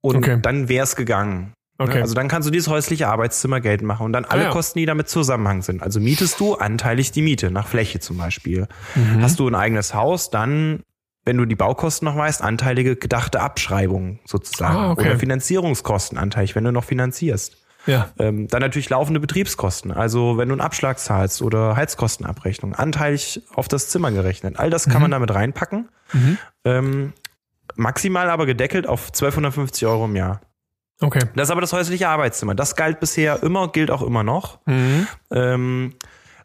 und 0.00 0.16
Mhm. 0.16 0.22
Okay. 0.22 0.38
dann 0.40 0.68
wäre 0.68 0.84
es 0.84 0.94
gegangen. 0.96 1.52
Okay. 1.80 1.94
Ne? 1.96 2.02
Also 2.02 2.14
dann 2.14 2.26
kannst 2.28 2.46
du 2.46 2.50
dieses 2.50 2.68
häusliche 2.68 3.06
Arbeitszimmer 3.08 3.60
geltend 3.60 3.86
machen 3.86 4.04
und 4.06 4.12
dann 4.12 4.24
alle 4.24 4.42
Ah, 4.42 4.44
ja. 4.46 4.50
Kosten, 4.50 4.78
die 4.80 4.86
damit 4.86 5.08
Zusammenhang 5.08 5.62
sind. 5.62 5.82
Also 5.82 6.00
mietest 6.00 6.40
du 6.40 6.54
anteilig 6.56 7.12
die 7.12 7.22
Miete, 7.22 7.50
nach 7.52 7.68
Fläche 7.68 8.00
zum 8.00 8.16
Beispiel. 8.18 8.66
Mhm. 8.96 9.22
Hast 9.22 9.38
du 9.38 9.46
ein 9.48 9.54
eigenes 9.54 9.94
Haus, 9.94 10.30
dann, 10.30 10.82
wenn 11.24 11.36
du 11.36 11.44
die 11.44 11.54
Baukosten 11.54 12.06
noch 12.06 12.16
weißt, 12.16 12.42
anteilige 12.42 12.96
gedachte 12.96 13.40
Abschreibungen 13.40 14.18
sozusagen. 14.24 14.76
Ah, 14.76 14.90
okay. 14.90 15.02
Oder 15.10 15.18
Finanzierungskosten 15.20 16.18
anteilig, 16.18 16.56
wenn 16.56 16.64
du 16.64 16.72
noch 16.72 16.84
finanzierst. 16.84 17.56
ja. 17.86 18.08
Ähm, 18.18 18.48
dann 18.48 18.60
natürlich 18.60 18.90
laufende 18.90 19.20
Betriebskosten. 19.20 19.92
Also 19.92 20.36
wenn 20.36 20.48
du 20.48 20.54
einen 20.54 20.60
Abschlag 20.60 20.98
zahlst 20.98 21.42
oder 21.42 21.76
Heizkostenabrechnung, 21.76 22.74
anteilig 22.74 23.40
auf 23.54 23.68
das 23.68 23.88
Zimmer 23.88 24.10
gerechnet. 24.10 24.58
All 24.58 24.68
das 24.68 24.86
kann 24.86 24.96
Mhm. 24.96 25.02
man 25.02 25.10
damit 25.12 25.32
reinpacken. 25.32 25.88
Mhm. 26.12 26.38
Ähm, 26.64 27.12
maximal 27.76 28.30
aber 28.30 28.46
gedeckelt 28.46 28.86
auf 28.88 29.12
1250 29.12 29.86
Euro 29.86 30.06
im 30.06 30.16
Jahr. 30.16 30.40
Okay. 31.00 31.20
Das 31.36 31.48
ist 31.48 31.50
aber 31.50 31.60
das 31.60 31.72
häusliche 31.72 32.08
Arbeitszimmer. 32.08 32.54
Das 32.54 32.74
galt 32.76 33.00
bisher 33.00 33.42
immer, 33.42 33.68
gilt 33.68 33.90
auch 33.90 34.02
immer 34.02 34.24
noch. 34.24 34.58
Mhm. 34.66 35.06
Ähm, 35.30 35.94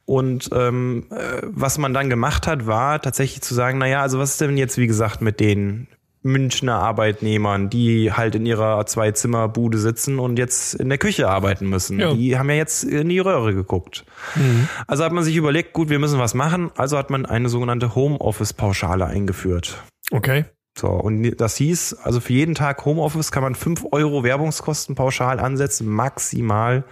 und 0.06 0.50
ähm, 0.54 1.06
äh, 1.12 1.42
was 1.44 1.78
man 1.78 1.94
dann 1.94 2.10
gemacht 2.10 2.46
hat, 2.46 2.68
war 2.68 3.02
tatsächlich 3.02 3.42
zu 3.42 3.54
sagen, 3.54 3.78
naja, 3.78 4.02
also 4.02 4.20
was 4.20 4.32
ist 4.32 4.42
denn 4.42 4.58
jetzt, 4.58 4.78
wie 4.78 4.88
gesagt, 4.88 5.22
mit 5.22 5.40
den 5.40 5.88
Münchner 6.24 6.76
Arbeitnehmern, 6.76 7.70
die 7.70 8.12
halt 8.12 8.36
in 8.36 8.46
ihrer 8.46 8.86
Zwei-Zimmer-Bude 8.86 9.78
sitzen 9.78 10.20
und 10.20 10.40
jetzt 10.40 10.74
in 10.76 10.88
der 10.88 10.98
Küche 10.98 11.28
arbeiten 11.28 11.68
müssen. 11.68 12.00
Ja. 12.00 12.14
Die 12.14 12.38
haben 12.38 12.50
ja 12.50 12.56
jetzt 12.56 12.84
in 12.86 13.10
die 13.10 13.20
Röhre 13.20 13.54
geguckt. 13.54 14.06
Mhm. 14.36 14.70
Also 14.88 15.04
hat 15.04 15.12
man 15.12 15.24
sich 15.24 15.36
überlegt, 15.36 15.74
gut, 15.74 15.90
wir 15.90 16.00
müssen 16.00 16.20
was 16.20 16.34
machen. 16.34 16.72
Also 16.78 16.98
hat 16.98 17.10
man 17.10 17.26
eine 17.26 17.50
sogenannte 17.50 17.94
Homeoffice-Pauschale 17.94 19.06
eingeführt. 19.06 19.84
Okay. 20.12 20.46
So, 20.76 20.88
und 20.90 21.36
das 21.38 21.56
hieß, 21.58 21.94
also 21.96 22.20
für 22.20 22.34
jeden 22.34 22.56
Tag 22.56 22.84
Homeoffice 22.86 23.32
kann 23.32 23.44
man 23.44 23.54
5 23.54 23.86
Euro 23.92 24.24
Werbungskosten 24.24 24.96
pauschal 24.96 25.40
ansetzen, 25.40 25.88
maximal 25.88 26.84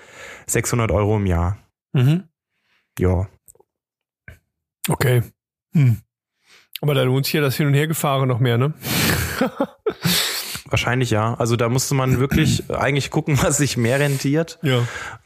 600 0.45 0.91
Euro 0.91 1.17
im 1.17 1.25
Jahr. 1.25 1.57
Mhm. 1.93 2.25
Ja. 2.99 3.27
Okay. 4.87 5.23
Hm. 5.73 5.97
Aber 6.81 6.93
da 6.93 7.03
lohnt 7.03 7.25
sich 7.25 7.33
ja 7.33 7.41
das 7.41 7.55
Hin- 7.55 7.67
und 7.67 7.73
Hergefahren 7.73 8.27
noch 8.27 8.39
mehr, 8.39 8.57
ne? 8.57 8.73
Wahrscheinlich 10.71 11.11
ja. 11.11 11.35
Also 11.35 11.55
da 11.55 11.69
musste 11.69 11.93
man 11.93 12.19
wirklich 12.19 12.69
eigentlich 12.69 13.11
gucken, 13.11 13.37
was 13.43 13.57
sich 13.57 13.77
mehr 13.77 13.99
rentiert. 13.99 14.57
Ja. 14.63 14.79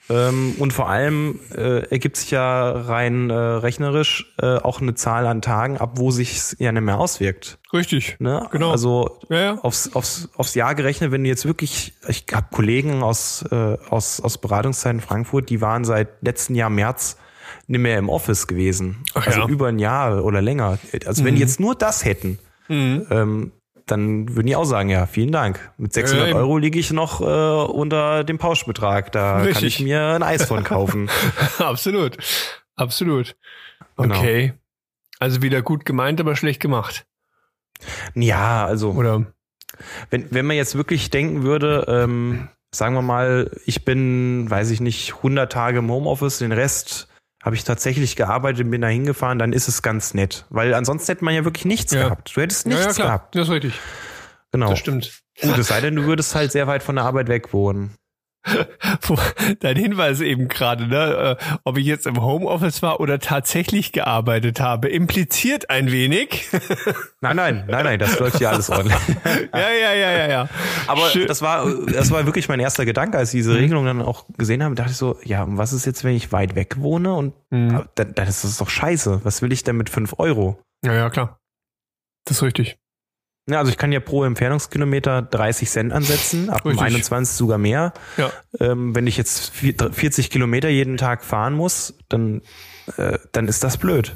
Ähm, 0.10 0.56
und 0.60 0.74
vor 0.74 0.90
allem 0.90 1.40
äh, 1.56 1.88
ergibt 1.90 2.18
sich 2.18 2.32
ja 2.32 2.72
rein 2.72 3.30
äh, 3.30 3.34
rechnerisch 3.34 4.34
äh, 4.42 4.58
auch 4.58 4.82
eine 4.82 4.94
Zahl 4.96 5.26
an 5.26 5.42
Tagen 5.42 5.78
ab, 5.78 5.94
wo 5.96 6.12
sich 6.12 6.56
ja 6.60 6.72
nicht 6.72 6.82
mehr 6.84 7.00
auswirkt. 7.00 7.58
Richtig. 7.74 8.18
Ne? 8.20 8.48
Genau. 8.52 8.72
Also 8.72 9.20
Ja, 9.30 9.40
ja. 9.40 9.60
aufs, 9.62 9.96
aufs, 9.96 10.30
aufs 10.36 10.54
Jahr 10.56 10.76
gerechnet, 10.76 11.12
wenn 11.12 11.24
du 11.24 11.30
jetzt 11.30 11.46
wirklich, 11.46 11.94
ich 12.08 12.26
habe 12.34 12.48
Kollegen 12.52 13.02
aus, 13.02 13.44
äh, 13.52 13.78
aus, 13.90 14.20
aus 14.22 14.38
Beratungszeiten 14.38 15.00
in 15.00 15.06
Frankfurt, 15.06 15.50
die 15.50 15.62
waren 15.62 15.86
seit 15.86 16.22
letzten 16.22 16.56
Jahr 16.56 16.70
März 16.70 17.18
nicht 17.68 17.80
mehr 17.82 17.98
im 17.98 18.10
Office 18.10 18.46
gewesen. 18.48 19.04
Ach 19.16 19.26
also 19.26 19.42
ja. 19.42 19.48
über 19.48 19.68
ein 19.68 19.80
Jahr 19.80 20.24
oder 20.24 20.42
länger. 20.42 20.78
Also 21.06 21.24
wenn 21.26 21.36
die 21.36 21.42
jetzt 21.42 21.60
nur 21.60 21.76
das 21.76 22.06
hätten, 22.06 22.40
Mhm. 22.68 23.06
ähm, 23.12 23.52
dann 23.86 24.36
würden 24.36 24.48
die 24.48 24.56
auch 24.56 24.66
sagen, 24.66 24.90
ja, 24.90 25.06
vielen 25.06 25.32
Dank. 25.32 25.72
Mit 25.78 25.94
600 25.94 26.30
eben. 26.30 26.38
Euro 26.38 26.58
liege 26.58 26.80
ich 26.80 26.92
noch 26.92 27.22
äh, 27.22 27.72
unter 27.72 28.24
dem 28.24 28.38
Pauschbetrag. 28.38 29.12
Da 29.12 29.38
kann 29.38 29.48
Richtig. 29.48 29.80
ich 29.80 29.84
mir 29.84 30.02
ein 30.16 30.24
Eis 30.24 30.46
von 30.46 30.64
kaufen. 30.64 31.10
Absolut. 31.60 32.18
Absolut. 32.76 33.36
Genau. 33.98 34.16
Okay. 34.16 34.54
Also 35.20 35.42
wieder 35.42 35.62
gut 35.62 35.86
gemeint, 35.86 36.20
aber 36.20 36.36
schlecht 36.36 36.62
gemacht. 36.62 37.06
ja, 38.16 38.66
also 38.66 38.92
Oder? 38.92 39.26
wenn, 40.10 40.28
wenn 40.32 40.46
man 40.46 40.56
jetzt 40.56 40.76
wirklich 40.76 41.10
denken 41.10 41.44
würde, 41.44 41.86
ähm, 41.88 42.50
sagen 42.72 42.96
wir 42.96 43.02
mal, 43.02 43.52
ich 43.66 43.86
bin, 43.86 44.50
weiß 44.50 44.72
ich 44.72 44.82
nicht, 44.82 45.16
100 45.18 45.52
Tage 45.52 45.80
im 45.80 45.90
Homeoffice, 45.90 46.40
den 46.40 46.52
Rest 46.52 47.08
habe 47.46 47.56
ich 47.56 47.64
tatsächlich 47.64 48.16
gearbeitet, 48.16 48.70
bin 48.72 48.82
da 48.82 48.88
hingefahren, 48.88 49.38
dann 49.38 49.54
ist 49.54 49.68
es 49.68 49.84
ganz 49.84 50.16
nett. 50.16 50.46
Weil 50.50 50.74
ansonsten 50.74 51.12
hätte 51.12 51.24
man 51.24 51.36
ja 51.36 51.46
wirklich 51.46 51.66
nichts 51.66 51.94
Ja. 51.94 52.06
gehabt. 52.06 52.36
Du 52.36 52.42
hättest 52.42 52.66
nichts 52.66 52.82
ja, 52.82 52.88
ja, 52.90 52.94
klar. 52.94 53.08
gehabt. 53.08 53.36
Das 53.36 53.48
ist 53.48 53.54
richtig. 53.54 53.80
Genau. 54.52 54.70
Das 54.72 54.80
stimmt. 54.80 55.22
Gut, 55.42 55.58
es 55.58 55.68
sei 55.68 55.80
denn, 55.82 55.96
du 55.96 56.06
würdest 56.06 56.34
halt 56.34 56.52
sehr 56.52 56.66
weit 56.66 56.82
von 56.82 56.96
der 56.96 57.06
Arbeit 57.06 57.28
weg 57.28 57.54
wohnen. 57.54 57.94
Dein 59.60 59.76
Hinweis 59.76 60.22
eben 60.22 60.48
gerade, 60.48 60.88
ne, 60.88 61.38
äh, 61.42 61.58
ob 61.64 61.78
ich 61.78 61.86
jetzt 61.86 62.06
im 62.08 62.22
Homeoffice 62.22 62.82
war 62.82 63.00
oder 63.00 63.20
tatsächlich 63.20 63.92
gearbeitet 63.92 64.60
habe, 64.60 64.90
impliziert 64.90 65.70
ein 65.70 65.92
wenig. 65.92 66.48
Nein, 67.22 67.36
nein, 67.38 67.64
nein, 67.68 67.84
nein, 67.86 68.00
das 68.00 68.20
läuft 68.20 68.40
ja 68.40 68.52
alles 68.52 68.70
ordentlich. 68.70 68.96
ja, 69.54 69.70
ja, 69.72 69.94
ja, 69.94 70.12
ja, 70.12 70.28
ja. 70.28 70.50
Aber 70.86 71.10
Schön. 71.10 71.26
das 71.28 71.42
war, 71.42 71.66
das 71.92 72.12
war 72.12 72.26
wirklich 72.26 72.48
mein 72.48 72.60
erster 72.60 72.86
Gedanke, 72.86 73.18
als 73.18 73.34
ich 73.34 73.40
diese 73.40 73.56
Regelung 73.56 73.86
dann 73.86 74.02
auch 74.04 74.26
gesehen 74.38 74.64
habe, 74.64 74.76
dachte 74.76 74.92
ich 74.92 74.98
so, 74.98 75.18
ja, 75.24 75.46
was 75.48 75.74
ist 75.74 75.86
jetzt, 75.86 76.04
wenn 76.04 76.14
ich 76.16 76.32
weit 76.32 76.56
weg 76.56 76.76
wohne 76.80 77.14
und 77.16 77.34
Mhm. 77.52 77.86
dann, 77.96 78.14
dann 78.16 78.28
ist 78.28 78.44
das 78.44 78.58
doch 78.58 78.70
scheiße. 78.70 79.22
Was 79.24 79.42
will 79.42 79.52
ich 79.54 79.64
denn 79.64 79.78
mit 79.78 79.90
fünf 79.90 80.16
Euro? 80.18 80.60
Ja, 80.84 80.94
ja, 80.94 81.10
klar. 81.10 81.40
Das 82.26 82.38
ist 82.38 82.44
richtig. 82.44 82.78
Ja, 83.48 83.60
also 83.60 83.70
ich 83.72 83.78
kann 83.78 83.92
ja 83.92 84.00
pro 84.00 84.24
Entfernungskilometer 84.24 85.22
30 85.22 85.70
Cent 85.70 85.94
ansetzen, 85.94 86.50
ab 86.50 86.66
Richtig. 86.66 86.82
21 86.82 87.36
sogar 87.36 87.60
mehr. 87.60 87.94
Ja. 88.18 88.32
Ähm, 88.60 88.96
wenn 88.96 89.06
ich 89.06 89.18
jetzt 89.18 89.52
vier- 89.54 89.76
40 89.92 90.32
Kilometer 90.32 90.70
jeden 90.70 90.98
Tag 90.98 91.24
fahren 91.24 91.54
muss, 91.54 91.94
dann, 92.10 92.42
äh, 92.98 93.20
dann 93.34 93.48
ist 93.48 93.64
das 93.64 93.78
blöd. 93.78 94.16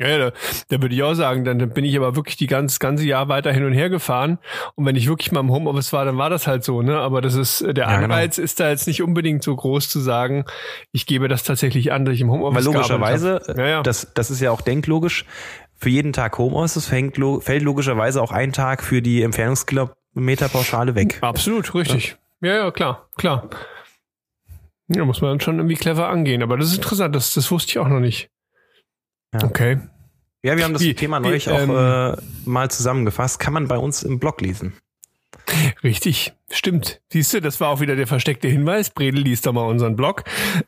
Ja, 0.00 0.06
ja, 0.08 0.18
da, 0.18 0.32
da 0.68 0.80
würde 0.80 0.94
ich 0.94 1.02
auch 1.02 1.14
sagen, 1.14 1.44
dann, 1.44 1.58
dann 1.58 1.70
bin 1.70 1.84
ich 1.84 1.96
aber 1.96 2.14
wirklich 2.14 2.36
die 2.36 2.46
ganz, 2.46 2.78
ganze 2.78 3.04
Jahr 3.04 3.28
weiter 3.28 3.52
hin 3.52 3.64
und 3.64 3.72
her 3.72 3.90
gefahren. 3.90 4.38
Und 4.76 4.86
wenn 4.86 4.94
ich 4.94 5.08
wirklich 5.08 5.32
mal 5.32 5.40
im 5.40 5.50
Homeoffice 5.50 5.92
war, 5.92 6.04
dann 6.04 6.16
war 6.18 6.30
das 6.30 6.46
halt 6.46 6.62
so, 6.62 6.82
ne? 6.82 6.98
Aber 6.98 7.20
das 7.20 7.34
ist, 7.34 7.62
der 7.62 7.74
Ja, 7.76 7.96
genau. 8.00 8.04
Anreiz 8.14 8.38
ist 8.38 8.60
da 8.60 8.70
jetzt 8.70 8.86
nicht 8.86 9.02
unbedingt 9.02 9.42
so 9.42 9.54
groß 9.56 9.88
zu 9.88 9.98
sagen, 9.98 10.44
ich 10.92 11.06
gebe 11.06 11.26
das 11.26 11.42
tatsächlich 11.42 11.90
an, 11.90 12.04
dass 12.04 12.14
ich 12.14 12.20
im 12.20 12.30
Homeoffice 12.30 12.64
Weil 12.66 12.74
logischerweise. 12.74 13.40
Ja, 13.56 13.66
ja. 13.66 13.82
Das, 13.82 14.12
das 14.14 14.30
ist 14.30 14.40
ja 14.40 14.52
auch 14.52 14.60
denklogisch, 14.60 15.24
für 15.78 15.88
jeden 15.88 16.12
Tag 16.12 16.36
Homeoffice 16.38 16.86
fängt, 16.86 17.16
fällt 17.42 17.62
logischerweise 17.62 18.20
auch 18.20 18.32
ein 18.32 18.52
Tag 18.52 18.82
für 18.82 19.00
die 19.00 19.22
Entfernungskilometerpauschale 19.22 20.94
weg. 20.94 21.18
Absolut, 21.22 21.74
richtig. 21.74 22.16
Ja, 22.40 22.56
ja, 22.56 22.70
klar, 22.70 23.08
klar. 23.16 23.48
Ja, 24.88 25.04
muss 25.04 25.20
man 25.20 25.32
dann 25.32 25.40
schon 25.40 25.56
irgendwie 25.56 25.76
clever 25.76 26.08
angehen. 26.08 26.42
Aber 26.42 26.56
das 26.56 26.68
ist 26.68 26.76
interessant, 26.76 27.14
das, 27.14 27.34
das 27.34 27.50
wusste 27.50 27.70
ich 27.70 27.78
auch 27.78 27.88
noch 27.88 28.00
nicht. 28.00 28.30
Ja. 29.34 29.44
Okay. 29.44 29.78
Ja, 30.42 30.56
wir 30.56 30.64
haben 30.64 30.72
das 30.72 30.82
Wie- 30.82 30.94
Thema 30.94 31.18
wie, 31.18 31.24
neulich 31.26 31.50
auch 31.50 31.58
ähm, 31.58 31.70
äh, 31.70 32.16
mal 32.48 32.70
zusammengefasst. 32.70 33.38
Kann 33.38 33.52
man 33.52 33.68
bei 33.68 33.76
uns 33.76 34.02
im 34.02 34.18
Blog 34.18 34.40
lesen. 34.40 34.72
Richtig, 35.84 36.32
stimmt. 36.50 37.00
Siehst 37.12 37.32
du, 37.34 37.40
das 37.40 37.60
war 37.60 37.68
auch 37.68 37.80
wieder 37.80 37.94
der 37.94 38.06
versteckte 38.08 38.48
Hinweis. 38.48 38.90
Bredel 38.90 39.22
liest 39.22 39.46
doch 39.46 39.52
mal 39.52 39.62
unseren 39.66 39.94
Blog. 39.94 40.24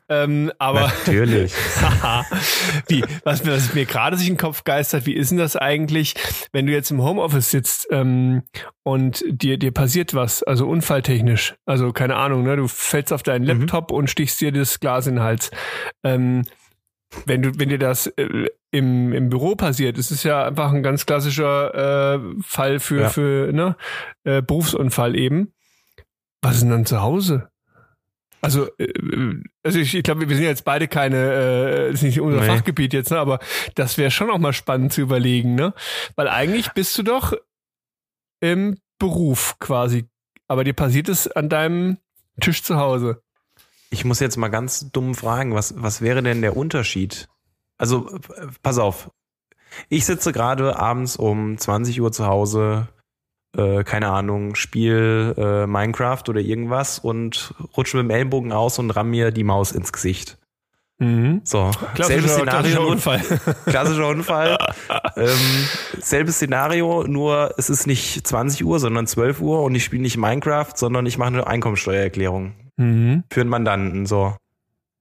Ähm, 0.07 0.51
aber 0.57 0.81
Natürlich. 1.05 1.53
Haha. 1.81 2.25
wie, 2.87 3.03
was, 3.23 3.43
mir- 3.43 3.51
was 3.53 3.73
mir 3.73 3.85
gerade 3.85 4.15
sich 4.17 4.27
in 4.29 4.35
den 4.35 4.39
Kopf 4.39 4.63
geistert, 4.63 5.05
wie 5.05 5.13
ist 5.13 5.31
denn 5.31 5.37
das 5.37 5.55
eigentlich, 5.57 6.13
wenn 6.53 6.65
du 6.65 6.71
jetzt 6.71 6.91
im 6.91 7.01
Homeoffice 7.03 7.51
sitzt 7.51 7.87
ähm, 7.91 8.43
und 8.83 9.23
dir, 9.27 9.57
dir 9.57 9.71
passiert 9.71 10.13
was, 10.13 10.43
also 10.43 10.67
unfalltechnisch, 10.67 11.55
also 11.65 11.91
keine 11.91 12.15
Ahnung, 12.15 12.43
ne, 12.43 12.55
du 12.55 12.67
fällst 12.69 13.11
auf 13.11 13.23
deinen 13.23 13.43
Laptop 13.43 13.91
und 13.91 14.09
stichst 14.09 14.39
dir 14.39 14.51
das 14.53 14.79
Glas 14.79 15.07
in 15.07 15.15
den 15.15 15.23
Hals. 15.23 15.51
Ähm, 16.03 16.43
wenn 17.25 17.41
du, 17.41 17.59
wenn 17.59 17.69
dir 17.69 17.79
das 17.79 18.07
äh, 18.07 18.47
im, 18.71 19.13
im 19.13 19.29
Büro 19.29 19.55
passiert, 19.55 19.97
ist 19.97 20.11
es 20.11 20.23
ja 20.23 20.45
einfach 20.45 20.71
ein 20.71 20.83
ganz 20.83 21.05
klassischer 21.05 22.15
äh, 22.15 22.19
Fall 22.41 22.79
für, 22.79 23.01
Ja. 23.01 23.09
für 23.09 23.51
ne, 23.51 23.75
äh, 24.23 24.41
Berufsunfall 24.41 25.15
eben. 25.15 25.53
Was 26.41 26.55
ist 26.55 26.61
denn 26.61 26.69
dann 26.71 26.85
zu 26.85 27.01
Hause? 27.01 27.49
Also, 28.41 28.69
äh, 28.77 28.91
also 29.63 29.77
ich, 29.79 29.93
ich 29.93 30.03
glaube, 30.03 30.27
wir 30.27 30.35
sind 30.35 30.45
jetzt 30.45 30.65
beide 30.65 30.87
keine, 30.87 31.17
äh, 31.17 31.91
ist 31.91 32.01
nicht 32.01 32.19
unser 32.21 32.39
Nee. 32.41 32.47
Fachgebiet 32.47 32.93
jetzt, 32.93 33.11
ne? 33.11 33.19
aber 33.19 33.39
das 33.75 33.97
wäre 33.97 34.09
schon 34.09 34.31
auch 34.31 34.39
mal 34.39 34.53
spannend 34.53 34.93
zu 34.93 35.01
überlegen, 35.01 35.53
ne? 35.55 35.73
Weil 36.15 36.27
eigentlich 36.27 36.71
bist 36.71 36.97
du 36.97 37.03
doch 37.03 37.33
im 38.39 38.77
Beruf 38.97 39.57
quasi, 39.59 40.05
aber 40.47 40.63
dir 40.63 40.73
passiert 40.73 41.09
es 41.09 41.27
an 41.27 41.49
deinem 41.49 41.97
Tisch 42.39 42.63
zu 42.63 42.77
Hause. 42.77 43.21
Ich 43.91 44.05
muss 44.05 44.21
jetzt 44.21 44.37
mal 44.37 44.47
ganz 44.47 44.89
dumm 44.91 45.13
fragen, 45.15 45.53
was, 45.53 45.75
was 45.77 46.01
wäre 46.01 46.23
denn 46.23 46.41
der 46.41 46.55
Unterschied? 46.55 47.27
Also, 47.77 48.09
pass 48.63 48.77
auf. 48.77 49.11
Ich 49.89 50.05
sitze 50.05 50.31
gerade 50.31 50.77
abends 50.79 51.17
um 51.17 51.57
20 51.57 52.01
Uhr 52.01 52.11
zu 52.11 52.25
Hause, 52.25 52.87
äh, 53.55 53.83
keine 53.83 54.07
Ahnung, 54.07 54.55
spiel 54.55 55.35
äh, 55.37 55.67
Minecraft 55.67 56.23
oder 56.29 56.39
irgendwas 56.39 56.99
und 56.99 57.53
rutsche 57.75 57.97
mit 57.97 58.05
dem 58.05 58.11
Ellenbogen 58.11 58.53
aus 58.53 58.79
und 58.79 58.91
ramm 58.91 59.09
mir 59.09 59.31
die 59.31 59.43
Maus 59.43 59.73
ins 59.73 59.91
Gesicht. 59.91 60.37
Mhm. 60.99 61.41
So, 61.43 61.71
Klassischer, 61.95 62.05
selbes 62.05 62.35
klassischer 62.37 62.69
Szenario, 62.69 62.91
Unfall. 62.91 63.19
klassischer 63.65 64.07
Unfall. 64.07 64.57
ähm, 65.17 65.67
selbes 65.99 66.35
Szenario, 66.35 67.03
nur 67.07 67.55
es 67.57 67.69
ist 67.69 67.87
nicht 67.87 68.25
20 68.25 68.63
Uhr, 68.63 68.79
sondern 68.79 69.07
12 69.07 69.41
Uhr 69.41 69.63
und 69.63 69.75
ich 69.75 69.83
spiele 69.83 70.03
nicht 70.03 70.17
Minecraft, 70.17 70.73
sondern 70.75 71.05
ich 71.07 71.17
mache 71.17 71.29
eine 71.29 71.47
Einkommensteuererklärung 71.47 72.53
mhm. 72.81 73.23
für 73.31 73.41
einen 73.41 73.49
Mandanten, 73.49 74.05
so 74.05 74.35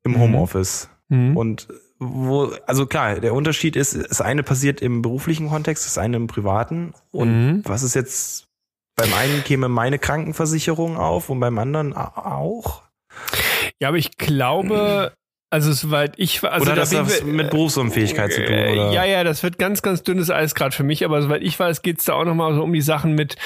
im 0.05 0.12
Mhm. 0.12 0.18
Homeoffice. 0.20 0.89
Mhm. 1.09 1.37
Und 1.37 1.68
wo, 1.99 2.53
also 2.66 2.87
klar, 2.87 3.20
der 3.20 3.35
Unterschied 3.35 3.76
ist, 3.76 3.95
das 4.09 4.20
eine 4.20 4.43
passiert 4.43 4.81
im 4.81 5.03
beruflichen 5.03 5.49
Kontext, 5.51 5.85
das 5.85 5.99
eine 5.99 6.16
im 6.16 6.26
privaten. 6.28 6.95
Und 7.11 7.28
Mhm. 7.57 7.62
was 7.66 7.83
ist 7.83 7.95
jetzt, 7.95 8.47
beim 8.97 9.12
einen 9.14 9.45
käme 9.45 9.68
meine 9.68 9.99
Krankenversicherung 9.99 10.97
auf 10.97 11.28
und 11.28 11.41
beim 11.41 11.59
anderen 11.59 11.95
auch? 11.95 12.83
Ja, 13.81 13.89
aber 13.89 13.99
ich 13.99 14.16
glaube, 14.16 15.12
also 15.51 15.72
soweit 15.72 16.14
ich 16.16 16.43
war, 16.43 16.53
also 16.53 16.66
oder 16.66 16.76
da 16.76 16.83
hat 16.83 16.93
das 16.93 17.07
was 17.07 17.26
wir- 17.26 17.33
mit 17.33 17.51
Berufsunfähigkeit 17.51 18.33
zu 18.33 18.45
tun? 18.45 18.55
Äh, 18.55 18.72
Oder? 18.72 18.93
Ja, 18.93 19.05
ja, 19.05 19.24
das 19.24 19.43
wird 19.43 19.59
ganz, 19.59 19.83
ganz 19.83 20.03
dünnes 20.03 20.31
Eis 20.31 20.55
gerade 20.55 20.74
für 20.74 20.85
mich, 20.85 21.05
aber 21.05 21.20
soweit 21.22 21.43
ich 21.43 21.59
weiß, 21.59 21.83
geht's 21.83 22.05
da 22.05 22.14
auch 22.14 22.24
nochmal 22.24 22.55
so 22.55 22.62
um 22.62 22.72
die 22.72 22.81
Sachen 22.83 23.14
mit, 23.14 23.37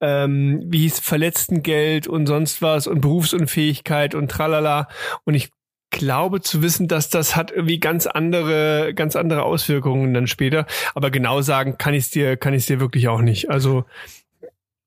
ähm, 0.00 0.62
wie 0.66 0.80
hieß 0.80 1.00
Verletztengeld 1.00 2.06
und 2.06 2.26
sonst 2.26 2.62
was 2.62 2.86
und 2.86 3.00
Berufsunfähigkeit 3.00 4.14
und 4.14 4.30
tralala. 4.30 4.88
Und 5.24 5.34
ich 5.34 5.50
glaube 5.90 6.40
zu 6.40 6.62
wissen, 6.62 6.86
dass 6.88 7.08
das 7.10 7.34
hat 7.36 7.50
irgendwie 7.50 7.80
ganz 7.80 8.06
andere, 8.06 8.92
ganz 8.94 9.16
andere 9.16 9.42
Auswirkungen 9.42 10.14
dann 10.14 10.26
später. 10.26 10.66
Aber 10.94 11.10
genau 11.10 11.40
sagen 11.42 11.78
kann 11.78 11.94
ich 11.94 12.10
dir, 12.10 12.36
kann 12.36 12.54
ich 12.54 12.66
dir 12.66 12.80
wirklich 12.80 13.08
auch 13.08 13.20
nicht. 13.20 13.50
Also, 13.50 13.84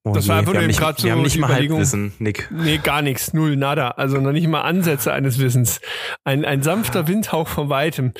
Oh 0.05 0.11
das 0.11 0.27
war 0.27 0.35
je, 0.35 0.39
einfach 0.39 0.51
wir 0.53 0.59
nur 0.61 0.67
haben 0.69 0.75
grad 0.77 0.97
so 0.99 1.05
wir 1.05 1.13
haben 1.13 1.21
nicht 1.21 1.35
die 1.35 1.39
mal. 1.39 1.53
Halbwissen, 1.53 2.11
Nick. 2.19 2.49
nee, 2.51 2.77
gar 2.77 3.01
nichts, 3.01 3.33
null, 3.33 3.55
nada. 3.55 3.91
Also 3.91 4.17
noch 4.19 4.33
nicht 4.33 4.47
mal 4.47 4.59
Ansätze 4.61 5.13
eines 5.13 5.39
Wissens. 5.39 5.79
Ein, 6.25 6.43
ein 6.43 6.61
sanfter 6.61 7.07
Windhauch 7.07 7.47
von 7.47 7.69
weitem. 7.69 8.11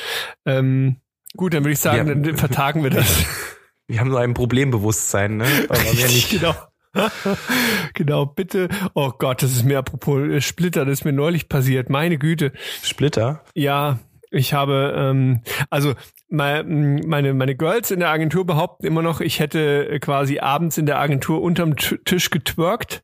Ähm, 0.46 1.02
gut, 1.36 1.54
dann 1.54 1.64
würde 1.66 1.74
ich 1.74 1.80
sagen, 1.80 2.08
Ja. 2.08 2.16
dann 2.16 2.38
vertagen 2.38 2.84
wir 2.84 2.90
das. 2.90 3.26
Wir 3.88 4.00
haben 4.00 4.08
nur 4.10 4.22
ein 4.22 4.34
Problembewusstsein, 4.34 5.36
ne? 5.36 5.46
Nicht. 5.92 6.30
genau. 6.30 6.56
genau, 7.94 8.26
bitte. 8.26 8.70
Oh 8.94 9.12
Gott, 9.18 9.42
das 9.44 9.52
ist 9.52 9.64
mir 9.66 9.80
apropos 9.80 10.22
äh, 10.22 10.42
Splitter, 10.42 10.86
das 10.86 11.00
ist 11.00 11.06
mir 11.06 11.14
neulich 11.14 11.50
passiert. 11.50 11.90
Meine 11.90 12.18
Güte. 12.18 12.52
Splitter? 12.84 13.44
Ja, 13.56 14.00
ich 14.32 14.54
habe, 14.54 14.94
ähm, 14.98 15.42
also 15.70 15.94
me- 16.30 16.64
meine, 16.64 17.34
meine 17.34 17.56
Girls 17.56 17.92
in 17.92 18.00
der 18.00 18.10
Agentur 18.10 18.46
behaupten 18.46 18.86
immer 18.86 19.02
noch, 19.02 19.22
ich 19.22 19.40
hätte 19.40 20.00
quasi 20.02 20.40
abends 20.40 20.78
in 20.78 20.86
der 20.86 21.00
Agentur 21.00 21.42
unterm 21.42 21.76
Tisch 21.76 22.30
getwerkt. 22.30 23.04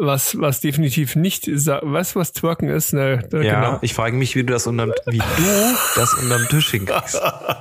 Was, 0.00 0.40
was 0.40 0.60
definitiv 0.60 1.14
nicht, 1.14 1.46
weißt 1.46 2.14
du, 2.14 2.20
was 2.20 2.32
Twerken 2.32 2.68
ist? 2.68 2.94
Ne, 2.94 3.28
ja, 3.32 3.60
genau. 3.60 3.78
ich 3.82 3.92
frage 3.92 4.16
mich, 4.16 4.34
wie 4.34 4.44
du 4.44 4.52
das 4.52 4.66
unterm, 4.66 4.92
wie 5.06 5.18
du 5.18 5.76
das 5.94 6.14
unterm 6.14 6.48
Tisch 6.48 6.70
hinkriegst. 6.70 7.20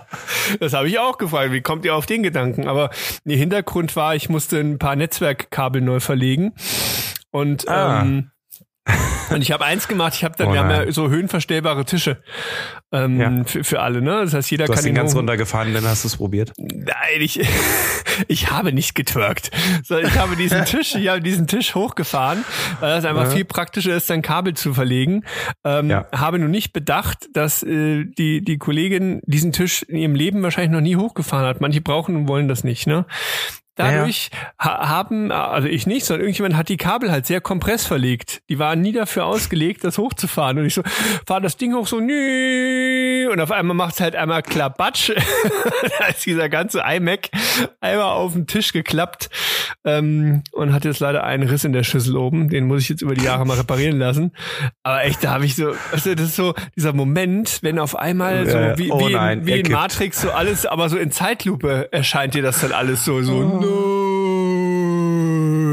das 0.60 0.74
habe 0.74 0.88
ich 0.88 1.00
auch 1.00 1.18
gefragt. 1.18 1.52
Wie 1.52 1.62
kommt 1.62 1.84
ihr 1.84 1.96
auf 1.96 2.06
den 2.06 2.24
Gedanken? 2.24 2.68
Aber 2.68 2.92
der 3.26 3.38
Hintergrund 3.38 3.96
war, 3.96 4.16
ich 4.16 4.30
musste 4.30 4.60
ein 4.60 4.80
paar 4.80 4.96
Netzwerkkabel 4.96 5.82
neu 5.82 6.00
verlegen 6.00 6.54
und 7.32 7.68
ah. 7.68 8.02
ähm, 8.02 8.32
und 9.30 9.42
ich 9.42 9.52
habe 9.52 9.66
eins 9.66 9.88
gemacht, 9.88 10.14
ich 10.16 10.24
habe 10.24 10.36
dann, 10.38 10.50
oh 10.50 10.54
wir 10.54 10.60
haben 10.60 10.70
ja 10.70 10.92
so 10.92 11.10
höhenverstellbare 11.10 11.86
Tische 11.86 12.22
ähm, 12.92 13.20
ja. 13.20 13.44
für, 13.46 13.64
für 13.64 13.82
alle, 13.82 14.02
ne? 14.02 14.22
Das 14.24 14.34
heißt, 14.34 14.50
jeder 14.52 14.66
du 14.66 14.72
kann 14.72 14.78
hast 14.78 14.86
den 14.86 14.96
ganz 14.96 15.16
runtergefahren, 15.16 15.74
dann 15.74 15.86
hast 15.86 16.04
du 16.04 16.08
es 16.08 16.18
probiert. 16.18 16.54
Nein, 16.58 17.20
ich, 17.20 17.40
ich 18.28 18.52
habe 18.52 18.74
nicht 18.74 18.96
getwerkt. 18.96 19.52
Ich 19.84 20.18
habe 20.18 20.36
diesen 20.36 20.66
Tisch, 20.66 20.96
ich 20.96 21.08
habe 21.08 21.22
diesen 21.22 21.48
Tisch 21.48 21.76
hochgefahren, 21.76 22.44
weil 22.80 22.96
das 22.96 23.06
einfach 23.06 23.26
ja. 23.26 23.30
viel 23.30 23.46
praktischer 23.46 23.96
ist, 23.96 24.10
dann 24.10 24.22
Kabel 24.22 24.54
zu 24.56 24.74
verlegen. 24.74 25.24
Ähm, 25.64 25.90
ja. 25.90 26.08
Habe 26.12 26.40
nur 26.40 26.50
nicht 26.50 26.74
bedacht, 26.74 27.30
dass 27.34 27.64
äh, 27.64 28.06
die, 28.06 28.44
die 28.44 28.58
Kollegin 28.58 29.22
diesen 29.26 29.52
Tisch 29.52 29.84
in 29.84 29.98
ihrem 29.98 30.16
Leben 30.16 30.42
wahrscheinlich 30.44 30.72
noch 30.72 30.82
nie 30.82 30.96
hochgefahren 30.96 31.46
hat. 31.46 31.62
Manche 31.62 31.82
brauchen 31.82 32.16
und 32.16 32.28
wollen 32.28 32.48
das 32.48 32.64
nicht, 32.64 32.88
ne? 32.88 33.06
Dadurch 33.80 34.30
ja. 34.62 34.90
haben, 34.90 35.32
also 35.32 35.70
ich 35.70 35.88
nicht, 35.88 36.06
sondern 36.06 36.24
irgendjemand 36.24 36.58
hat 36.58 36.68
die 36.68 36.76
Kabel 36.76 37.14
halt 37.14 37.26
sehr 37.26 37.40
kompress 37.40 37.86
verlegt. 37.86 38.42
Die 38.50 38.60
waren 38.60 38.82
nie 38.82 38.92
dafür 38.92 39.26
ausgelegt, 39.26 39.86
das 39.86 39.98
hochzufahren. 39.98 40.58
Und 40.58 40.66
ich 40.66 40.74
so, 40.74 40.84
fahr 41.26 41.40
das 41.40 41.56
Ding 41.56 41.74
hoch 41.74 41.88
so, 41.88 42.02
nü, 42.02 43.30
und 43.32 43.40
auf 43.40 43.52
einmal 43.52 43.78
macht 43.78 43.94
es 43.94 44.02
halt 44.02 44.18
einmal 44.18 44.42
klabatsch. 44.44 45.12
da 46.00 46.08
ist 46.08 46.26
dieser 46.26 46.50
ganze 46.50 46.84
iMac 46.86 47.30
einmal 47.80 48.12
auf 48.12 48.34
den 48.34 48.48
Tisch 48.48 48.74
geklappt 48.74 49.30
ähm, 49.86 50.44
und 50.52 50.74
hat 50.74 50.84
jetzt 50.84 51.00
leider 51.00 51.24
einen 51.24 51.48
Riss 51.48 51.64
in 51.64 51.72
der 51.72 51.84
Schüssel 51.84 52.18
oben. 52.18 52.50
Den 52.50 52.68
muss 52.68 52.82
ich 52.82 52.90
jetzt 52.90 53.02
über 53.02 53.14
die 53.14 53.24
Jahre 53.24 53.46
mal 53.46 53.56
reparieren 53.56 53.98
lassen. 53.98 54.34
Aber 54.84 55.06
echt, 55.06 55.24
da 55.24 55.32
habe 55.32 55.46
ich 55.46 55.56
so, 55.56 55.72
also 55.94 56.16
das 56.16 56.28
ist 56.28 56.36
so 56.36 56.54
dieser 56.76 56.92
Moment, 56.92 57.60
wenn 57.62 57.80
auf 57.80 57.96
einmal 57.96 58.46
so 58.46 58.58
wie, 58.78 58.92
oh 58.92 59.08
wie, 59.08 59.14
nein, 59.14 59.40
in, 59.40 59.48
wie 59.48 59.60
in 59.62 59.72
Matrix 59.72 60.20
so 60.20 60.32
alles, 60.32 60.66
aber 60.66 60.90
so 60.90 60.98
in 60.98 61.12
Zeitlupe 61.12 61.88
erscheint 61.94 62.34
dir 62.34 62.42
das 62.42 62.60
dann 62.60 62.74
alles 62.74 63.06
so, 63.06 63.22
so, 63.22 63.36
oh. 63.36 63.69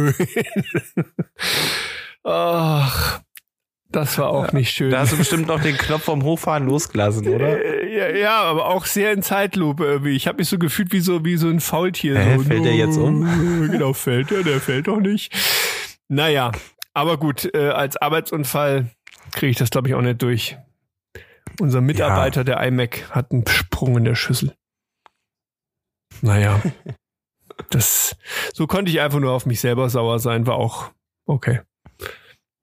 Ach, 2.24 3.20
das 3.90 4.18
war 4.18 4.30
auch 4.30 4.52
nicht 4.52 4.70
schön. 4.70 4.90
Da 4.90 5.00
hast 5.00 5.12
du 5.12 5.16
bestimmt 5.16 5.46
noch 5.46 5.60
den 5.60 5.76
Knopf 5.76 6.04
vom 6.04 6.22
Hochfahren 6.22 6.66
losgelassen, 6.66 7.28
oder? 7.28 7.64
Äh, 7.64 7.96
ja, 7.96 8.16
ja 8.16 8.42
aber 8.42 8.66
auch 8.66 8.84
sehr 8.84 9.12
in 9.12 9.22
Zeitlupe 9.22 9.84
irgendwie. 9.84 10.16
Ich 10.16 10.26
habe 10.26 10.38
mich 10.38 10.48
so 10.48 10.58
gefühlt 10.58 10.92
wie 10.92 11.00
so 11.00 11.24
wie 11.24 11.36
so 11.36 11.48
ein 11.48 11.60
Faultier. 11.60 12.18
Hä, 12.18 12.38
so. 12.38 12.44
Fällt 12.44 12.64
der 12.64 12.74
jetzt 12.74 12.98
um? 12.98 13.66
Genau, 13.70 13.92
fällt 13.92 14.30
der, 14.30 14.42
der 14.42 14.60
fällt 14.60 14.88
doch 14.88 15.00
nicht. 15.00 15.32
Naja, 16.08 16.52
aber 16.94 17.18
gut, 17.18 17.50
äh, 17.54 17.70
als 17.70 17.96
Arbeitsunfall 17.96 18.90
kriege 19.32 19.50
ich 19.50 19.56
das, 19.56 19.70
glaube 19.70 19.88
ich, 19.88 19.94
auch 19.94 20.02
nicht 20.02 20.22
durch. 20.22 20.56
Unser 21.60 21.80
Mitarbeiter, 21.80 22.40
ja. 22.40 22.44
der 22.44 22.66
iMac, 22.66 23.10
hat 23.10 23.32
einen 23.32 23.46
Sprung 23.46 23.96
in 23.96 24.04
der 24.04 24.14
Schüssel. 24.14 24.54
Naja. 26.22 26.60
das, 27.70 28.16
so 28.52 28.66
konnte 28.66 28.90
ich 28.90 29.00
einfach 29.00 29.20
nur 29.20 29.32
auf 29.32 29.46
mich 29.46 29.60
selber 29.60 29.88
sauer 29.88 30.18
sein, 30.18 30.46
war 30.46 30.56
auch 30.56 30.90
okay. 31.26 31.60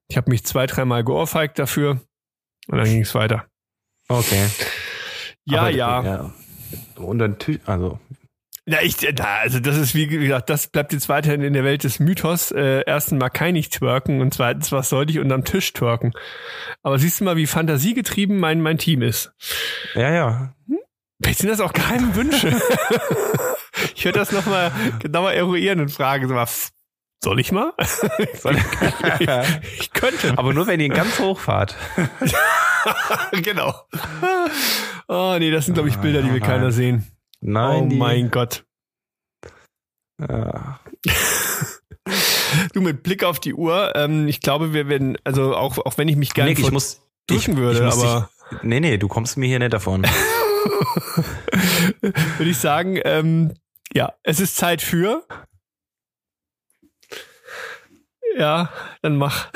Ich 0.07 0.17
habe 0.17 0.29
mich 0.29 0.43
zwei, 0.43 0.67
dreimal 0.67 1.03
geohrfeigt 1.03 1.57
dafür 1.57 2.01
und 2.67 2.77
dann 2.77 2.85
ging 2.85 3.01
es 3.01 3.15
weiter. 3.15 3.45
Okay. 4.07 4.47
Ja, 5.45 5.61
Aber, 5.61 5.69
ja. 5.69 6.03
ja. 6.03 6.33
Und 6.95 7.19
dann, 7.19 7.37
also. 7.65 7.99
Ja, 8.65 8.81
ich, 8.81 8.95
da, 8.95 9.39
also 9.39 9.59
das 9.59 9.75
ist 9.75 9.93
wie 9.93 10.07
gesagt, 10.07 10.49
das 10.49 10.67
bleibt 10.67 10.93
jetzt 10.93 11.09
weiterhin 11.09 11.41
in 11.41 11.51
der 11.53 11.65
Welt 11.65 11.83
des 11.83 11.99
Mythos. 11.99 12.51
Äh, 12.51 12.83
erstens 12.85 13.19
mal 13.19 13.29
kann 13.29 13.55
ich 13.57 13.69
twerken 13.69 14.21
und 14.21 14.33
zweitens, 14.33 14.71
was 14.71 14.87
sollte 14.89 15.11
ich 15.11 15.19
unterm 15.19 15.43
Tisch 15.43 15.73
twerken? 15.73 16.13
Aber 16.81 16.97
siehst 16.97 17.19
du 17.19 17.25
mal, 17.25 17.35
wie 17.35 17.47
fantasiegetrieben 17.47 18.39
mein, 18.39 18.61
mein 18.61 18.77
Team 18.77 19.01
ist. 19.01 19.33
Ja, 19.95 20.13
ja. 20.13 20.53
Hm? 20.67 20.79
Vielleicht 21.21 21.39
sind 21.39 21.49
das 21.49 21.59
auch 21.59 21.73
keine 21.73 22.15
Wünsche. 22.15 22.55
ich 23.95 24.05
würde 24.05 24.19
das 24.19 24.31
nochmal 24.31 24.71
genauer 24.99 25.31
eruieren 25.31 25.79
und 25.79 25.89
fragen, 25.89 26.27
so 26.27 26.36
was, 26.36 26.73
soll 27.23 27.39
ich 27.39 27.53
mal? 27.53 27.73
Soll 28.41 28.57
ich, 28.57 29.27
ich, 29.79 29.93
könnte. 29.93 30.38
Aber 30.38 30.53
nur, 30.53 30.67
wenn 30.67 30.81
ihr 30.81 30.88
ihn 30.88 30.93
ganz 30.93 31.19
hoch 31.19 31.39
fahrt. 31.39 31.73
genau. 33.31 33.73
Oh 35.07 35.38
nee, 35.39 35.49
das 35.49 35.65
sind, 35.65 35.75
glaube 35.75 35.88
ich, 35.88 35.95
Bilder, 35.97 36.21
die 36.21 36.34
will 36.34 36.41
keiner 36.41 36.73
sehen. 36.73 37.07
Nein. 37.39 37.89
Oh 37.91 37.95
mein 37.95 38.29
Gott. 38.29 38.65
Ja. 40.19 40.81
du, 42.73 42.81
mit 42.81 43.03
Blick 43.03 43.23
auf 43.23 43.39
die 43.39 43.53
Uhr, 43.53 43.95
ähm, 43.95 44.27
ich 44.27 44.41
glaube, 44.41 44.73
wir 44.73 44.89
werden, 44.89 45.17
also 45.23 45.55
auch, 45.55 45.77
auch 45.77 45.97
wenn 45.97 46.09
ich 46.09 46.17
mich 46.17 46.34
gerne 46.34 46.51
nee, 46.51 46.59
ich 46.59 46.71
muss, 46.71 47.01
drücken 47.27 47.55
würde, 47.55 47.88
ich 47.88 47.93
aber. 47.93 48.29
Dich, 48.51 48.63
nee, 48.63 48.81
nee, 48.81 48.97
du 48.97 49.07
kommst 49.07 49.38
mir 49.38 49.47
hier 49.47 49.59
nicht 49.59 49.71
davon. 49.71 50.05
würde 52.01 52.49
ich 52.49 52.57
sagen, 52.57 52.99
ähm, 53.05 53.53
ja, 53.93 54.13
es 54.23 54.39
ist 54.39 54.55
Zeit 54.57 54.81
für. 54.81 55.25
Ja, 58.37 58.69
dann 59.01 59.17
mach. 59.17 59.49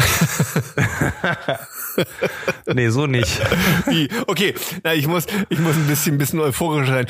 nee, 2.67 2.89
so 2.89 3.07
nicht. 3.07 3.39
Wie? 3.87 4.07
Okay, 4.27 4.53
na, 4.83 4.93
ich 4.93 5.07
muss, 5.07 5.25
ich 5.49 5.57
muss 5.59 5.75
ein 5.75 5.87
bisschen, 5.87 6.15
ein 6.15 6.17
bisschen 6.19 6.39
euphorischer 6.39 6.93
sein. 6.93 7.07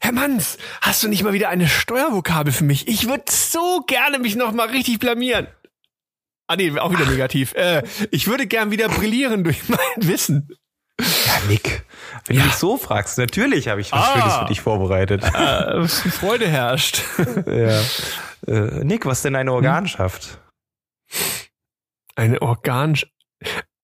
Herr 0.00 0.12
Manns, 0.12 0.58
hast 0.80 1.02
du 1.02 1.08
nicht 1.08 1.22
mal 1.22 1.32
wieder 1.32 1.48
eine 1.48 1.68
Steuervokabel 1.68 2.52
für 2.52 2.64
mich? 2.64 2.88
Ich 2.88 3.08
würde 3.08 3.24
so 3.28 3.82
gerne 3.86 4.18
mich 4.18 4.34
noch 4.34 4.52
mal 4.52 4.68
richtig 4.68 4.98
blamieren. 4.98 5.46
Ah 6.48 6.56
nee, 6.56 6.76
auch 6.78 6.92
wieder 6.92 7.06
negativ. 7.06 7.54
Äh, 7.54 7.82
ich 8.10 8.26
würde 8.26 8.46
gern 8.46 8.70
wieder 8.70 8.88
brillieren 8.88 9.44
durch 9.44 9.68
mein 9.68 9.78
Wissen. 9.96 10.48
Ja, 11.00 11.40
Nick, 11.48 11.84
wenn 12.26 12.36
ja. 12.36 12.42
du 12.42 12.48
mich 12.48 12.56
so 12.56 12.76
fragst, 12.76 13.18
natürlich 13.18 13.68
habe 13.68 13.80
ich 13.80 13.92
was 13.92 14.00
ah, 14.00 14.12
Schönes 14.12 14.34
für 14.36 14.44
dich 14.46 14.60
vorbereitet. 14.60 15.22
Äh, 15.22 15.86
Freude 15.86 16.48
herrscht. 16.48 17.02
ja. 17.46 17.80
Äh, 18.46 18.84
Nick, 18.84 19.06
was 19.06 19.22
denn 19.22 19.36
eine 19.36 19.52
Organschaft? 19.52 20.40
Eine 22.14 22.40
Organ 22.40 22.96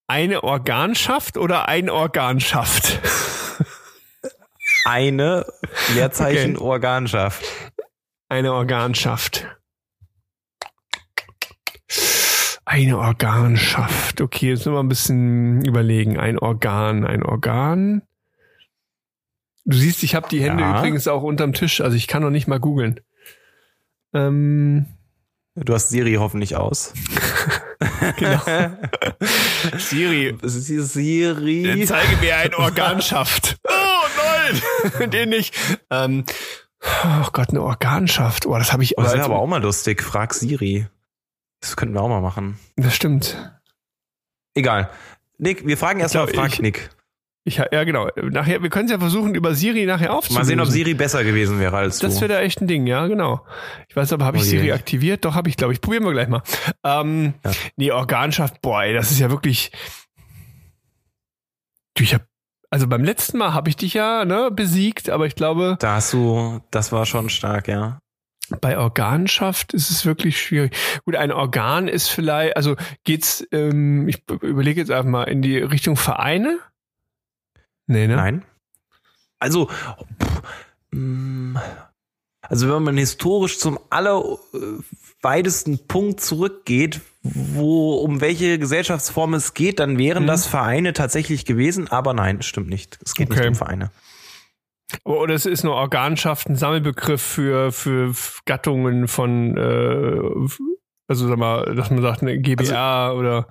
eine 0.07 0.43
Organschaft 0.43 1.39
oder 1.39 1.69
ein 1.69 1.89
Organschaft? 1.89 3.01
Eine 4.85 5.47
Leerzeichen 5.95 6.57
okay. 6.57 6.65
Organschaft. 6.65 7.45
Eine 8.29 8.53
Organschaft. 8.53 9.47
Eine 12.65 12.99
Organschaft. 12.99 14.21
Okay, 14.21 14.51
jetzt 14.51 14.61
müssen 14.61 14.75
wir 14.75 14.81
ein 14.81 14.89
bisschen 14.89 15.65
überlegen. 15.65 16.19
Ein 16.19 16.39
Organ, 16.39 17.05
ein 17.05 17.23
Organ. 17.25 18.03
Du 19.65 19.77
siehst, 19.77 20.03
ich 20.03 20.15
habe 20.15 20.29
die 20.29 20.43
Hände 20.43 20.63
ja. 20.63 20.79
übrigens 20.79 21.07
auch 21.09 21.23
unterm 21.23 21.53
Tisch, 21.53 21.81
also 21.81 21.97
ich 21.97 22.09
kann 22.09 22.23
noch 22.23 22.31
nicht 22.31 22.49
mal 22.49 22.59
googeln. 22.59 23.01
Ähm, 24.13 24.87
du 25.55 25.73
hast 25.73 25.91
Siri 25.91 26.15
hoffentlich 26.15 26.57
aus. 26.57 26.93
genau. 28.17 28.41
Siri. 29.79 30.37
Siri. 30.43 31.85
Zeige 31.87 32.17
mir 32.19 32.37
ein 32.37 32.55
Organschaft. 32.55 33.59
Oh 34.05 34.99
nein, 34.99 35.11
den 35.11 35.29
nicht. 35.29 35.55
Ähm, 35.89 36.25
oh 36.83 37.29
Gott, 37.33 37.51
eine 37.51 37.63
Organschaft. 37.63 38.47
Oh, 38.47 38.59
das 38.59 38.73
habe 38.73 38.83
ich. 38.83 38.99
Oh, 38.99 39.03
das 39.03 39.13
wäre 39.13 39.25
aber 39.25 39.39
auch 39.39 39.47
mal 39.47 39.63
lustig. 39.63 40.03
Frag 40.03 40.35
Siri. 40.35 40.89
Das 41.63 41.77
könnten 41.77 41.95
wir 41.95 42.03
auch 42.03 42.09
mal 42.09 42.21
machen. 42.21 42.59
Das 42.77 42.95
stimmt. 42.95 43.39
Egal. 44.55 44.91
Nick, 45.39 45.67
wir 45.67 45.79
fragen 45.79 46.01
erstmal, 46.01 46.27
frag 46.29 46.53
ich, 46.53 46.61
Nick. 46.61 46.91
Ich, 47.45 47.57
ja, 47.57 47.85
genau. 47.85 48.09
Nachher, 48.17 48.63
wir 48.63 48.69
können 48.69 48.87
es 48.87 48.93
ja 48.93 48.99
versuchen, 48.99 49.35
über 49.35 49.55
Siri 49.55 49.87
nachher 49.87 50.13
aufzunehmen. 50.13 50.43
Mal 50.43 50.45
sehen, 50.47 50.61
ob 50.61 50.69
Siri 50.69 50.95
besser 50.95 51.25
gewesen 51.25 51.59
wäre 51.59 51.77
als 51.77 51.99
du. 51.99 52.07
Das 52.07 52.21
wäre 52.21 52.35
da 52.35 52.41
echt 52.41 52.61
ein 52.61 52.69
Ding, 52.69 52.87
ja, 52.87 53.07
genau. 53.07 53.45
Ich 53.89 53.97
weiß 53.97 54.13
aber, 54.13 54.25
habe 54.25 54.37
ich 54.37 54.43
oh 54.43 54.47
Siri 54.47 54.73
aktiviert? 54.73 55.25
Doch, 55.25 55.35
habe 55.35 55.49
ich, 55.49 55.57
glaube 55.57 55.73
ich. 55.73 55.81
Probieren 55.81 56.05
wir 56.05 56.13
gleich 56.13 56.29
mal. 56.29 56.43
Ähm, 56.85 57.35
ja. 57.45 57.51
Nee, 57.77 57.91
Organschaft, 57.93 58.61
boah, 58.61 58.83
ey, 58.83 58.93
das 58.93 59.11
ist 59.11 59.19
ja 59.19 59.31
wirklich. 59.31 59.73
Du, 61.95 62.05
ich 62.05 62.15
hab, 62.15 62.23
also 62.71 62.87
beim 62.87 63.05
letzten 63.05 63.39
Mal 63.39 63.55
habe 63.55 63.69
ich 63.69 63.77
dich 63.77 63.95
ja 63.95 64.25
ne, 64.25 64.51
besiegt, 64.53 65.11
aber 65.11 65.27
ich 65.27 65.35
glaube. 65.35 65.77
Da 65.81 65.97
hast 65.97 66.13
du, 66.13 66.61
das 66.71 66.93
war 66.93 67.07
schon 67.07 67.29
stark, 67.29 67.67
ja 67.67 68.02
bei 68.61 68.77
Organschaft 68.79 69.73
ist 69.73 69.91
es 69.91 70.05
wirklich 70.05 70.41
schwierig. 70.41 70.77
Gut, 71.05 71.17
ein 71.17 71.33
Organ 71.33 71.89
ist 71.89 72.09
vielleicht, 72.09 72.57
also 72.57 72.77
geht's, 73.05 73.47
ähm, 73.53 74.09
ich 74.09 74.23
überlege 74.29 74.81
jetzt 74.81 74.91
einfach 74.91 75.11
mal 75.11 75.25
in 75.25 75.43
die 75.43 75.59
Richtung 75.59 75.97
Vereine? 75.97 76.59
Nee, 77.87 78.07
ne? 78.07 78.17
Nein. 78.17 78.45
Also, 79.39 79.67
pff, 79.69 80.43
mm, 80.93 81.57
also 82.43 82.69
wenn 82.69 82.83
man 82.83 82.97
historisch 82.97 83.59
zum 83.59 83.79
allerweitesten 83.91 85.87
Punkt 85.87 86.21
zurückgeht, 86.21 87.01
wo 87.23 87.95
um 87.95 88.21
welche 88.21 88.59
Gesellschaftsform 88.59 89.35
es 89.35 89.55
geht, 89.55 89.79
dann 89.79 89.97
wären 89.99 90.25
mhm. 90.25 90.29
das 90.29 90.47
Vereine 90.47 90.93
tatsächlich 90.93 91.45
gewesen, 91.45 91.89
aber 91.89 92.15
nein, 92.15 92.43
stimmt 92.43 92.69
nicht. 92.69 92.99
Es 93.05 93.15
geht 93.15 93.31
okay. 93.31 93.41
nicht 93.41 93.49
um 93.49 93.55
Vereine. 93.55 93.91
Oder 95.05 95.35
es 95.35 95.47
ist 95.47 95.65
nur 95.65 95.75
Organschaft, 95.75 96.49
ein 96.49 96.57
Sammelbegriff 96.57 97.23
für, 97.23 97.73
für 97.73 98.13
Gattungen 98.45 99.09
von 99.09 99.57
äh, 99.57 100.49
Also 101.09 101.29
sag 101.29 101.39
mal, 101.39 101.75
dass 101.75 101.91
man 101.91 102.03
sagt, 102.03 102.23
eine 102.23 102.39
GBA 102.39 103.09
Also 103.09 103.19
oder 103.19 103.49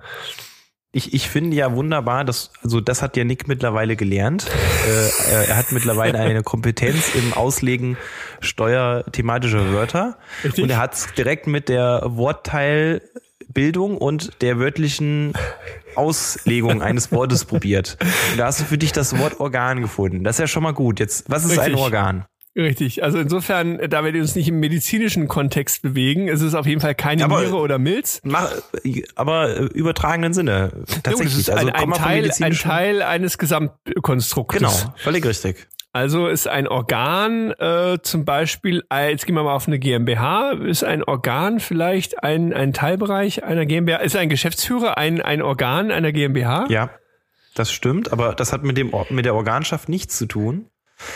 Ich, 0.92 1.14
ich 1.14 1.28
finde 1.28 1.56
ja 1.56 1.74
wunderbar, 1.74 2.24
dass, 2.24 2.52
also 2.62 2.80
das 2.80 3.02
hat 3.02 3.16
ja 3.16 3.24
Nick 3.24 3.48
mittlerweile 3.48 3.96
gelernt. 3.96 4.50
äh, 4.86 5.32
er, 5.32 5.48
er 5.48 5.56
hat 5.56 5.72
mittlerweile 5.72 6.18
eine 6.18 6.42
Kompetenz 6.42 7.14
im 7.14 7.32
Auslegen 7.32 7.96
steuerthematischer 8.40 9.72
Wörter. 9.72 10.18
Richtig. 10.44 10.64
Und 10.64 10.70
er 10.70 10.78
hat 10.78 10.94
es 10.94 11.12
direkt 11.14 11.46
mit 11.46 11.68
der 11.68 12.02
Wortteilbildung 13.56 13.96
und 13.98 14.42
der 14.42 14.58
wörtlichen 14.58 15.32
Auslegung 15.94 16.82
eines 16.82 17.12
Wortes 17.12 17.44
probiert. 17.44 17.98
Und 18.32 18.38
da 18.38 18.46
hast 18.46 18.60
du 18.60 18.64
für 18.64 18.78
dich 18.78 18.92
das 18.92 19.18
Wort 19.18 19.40
Organ 19.40 19.82
gefunden. 19.82 20.24
Das 20.24 20.36
ist 20.36 20.40
ja 20.40 20.46
schon 20.46 20.62
mal 20.62 20.72
gut. 20.72 21.00
Jetzt, 21.00 21.24
was 21.28 21.44
ist 21.44 21.52
ein 21.58 21.58
Richtig. 21.66 21.80
Organ? 21.80 22.24
Richtig. 22.54 23.02
Also 23.02 23.18
insofern, 23.18 23.78
da 23.88 24.04
wir 24.04 24.12
uns 24.20 24.34
nicht 24.34 24.48
im 24.48 24.60
medizinischen 24.60 25.26
Kontext 25.26 25.80
bewegen, 25.80 26.28
ist 26.28 26.42
es 26.42 26.54
auf 26.54 26.66
jeden 26.66 26.82
Fall 26.82 26.94
keine 26.94 27.24
Aber- 27.24 27.40
Niere 27.40 27.56
oder 27.56 27.78
Milz. 27.78 28.20
Mach, 28.24 28.50
aber 29.14 29.56
äh, 29.56 29.64
übertragenen 29.64 30.34
Sinne. 30.34 30.84
Tatsächlich. 31.02 31.50
ein, 31.50 31.58
also 31.58 31.72
ein, 31.72 31.80
vom 31.80 31.92
Teil, 31.94 32.30
ein 32.40 32.52
Teil 32.52 33.02
eines 33.02 33.38
Gesamtkonstruktes. 33.38 34.60
Genau, 34.60 34.94
völlig 34.98 35.24
richtig. 35.24 35.66
Also 35.94 36.28
ist 36.28 36.48
ein 36.48 36.66
Organ 36.68 37.50
äh, 37.58 37.98
zum 38.02 38.24
Beispiel, 38.24 38.82
äh, 38.92 39.10
jetzt 39.10 39.26
gehen 39.26 39.34
wir 39.34 39.42
mal 39.42 39.52
auf 39.54 39.66
eine 39.66 39.78
GmbH, 39.78 40.52
ist 40.52 40.84
ein 40.84 41.04
Organ 41.04 41.60
vielleicht 41.60 42.22
ein, 42.24 42.54
ein 42.54 42.72
Teilbereich 42.72 43.44
einer 43.44 43.66
GmbH, 43.66 43.98
ist 43.98 44.16
ein 44.16 44.30
Geschäftsführer 44.30 44.96
ein, 44.96 45.20
ein 45.20 45.42
Organ 45.42 45.90
einer 45.90 46.12
GmbH? 46.12 46.64
Ja, 46.70 46.88
das 47.54 47.70
stimmt, 47.70 48.10
aber 48.10 48.34
das 48.34 48.54
hat 48.54 48.62
mit, 48.62 48.78
dem, 48.78 48.90
mit 49.10 49.26
der 49.26 49.34
Organschaft 49.34 49.90
nichts 49.90 50.16
zu 50.16 50.24
tun. 50.24 50.66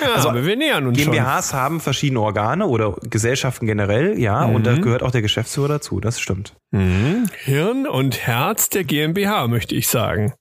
Ja, 0.02 0.12
Also, 0.14 0.28
aber 0.30 0.44
wir 0.44 0.56
nähern 0.56 0.86
uns 0.86 0.98
GmbHs 0.98 1.54
haben 1.54 1.80
verschiedene 1.80 2.20
Organe 2.20 2.66
oder 2.66 2.96
Gesellschaften 3.08 3.66
generell, 3.66 4.18
ja, 4.18 4.44
und 4.44 4.66
da 4.66 4.72
Mhm. 4.72 4.82
gehört 4.82 5.02
auch 5.02 5.10
der 5.12 5.22
Geschäftsführer 5.22 5.68
dazu, 5.68 6.00
das 6.00 6.20
stimmt. 6.20 6.54
schon. 6.70 6.80
Mhm. 6.82 7.30
Hirn 7.44 7.86
und 7.86 8.26
Herz 8.26 8.68
der 8.68 8.84
GmbH, 8.84 9.46
möchte 9.48 9.74
ich 9.74 9.88
sagen. 9.88 10.34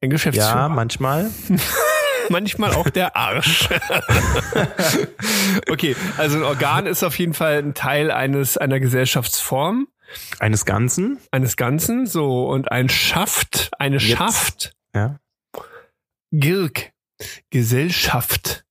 Ein 0.00 0.10
Geschäftsführer. 0.10 0.48
Ja, 0.48 0.68
manchmal. 0.68 1.30
manchmal 2.30 2.72
auch 2.72 2.88
der 2.88 3.16
Arsch. 3.16 3.68
okay, 5.70 5.94
also 6.16 6.38
ein 6.38 6.44
Organ 6.44 6.86
ist 6.86 7.02
auf 7.02 7.18
jeden 7.18 7.34
Fall 7.34 7.58
ein 7.58 7.74
Teil 7.74 8.10
eines 8.10 8.56
einer 8.56 8.80
Gesellschaftsform, 8.80 9.88
Eines 10.38 10.64
Ganzen, 10.64 11.18
eines 11.30 11.56
Ganzen. 11.56 12.06
So 12.06 12.48
und 12.48 12.72
ein 12.72 12.88
Schaft, 12.88 13.70
eine 13.78 13.98
Jetzt. 13.98 14.18
Schaft, 14.18 14.76
ja. 14.94 15.20
Girk, 16.32 16.92
Gesellschaft, 17.50 18.64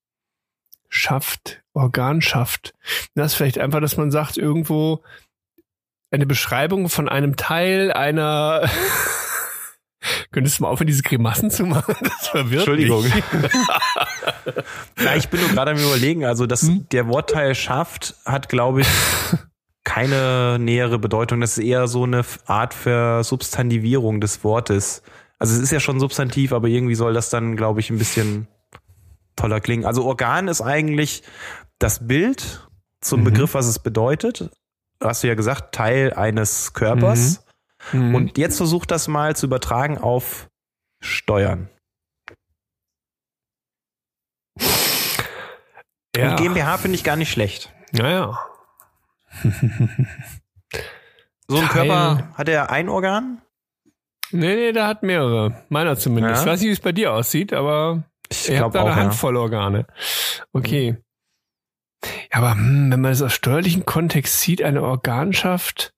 Schaft, 0.88 1.62
Organschaft. 1.74 2.74
Das 3.16 3.34
ist 3.34 3.36
vielleicht 3.36 3.60
einfach, 3.60 3.82
dass 3.82 3.98
man 3.98 4.12
sagt 4.12 4.38
irgendwo 4.38 5.04
eine 6.12 6.26
Beschreibung 6.26 6.90
von 6.90 7.08
einem 7.08 7.36
Teil 7.36 7.92
einer. 7.92 8.70
Könntest 10.32 10.60
du 10.60 10.64
mal 10.64 10.70
aufhören, 10.70 10.88
diese 10.88 11.04
Grimassen 11.04 11.50
zu 11.52 11.66
machen? 11.66 11.96
Das 12.02 12.28
verwirrt 12.30 12.68
Entschuldigung. 12.68 13.04
mich. 13.04 13.14
Ja, 15.04 15.16
ich 15.16 15.30
bin 15.30 15.42
nur 15.42 15.50
gerade 15.50 15.72
am 15.72 15.78
überlegen, 15.78 16.26
also 16.26 16.46
das, 16.46 16.62
Hm? 16.64 16.88
der 16.92 17.08
Wortteil 17.08 17.56
schafft 17.56 18.16
hat, 18.26 18.50
glaube 18.50 18.82
ich, 18.82 18.88
keine 19.84 20.58
nähere 20.60 21.00
Bedeutung. 21.00 21.42
Das 21.42 21.58
ist 21.58 21.64
eher 21.64 21.88
so 21.88 22.04
eine 22.04 22.24
Art 22.46 22.74
Versubstantivierung 22.74 24.22
des 24.22 24.44
Wortes. 24.44 25.02
Also 25.40 25.56
es 25.56 25.62
ist 25.62 25.72
ja 25.72 25.80
schon 25.80 26.00
Substantiv, 26.00 26.52
aber 26.54 26.68
irgendwie 26.68 26.96
soll 26.96 27.14
das 27.14 27.30
dann, 27.30 27.56
glaube 27.56 27.80
ich, 27.80 27.90
ein 27.90 27.98
bisschen 27.98 28.48
toller 29.36 29.62
klingen. 29.62 29.86
Also 29.86 30.06
Organ 30.06 30.48
ist 30.48 30.62
eigentlich 30.62 31.24
das 31.80 32.06
Bild 32.08 32.68
zum 33.02 33.22
Mhm. 33.22 33.26
Begriff, 33.26 33.54
was 33.54 33.66
es 33.68 33.80
bedeutet. 33.80 34.50
Hast 35.02 35.24
du 35.24 35.28
ja 35.28 35.36
gesagt, 35.36 35.74
Teil 35.74 36.14
eines 36.14 36.74
Körpers. 36.74 37.40
Mhm. 37.40 37.49
Und 37.94 38.38
jetzt 38.38 38.58
versuch 38.58 38.86
das 38.86 39.08
mal 39.08 39.36
zu 39.36 39.46
übertragen 39.48 39.98
auf 39.98 40.48
Steuern. 41.02 41.70
ja. 46.16 46.32
Und 46.32 46.36
GmbH 46.38 46.78
finde 46.78 46.96
ich 46.96 47.04
gar 47.04 47.16
nicht 47.16 47.32
schlecht. 47.32 47.74
Ja, 47.94 48.08
ja. 48.10 48.40
So 51.48 51.58
ein 51.58 51.68
Teil- 51.68 51.88
Körper, 51.88 52.30
hat 52.36 52.50
er 52.50 52.70
ein 52.72 52.90
Organ? 52.90 53.42
Nee, 54.32 54.56
nee, 54.56 54.72
der 54.72 54.86
hat 54.88 55.02
mehrere. 55.02 55.64
Meiner 55.70 55.98
zumindest. 55.98 56.36
Ja? 56.36 56.42
Ich 56.42 56.48
weiß 56.48 56.60
nicht, 56.60 56.70
wie 56.70 56.74
es 56.74 56.80
bei 56.80 56.92
dir 56.92 57.14
aussieht, 57.14 57.54
aber 57.54 58.04
Ich 58.30 58.50
habt 58.60 58.76
da 58.76 58.84
eine 58.84 58.96
Handvoll 58.96 59.38
Organe. 59.38 59.88
Okay. 60.54 60.98
Ja, 62.32 62.38
aber 62.38 62.52
hm, 62.52 62.92
wenn 62.92 63.02
man 63.02 63.12
es 63.12 63.22
aus 63.24 63.34
steuerlichen 63.34 63.86
Kontext 63.86 64.42
sieht, 64.42 64.62
eine 64.62 64.84
Organschaft, 64.84 65.94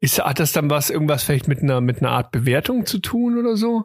ist, 0.00 0.18
hat 0.22 0.38
das 0.40 0.52
dann 0.52 0.70
was, 0.70 0.90
irgendwas 0.90 1.22
vielleicht 1.24 1.48
mit 1.48 1.62
einer, 1.62 1.80
mit 1.80 1.98
einer 2.00 2.10
Art 2.10 2.30
Bewertung 2.32 2.86
zu 2.86 2.98
tun 2.98 3.38
oder 3.38 3.56
so? 3.56 3.84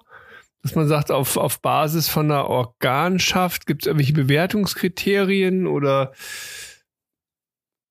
Dass 0.64 0.76
man 0.76 0.88
sagt, 0.88 1.12
auf, 1.12 1.38
auf 1.38 1.62
Basis 1.62 2.10
von 2.10 2.32
einer 2.32 2.48
Organschaft 2.48 3.66
gibt 3.68 3.84
es 3.84 3.88
irgendwelche 3.88 4.14
Bewertungskriterien 4.14 5.68
oder 5.68 6.12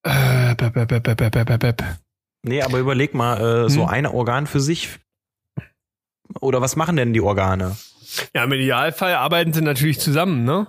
äh, 0.02 0.54
bäb, 0.54 0.74
bäb, 0.74 1.02
bäb, 1.02 1.58
bäb. 1.60 1.82
Nee, 2.42 2.62
aber 2.62 2.78
überleg 2.78 3.14
mal, 3.14 3.66
äh, 3.66 3.70
so 3.70 3.82
Hm? 3.82 3.88
ein 3.88 4.06
Organ 4.06 4.46
für 4.46 4.60
sich. 4.60 4.98
Oder 6.40 6.60
was 6.60 6.76
machen 6.76 6.96
denn 6.96 7.12
die 7.12 7.20
Organe? 7.20 7.76
Ja, 8.34 8.44
im 8.44 8.52
Idealfall 8.52 9.14
arbeiten 9.14 9.52
sie 9.52 9.62
natürlich 9.62 9.98
zusammen, 10.00 10.44
ne? 10.44 10.68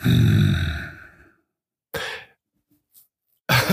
Hm. 0.00 0.56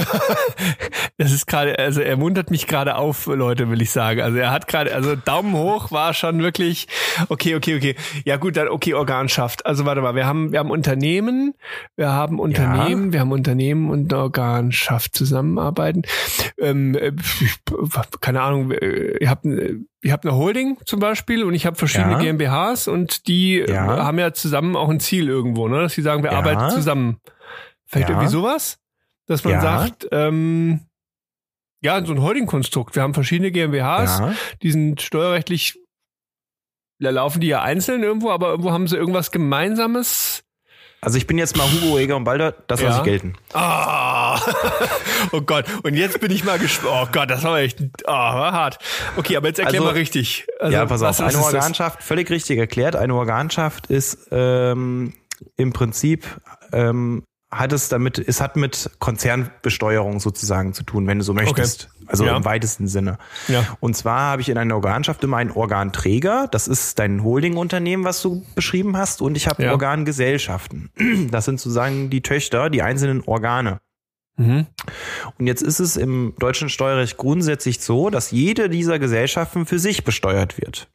Das 1.17 1.31
ist 1.31 1.45
gerade, 1.45 1.77
also 1.77 2.01
er 2.01 2.17
muntert 2.17 2.49
mich 2.49 2.65
gerade 2.65 2.95
auf, 2.95 3.27
Leute, 3.27 3.69
will 3.69 3.79
ich 3.81 3.91
sagen. 3.91 4.21
Also 4.21 4.37
er 4.39 4.51
hat 4.51 4.67
gerade, 4.67 4.93
also 4.95 5.15
Daumen 5.15 5.53
hoch 5.53 5.91
war 5.91 6.15
schon 6.15 6.41
wirklich, 6.41 6.87
okay, 7.29 7.55
okay, 7.55 7.75
okay. 7.77 7.95
Ja 8.25 8.37
gut, 8.37 8.57
dann 8.57 8.67
okay, 8.69 8.95
Organschaft. 8.95 9.65
Also 9.67 9.85
warte 9.85 10.01
mal, 10.01 10.15
wir 10.15 10.25
haben, 10.25 10.51
wir 10.51 10.57
haben 10.57 10.71
Unternehmen, 10.71 11.53
wir 11.95 12.09
haben 12.11 12.39
Unternehmen, 12.39 13.13
wir 13.13 13.19
haben 13.19 13.31
Unternehmen 13.31 13.91
und 13.91 14.11
Organschaft 14.13 15.15
zusammenarbeiten. 15.15 16.01
Ähm, 16.57 16.95
äh, 16.95 17.11
keine 18.19 18.41
Ahnung, 18.41 18.71
äh, 18.71 19.17
ihr 19.19 19.29
habt, 19.29 19.45
äh, 19.45 19.75
ihr 20.01 20.11
habt 20.13 20.25
eine 20.25 20.35
Holding 20.35 20.77
zum 20.85 20.99
Beispiel 20.99 21.43
und 21.43 21.53
ich 21.53 21.67
habe 21.67 21.75
verschiedene 21.75 22.13
Ja. 22.13 22.19
GmbHs 22.19 22.87
und 22.87 23.27
die 23.27 23.63
Ja. 23.67 24.03
haben 24.05 24.17
ja 24.17 24.33
zusammen 24.33 24.75
auch 24.75 24.89
ein 24.89 24.99
Ziel 24.99 25.27
irgendwo, 25.29 25.67
ne? 25.67 25.81
Dass 25.81 25.93
sie 25.93 26.01
sagen, 26.01 26.23
wir 26.23 26.31
Ja. 26.31 26.37
arbeiten 26.39 26.69
zusammen. 26.71 27.17
Vielleicht 27.85 28.09
Ja. 28.09 28.15
irgendwie 28.15 28.31
sowas? 28.31 28.79
Dass 29.31 29.45
man 29.45 29.53
Ja. 29.53 29.61
sagt, 29.61 30.07
ähm, 30.11 30.81
ja, 31.81 32.03
so 32.05 32.11
ein 32.11 32.21
Holding-Konstrukt. 32.21 32.95
Wir 32.95 33.01
haben 33.03 33.13
verschiedene 33.13 33.49
GmbHs, 33.51 34.19
Ja. 34.19 34.33
die 34.61 34.71
sind 34.71 35.01
steuerrechtlich, 35.01 35.79
da 36.99 37.11
laufen 37.11 37.39
die 37.39 37.47
ja 37.47 37.61
einzeln 37.61 38.03
irgendwo, 38.03 38.29
aber 38.29 38.49
irgendwo 38.49 38.71
haben 38.71 38.87
sie 38.89 38.97
irgendwas 38.97 39.31
Gemeinsames. 39.31 40.43
Also 40.99 41.17
ich 41.17 41.27
bin 41.27 41.37
jetzt 41.37 41.55
mal 41.55 41.63
Hugo 41.71 41.97
Eger 41.97 42.17
und 42.17 42.25
Balder, 42.25 42.51
das 42.67 42.81
lasse 42.81 42.93
Ja. 42.95 42.99
ich 42.99 43.03
gelten. 43.05 43.35
Ah, 43.53 44.37
oh 45.31 45.39
Gott. 45.41 45.65
Und 45.83 45.95
jetzt 45.95 46.19
bin 46.19 46.29
ich 46.29 46.43
mal 46.43 46.59
gespannt. 46.59 46.93
Oh 46.93 47.07
Gott, 47.11 47.29
das 47.31 47.41
war 47.43 47.57
echt, 47.59 47.79
ah, 48.05 48.37
war 48.37 48.51
hart. 48.51 48.79
Okay, 49.15 49.37
aber 49.37 49.47
jetzt 49.47 49.59
erklär 49.59 49.79
Also- 49.79 49.91
mal 49.93 49.97
richtig. 49.97 50.45
Also, 50.59 50.73
ja, 50.73 50.85
pass 50.85 51.01
auf, 51.01 51.19
eine 51.21 51.31
das? 51.31 51.41
Organschaft, 51.41 52.03
völlig 52.03 52.29
richtig 52.29 52.59
erklärt, 52.59 52.97
eine 52.97 53.15
Organschaft 53.15 53.87
ist 53.87 54.27
ähm, 54.31 55.13
im 55.55 55.71
Prinzip 55.73 56.27
ähm, 56.73 57.23
hat 57.51 57.73
es 57.73 57.89
damit, 57.89 58.17
es 58.17 58.39
hat 58.39 58.55
mit 58.55 58.89
Konzernbesteuerung 58.99 60.19
sozusagen 60.19 60.73
zu 60.73 60.83
tun, 60.83 61.05
wenn 61.07 61.19
du 61.19 61.23
so 61.23 61.33
möchtest. 61.33 61.89
Also 62.07 62.25
Ja. 62.25 62.35
im 62.37 62.45
weitesten 62.45 62.87
Sinne. 62.87 63.17
Ja. 63.47 63.77
Und 63.79 63.95
zwar 63.95 64.31
habe 64.31 64.41
ich 64.41 64.49
in 64.49 64.57
einer 64.57 64.75
Organschaft 64.75 65.23
immer 65.23 65.37
einen 65.37 65.51
Organträger, 65.51 66.47
das 66.51 66.67
ist 66.67 66.99
dein 66.99 67.23
Holdingunternehmen, 67.23 68.05
was 68.05 68.21
du 68.21 68.45
beschrieben 68.55 68.97
hast, 68.97 69.21
und 69.21 69.35
ich 69.35 69.47
habe 69.47 69.63
Ja. 69.63 69.71
Organgesellschaften. 69.71 70.89
Das 71.31 71.45
sind 71.45 71.59
sozusagen 71.59 72.09
die 72.09 72.21
Töchter, 72.21 72.69
die 72.69 72.81
einzelnen 72.81 73.21
Organe. 73.25 73.79
Mhm. 74.37 74.65
Und 75.37 75.47
jetzt 75.47 75.61
ist 75.61 75.79
es 75.79 75.97
im 75.97 76.33
deutschen 76.39 76.69
Steuerrecht 76.69 77.17
grundsätzlich 77.17 77.81
so, 77.81 78.09
dass 78.09 78.31
jede 78.31 78.69
dieser 78.69 78.97
Gesellschaften 78.97 79.65
für 79.65 79.77
sich 79.79 80.03
besteuert 80.03 80.57
wird. 80.59 80.89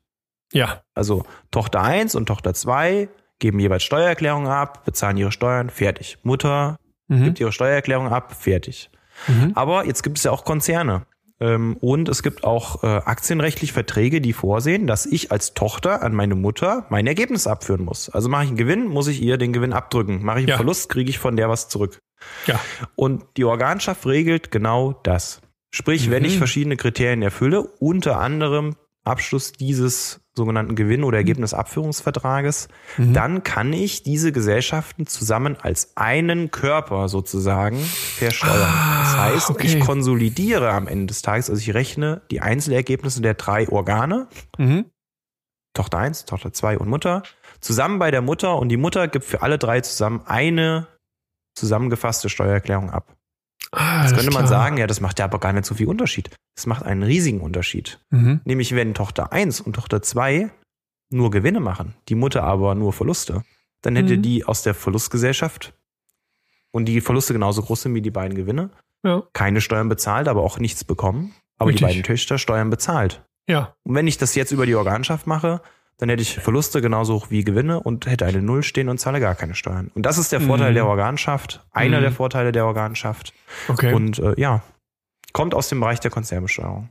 Ja. 0.52 0.82
Also 0.94 1.24
Tochter 1.50 1.82
1 1.82 2.14
und 2.14 2.26
Tochter 2.26 2.54
2 2.54 3.08
geben 3.38 3.58
jeweils 3.60 3.82
Steuererklärungen 3.84 4.48
ab, 4.48 4.84
bezahlen 4.84 5.16
ihre 5.16 5.32
Steuern, 5.32 5.70
fertig. 5.70 6.18
Mutter 6.22 6.76
Mhm. 7.08 7.24
gibt 7.24 7.40
ihre 7.40 7.52
Steuererklärung 7.52 8.08
ab, 8.08 8.34
fertig. 8.34 8.90
Mhm. 9.28 9.52
Aber 9.54 9.86
jetzt 9.86 10.02
gibt 10.02 10.18
es 10.18 10.24
ja 10.24 10.32
auch 10.32 10.44
Konzerne. 10.44 11.06
Ähm, 11.38 11.76
Und 11.80 12.08
es 12.08 12.22
gibt 12.22 12.44
auch 12.44 12.82
äh, 12.82 12.86
aktienrechtlich 12.86 13.72
Verträge, 13.74 14.20
die 14.22 14.32
vorsehen, 14.32 14.86
dass 14.86 15.04
ich 15.04 15.30
als 15.30 15.52
Tochter 15.54 16.02
an 16.02 16.14
meine 16.14 16.34
Mutter 16.34 16.86
mein 16.88 17.06
Ergebnis 17.06 17.46
abführen 17.46 17.84
muss. 17.84 18.08
Also 18.08 18.28
mache 18.30 18.44
ich 18.44 18.48
einen 18.48 18.56
Gewinn, 18.56 18.86
muss 18.88 19.06
ich 19.06 19.20
ihr 19.22 19.36
den 19.36 19.52
Gewinn 19.52 19.74
abdrücken. 19.74 20.24
Mache 20.24 20.38
ich 20.38 20.44
einen 20.44 20.48
Ja. 20.48 20.56
Verlust, 20.56 20.88
kriege 20.88 21.10
ich 21.10 21.18
von 21.18 21.36
der 21.36 21.48
was 21.50 21.68
zurück. 21.68 21.98
Ja. 22.46 22.58
Und 22.94 23.24
die 23.36 23.44
Organschaft 23.44 24.06
regelt 24.06 24.50
genau 24.50 24.98
das. 25.02 25.42
Sprich, 25.70 26.10
wenn 26.10 26.22
Mhm. 26.22 26.28
ich 26.30 26.38
verschiedene 26.38 26.76
Kriterien 26.78 27.20
erfülle, 27.20 27.60
unter 27.80 28.18
anderem 28.18 28.76
Abschluss 29.06 29.52
dieses 29.52 30.20
sogenannten 30.34 30.74
Gewinn- 30.74 31.04
oder 31.04 31.18
Ergebnisabführungsvertrages, 31.18 32.68
Mhm. 32.98 33.12
dann 33.14 33.42
kann 33.42 33.72
ich 33.72 34.02
diese 34.02 34.32
Gesellschaften 34.32 35.06
zusammen 35.06 35.56
als 35.60 35.96
einen 35.96 36.50
Körper 36.50 37.08
sozusagen 37.08 37.78
versteuern. 37.78 38.70
Ah, 38.70 39.00
das 39.00 39.16
heißt, 39.16 39.50
okay. 39.50 39.66
ich 39.66 39.80
konsolidiere 39.80 40.70
am 40.72 40.86
Ende 40.88 41.06
des 41.06 41.22
Tages, 41.22 41.48
also 41.48 41.60
ich 41.60 41.72
rechne 41.74 42.22
die 42.30 42.40
Einzelergebnisse 42.40 43.22
der 43.22 43.34
drei 43.34 43.68
Organe, 43.68 44.28
Mhm. 44.58 44.86
Tochter 45.74 45.98
1, 45.98 46.24
Tochter 46.24 46.52
2 46.52 46.78
und 46.78 46.88
Mutter, 46.88 47.22
zusammen 47.60 47.98
bei 47.98 48.10
der 48.10 48.22
Mutter 48.22 48.56
und 48.58 48.68
die 48.70 48.76
Mutter 48.78 49.08
gibt 49.08 49.24
für 49.26 49.42
alle 49.42 49.58
drei 49.58 49.80
zusammen 49.82 50.22
eine 50.26 50.86
zusammengefasste 51.54 52.28
Steuererklärung 52.28 52.90
ab. 52.90 53.15
Ah, 53.72 54.00
alles 54.00 54.12
könnte 54.14 54.30
man 54.32 54.46
klar. 54.46 54.48
sagen, 54.64 54.76
ja, 54.78 54.86
das 54.86 55.00
macht 55.00 55.18
ja 55.18 55.24
aber 55.24 55.38
gar 55.40 55.52
nicht 55.52 55.66
so 55.66 55.74
viel 55.74 55.86
Unterschied. 55.88 56.30
Es 56.56 56.66
macht 56.66 56.84
einen 56.84 57.02
riesigen 57.02 57.40
Unterschied. 57.40 57.98
Mhm. 58.10 58.40
Nämlich 58.44 58.74
wenn 58.74 58.94
Tochter 58.94 59.32
1 59.32 59.60
und 59.60 59.74
Tochter 59.74 60.02
2 60.02 60.50
nur 61.10 61.30
Gewinne 61.30 61.60
machen, 61.60 61.94
die 62.08 62.14
Mutter 62.14 62.42
aber 62.44 62.74
nur 62.74 62.92
Verluste, 62.92 63.42
dann 63.82 63.96
hätte 63.96 64.16
Mhm. 64.16 64.22
die 64.22 64.44
aus 64.44 64.62
der 64.62 64.74
Verlustgesellschaft 64.74 65.74
und 66.70 66.86
die 66.86 67.00
Verluste 67.00 67.32
genauso 67.32 67.62
groß 67.62 67.82
sind 67.82 67.94
wie 67.94 68.02
die 68.02 68.10
beiden 68.10 68.36
Gewinne, 68.36 68.70
Ja. 69.04 69.22
keine 69.32 69.60
Steuern 69.60 69.88
bezahlt, 69.88 70.28
aber 70.28 70.42
auch 70.42 70.58
nichts 70.58 70.84
bekommen, 70.84 71.34
aber 71.58 71.68
Richtig. 71.68 71.80
die 71.80 71.84
beiden 71.92 72.02
Töchter 72.02 72.38
Steuern 72.38 72.70
bezahlt. 72.70 73.24
Ja. 73.48 73.74
Und 73.84 73.94
wenn 73.94 74.06
ich 74.06 74.18
das 74.18 74.34
jetzt 74.34 74.52
über 74.52 74.66
die 74.66 74.74
Organschaft 74.74 75.26
mache, 75.26 75.60
dann 75.98 76.08
hätte 76.08 76.22
ich 76.22 76.34
Verluste 76.38 76.80
genauso 76.82 77.14
hoch 77.14 77.26
wie 77.30 77.42
Gewinne 77.44 77.80
und 77.80 78.06
hätte 78.06 78.26
eine 78.26 78.42
Null 78.42 78.62
stehen 78.62 78.88
und 78.88 78.98
zahle 78.98 79.18
gar 79.20 79.34
keine 79.34 79.54
Steuern. 79.54 79.90
Und 79.94 80.04
das 80.04 80.18
ist 80.18 80.30
der 80.32 80.40
Vorteil 80.40 80.70
Mhm. 80.70 80.74
der 80.74 80.86
Organschaft, 80.86 81.64
einer 81.72 81.98
Mhm. 81.98 82.02
der 82.02 82.12
Vorteile 82.12 82.52
der 82.52 82.66
Organschaft. 82.66 83.32
Okay. 83.68 83.92
Und 83.94 84.18
äh, 84.18 84.34
ja, 84.38 84.62
kommt 85.32 85.54
aus 85.54 85.68
dem 85.68 85.80
Bereich 85.80 86.00
der 86.00 86.10
Konzernbesteuerung. 86.10 86.90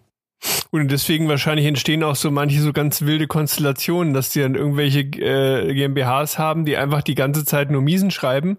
Und 0.71 0.91
deswegen 0.91 1.27
wahrscheinlich 1.29 1.65
entstehen 1.65 2.03
auch 2.03 2.15
so 2.15 2.29
manche 2.31 2.61
so 2.61 2.73
ganz 2.73 3.01
wilde 3.03 3.27
Konstellationen, 3.27 4.13
dass 4.13 4.31
die 4.31 4.41
dann 4.41 4.55
irgendwelche 4.55 4.99
äh, 5.01 5.73
GmbHs 5.73 6.37
haben, 6.37 6.65
die 6.65 6.75
einfach 6.77 7.01
die 7.01 7.15
ganze 7.15 7.45
Zeit 7.45 7.71
nur 7.71 7.81
Miesen 7.81 8.11
schreiben, 8.11 8.57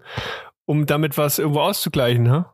um 0.65 0.85
damit 0.85 1.17
was 1.17 1.39
irgendwo 1.39 1.59
auszugleichen, 1.61 2.23
ne? 2.23 2.45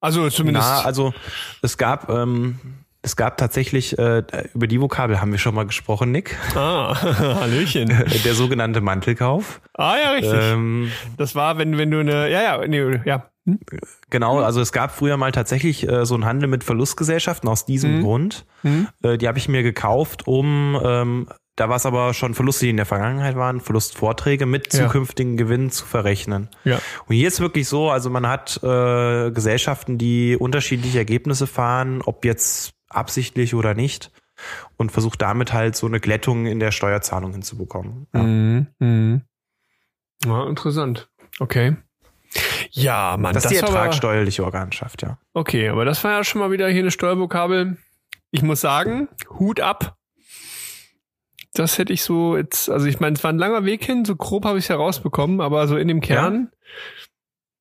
Also 0.00 0.28
zumindest. 0.28 0.68
Na, 0.68 0.80
also 0.82 1.14
es 1.62 1.78
gab, 1.78 2.10
ähm, 2.10 2.58
es 3.04 3.16
gab 3.16 3.36
tatsächlich, 3.36 3.98
äh, 3.98 4.22
über 4.54 4.66
die 4.66 4.80
Vokabel 4.80 5.20
haben 5.20 5.30
wir 5.30 5.38
schon 5.38 5.54
mal 5.54 5.66
gesprochen, 5.66 6.10
Nick, 6.10 6.36
ah, 6.56 6.94
Hallöchen. 7.40 7.88
der 8.24 8.34
sogenannte 8.34 8.80
Mantelkauf. 8.80 9.60
Ah 9.74 9.94
ja, 10.02 10.10
richtig. 10.12 10.32
Ähm, 10.34 10.90
das 11.16 11.34
war, 11.34 11.58
wenn, 11.58 11.78
wenn 11.78 11.90
du 11.90 12.00
eine, 12.00 12.30
ja, 12.30 12.42
ja, 12.42 12.66
nee, 12.66 13.00
ja. 13.04 13.30
Hm? 13.46 13.58
genau, 14.08 14.40
also 14.40 14.62
es 14.62 14.72
gab 14.72 14.90
früher 14.90 15.18
mal 15.18 15.30
tatsächlich 15.30 15.86
äh, 15.86 16.06
so 16.06 16.14
einen 16.14 16.24
Handel 16.24 16.48
mit 16.48 16.64
Verlustgesellschaften 16.64 17.46
aus 17.48 17.66
diesem 17.66 17.98
Mhm. 17.98 18.02
Grund. 18.02 18.46
Hm? 18.62 18.88
Äh, 19.02 19.18
die 19.18 19.28
habe 19.28 19.36
ich 19.36 19.48
mir 19.50 19.62
gekauft, 19.62 20.26
um, 20.26 20.80
ähm, 20.82 21.28
da 21.56 21.68
war 21.68 21.76
es 21.76 21.84
aber 21.86 22.14
schon 22.14 22.34
Verluste, 22.34 22.64
die 22.64 22.70
in 22.70 22.78
der 22.78 22.86
Vergangenheit 22.86 23.36
waren, 23.36 23.60
Verlustvorträge 23.60 24.46
mit 24.46 24.72
Ja. 24.72 24.86
zukünftigen 24.86 25.36
Gewinnen 25.36 25.70
zu 25.70 25.84
verrechnen. 25.84 26.48
Ja. 26.64 26.80
Und 27.06 27.14
hier 27.16 27.28
ist 27.28 27.38
wirklich 27.38 27.68
so, 27.68 27.90
also 27.90 28.08
man 28.10 28.26
hat 28.26 28.58
äh, 28.64 29.30
Gesellschaften, 29.30 29.98
die 29.98 30.36
unterschiedliche 30.36 30.98
Ergebnisse 30.98 31.46
fahren, 31.46 32.00
ob 32.02 32.24
jetzt 32.24 32.73
absichtlich 32.96 33.54
oder 33.54 33.74
nicht, 33.74 34.10
und 34.76 34.90
versucht 34.92 35.22
damit 35.22 35.52
halt 35.52 35.76
so 35.76 35.86
eine 35.86 36.00
Glättung 36.00 36.46
in 36.46 36.58
der 36.58 36.72
Steuerzahlung 36.72 37.32
hinzubekommen. 37.32 38.06
Ja. 38.12 38.22
Mhm. 38.22 38.66
Mhm. 38.78 39.22
Ja, 40.24 40.46
interessant. 40.48 41.08
Okay. 41.38 41.76
Ja, 42.70 43.16
Mann, 43.16 43.34
Das 43.34 43.44
ist 43.44 43.50
die 43.52 43.62
war 43.62 43.68
aber- 43.70 44.46
Organschaft, 44.46 45.02
ja. 45.02 45.18
Okay, 45.34 45.68
aber 45.68 45.84
das 45.84 46.02
war 46.02 46.10
ja 46.12 46.24
schon 46.24 46.40
mal 46.40 46.50
wieder 46.50 46.68
hier 46.68 46.80
eine 46.80 46.90
Steuervokabel. 46.90 47.76
Ich 48.32 48.42
muss 48.42 48.60
sagen, 48.60 49.08
Hut 49.38 49.60
ab. 49.60 49.96
Das 51.52 51.78
hätte 51.78 51.92
ich 51.92 52.02
so 52.02 52.36
jetzt, 52.36 52.68
also 52.68 52.86
ich 52.86 52.98
meine, 52.98 53.14
es 53.14 53.22
war 53.22 53.30
ein 53.32 53.38
langer 53.38 53.64
Weg 53.64 53.84
hin, 53.84 54.04
so 54.04 54.16
grob 54.16 54.44
habe 54.44 54.58
ich 54.58 54.64
es 54.64 54.68
herausbekommen, 54.70 55.40
aber 55.40 55.68
so 55.68 55.76
in 55.76 55.86
dem 55.86 56.00
Kern. 56.00 56.50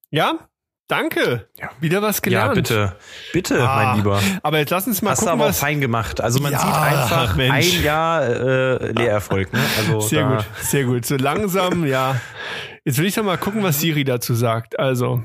Ja, 0.10 0.50
danke. 0.88 1.48
Ja. 1.60 1.70
Wieder 1.80 2.02
was 2.02 2.22
gelernt. 2.22 2.56
Ja, 2.56 2.62
bitte, 2.62 2.96
bitte, 3.34 3.68
Ah, 3.70 3.84
mein 3.86 3.98
Lieber. 3.98 4.22
Aber 4.42 4.58
jetzt 4.60 4.70
lass 4.70 4.86
uns 4.88 5.02
mal 5.02 5.12
Hast 5.12 5.22
du 5.22 5.26
gucken, 5.26 5.40
aber 5.40 5.46
auch 5.46 5.50
was. 5.50 5.60
fein 5.60 5.82
gemacht. 5.82 6.22
Also 6.22 6.40
man 6.40 6.52
Ja, 6.52 6.60
sieht 6.60 6.74
einfach 6.74 7.36
Mensch. 7.38 7.76
ein 7.78 7.84
Jahr 7.84 8.24
äh, 8.24 8.92
Lehrerfolg. 8.92 9.52
Ne? 9.54 9.60
Also 9.78 10.02
Sehr 10.02 10.24
gut, 10.28 10.46
sehr 10.62 10.84
gut. 10.86 11.06
So 11.06 11.16
langsam, 11.18 11.86
ja. 11.86 12.20
Jetzt 12.86 12.98
will 12.98 13.06
ich 13.06 13.16
doch 13.16 13.24
mal 13.24 13.38
gucken, 13.38 13.64
was 13.64 13.80
Siri 13.80 14.04
dazu 14.04 14.34
sagt. 14.34 14.78
Also, 14.80 15.24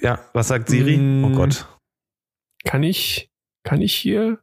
Ja, 0.00 0.18
was 0.34 0.48
sagt 0.48 0.68
Siri? 0.68 0.96
Mm. 0.96 1.24
Oh 1.24 1.30
Gott. 1.36 1.66
kann 2.64 2.82
ich, 2.82 3.30
kann 3.62 3.80
ich 3.80 3.94
hier? 3.94 4.38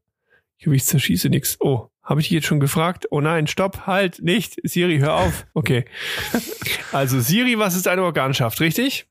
Ich, 0.58 0.68
ich 0.68 0.86
zerschieße 0.86 1.30
nichts. 1.30 1.58
Oh, 1.60 1.90
habe 2.02 2.22
ich 2.22 2.28
dich 2.30 2.36
jetzt 2.36 2.48
schon 2.48 2.60
gefragt? 2.62 3.08
Oh 3.12 3.20
nein, 3.20 3.48
stopp, 3.48 3.88
halt, 3.88 4.22
nicht. 4.22 4.56
Siri, 4.64 5.00
hör 5.00 5.16
auf. 5.16 5.46
Okay. 5.54 5.86
Also 6.92 7.20
Siri, 7.20 7.60
was 7.60 7.76
ist 7.76 7.90
eine 7.90 8.04
Organschaft, 8.04 8.62
richtig? 8.62 9.06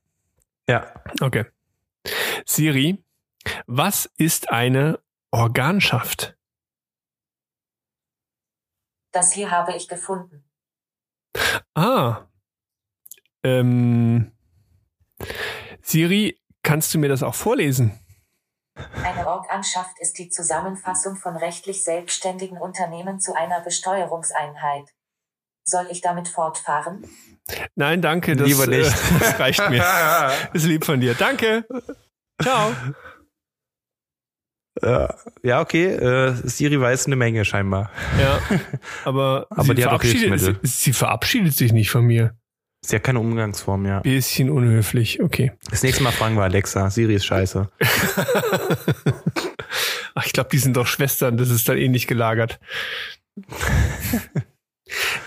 Ja. 0.67 0.93
Okay. 1.21 1.45
Siri, 2.45 3.03
was 3.67 4.05
ist 4.17 4.49
eine 4.49 4.99
Organschaft? 5.31 6.37
Das 9.11 9.31
hier 9.31 9.51
habe 9.51 9.75
ich 9.75 9.87
gefunden. 9.87 10.43
Ah. 11.73 12.27
Ähm, 13.43 14.31
Siri, 15.81 16.41
kannst 16.63 16.93
du 16.93 16.99
mir 16.99 17.09
das 17.09 17.23
auch 17.23 17.35
vorlesen? 17.35 17.99
Eine 19.03 19.27
Organschaft 19.27 19.99
ist 19.99 20.17
die 20.17 20.29
Zusammenfassung 20.29 21.15
von 21.15 21.37
rechtlich 21.37 21.83
selbstständigen 21.83 22.57
Unternehmen 22.57 23.19
zu 23.19 23.33
einer 23.33 23.61
Besteuerungseinheit. 23.61 24.94
Soll 25.67 25.87
ich 25.89 26.01
damit 26.01 26.27
fortfahren? 26.27 27.03
Nein, 27.75 28.01
danke. 28.01 28.35
Das, 28.35 28.47
Lieber 28.47 28.67
nicht. 28.67 28.87
Äh, 28.87 29.19
das 29.19 29.39
reicht 29.39 29.69
mir. 29.69 29.83
Ist 30.53 30.65
lieb 30.65 30.85
von 30.85 30.99
dir. 30.99 31.15
Danke. 31.15 31.65
Ciao. 32.41 32.71
Äh, 34.81 35.07
ja, 35.43 35.61
okay. 35.61 35.85
Äh, 35.87 36.33
Siri 36.43 36.79
weiß 36.79 37.05
eine 37.07 37.15
Menge 37.15 37.45
scheinbar. 37.45 37.91
Ja, 38.19 38.39
aber, 39.05 39.47
Aber 39.49 39.63
sie, 39.63 39.75
die 39.75 39.85
hat 39.85 39.93
auch 39.93 40.01
verabschiedet, 40.01 40.39
sie, 40.39 40.55
sie 40.63 40.93
verabschiedet 40.93 41.53
sich 41.53 41.71
nicht 41.71 41.89
von 41.89 42.05
mir. 42.05 42.35
Ist 42.83 42.91
ja 42.91 42.99
keine 42.99 43.19
Umgangsform, 43.19 43.85
ja. 43.87 44.01
Bisschen 44.01 44.51
unhöflich. 44.51 45.21
Okay. 45.23 45.53
Das 45.71 45.81
nächste 45.81 46.03
Mal 46.03 46.11
fragen 46.11 46.35
wir 46.35 46.43
Alexa. 46.43 46.91
Siri 46.91 47.15
ist 47.15 47.25
scheiße. 47.25 47.67
Ach, 50.13 50.25
ich 50.25 50.33
glaube, 50.33 50.49
die 50.51 50.59
sind 50.59 50.77
doch 50.77 50.85
Schwestern. 50.85 51.37
Das 51.37 51.49
ist 51.49 51.67
dann 51.67 51.77
ähnlich 51.77 52.05
gelagert. 52.05 52.59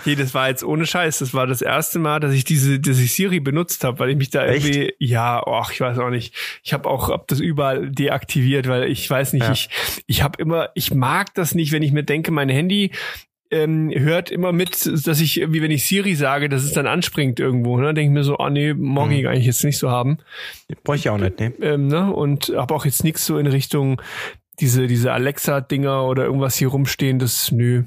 Nee, 0.05 0.15
das 0.15 0.33
war 0.33 0.47
jetzt 0.47 0.63
ohne 0.63 0.85
Scheiß. 0.85 1.19
Das 1.19 1.33
war 1.33 1.45
das 1.45 1.61
erste 1.61 1.99
Mal, 1.99 2.19
dass 2.21 2.33
ich 2.33 2.45
diese, 2.45 2.79
dass 2.79 2.97
ich 2.99 3.13
Siri 3.13 3.39
benutzt 3.41 3.83
habe, 3.83 3.99
weil 3.99 4.09
ich 4.11 4.15
mich 4.17 4.29
da 4.29 4.45
Echt? 4.45 4.65
irgendwie, 4.65 4.93
ja, 4.99 5.43
ach, 5.45 5.71
ich 5.71 5.81
weiß 5.81 5.97
auch 5.99 6.09
nicht. 6.09 6.33
Ich 6.63 6.71
habe 6.73 6.89
auch 6.89 7.09
hab 7.09 7.27
das 7.27 7.39
überall 7.41 7.89
deaktiviert, 7.89 8.67
weil 8.67 8.85
ich 8.89 9.09
weiß 9.09 9.33
nicht, 9.33 9.43
Ja. 9.45 9.51
ich, 9.51 9.69
ich 10.07 10.23
habe 10.23 10.41
immer, 10.41 10.69
ich 10.75 10.93
mag 10.93 11.33
das 11.35 11.55
nicht, 11.55 11.71
wenn 11.73 11.83
ich 11.83 11.91
mir 11.91 12.03
denke, 12.03 12.31
mein 12.31 12.47
Handy 12.49 12.91
ähm, 13.51 13.91
hört 13.93 14.29
immer 14.31 14.51
mit, 14.53 14.85
dass 15.07 15.19
ich, 15.19 15.37
wie 15.51 15.61
wenn 15.61 15.71
ich 15.71 15.83
Siri 15.85 16.15
sage, 16.15 16.47
dass 16.49 16.63
es 16.63 16.71
dann 16.71 16.87
anspringt 16.87 17.39
irgendwo. 17.39 17.77
Ne? 17.77 17.93
Denke 17.93 18.11
ich 18.11 18.13
mir 18.13 18.23
so, 18.23 18.37
ah 18.37 18.49
nee, 18.49 18.73
mag 18.73 19.11
ich 19.11 19.23
Mhm. 19.23 19.27
eigentlich 19.27 19.47
jetzt 19.47 19.63
nicht 19.65 19.79
so 19.79 19.89
haben. 19.89 20.19
Bräuchte 20.83 21.07
ich 21.07 21.09
auch 21.09 21.17
nicht, 21.17 21.39
ne? 21.39 21.51
Ähm, 21.61 21.87
ne? 21.87 22.13
Und 22.13 22.53
habe 22.55 22.73
auch 22.75 22.85
jetzt 22.85 23.03
nichts 23.03 23.25
so 23.25 23.37
in 23.39 23.47
Richtung 23.47 24.01
diese, 24.59 24.87
diese 24.87 25.11
Alexa-Dinger 25.13 26.05
oder 26.05 26.25
irgendwas 26.25 26.55
hier 26.57 26.67
rumstehen. 26.69 27.17
Das, 27.19 27.51
nö. 27.51 27.83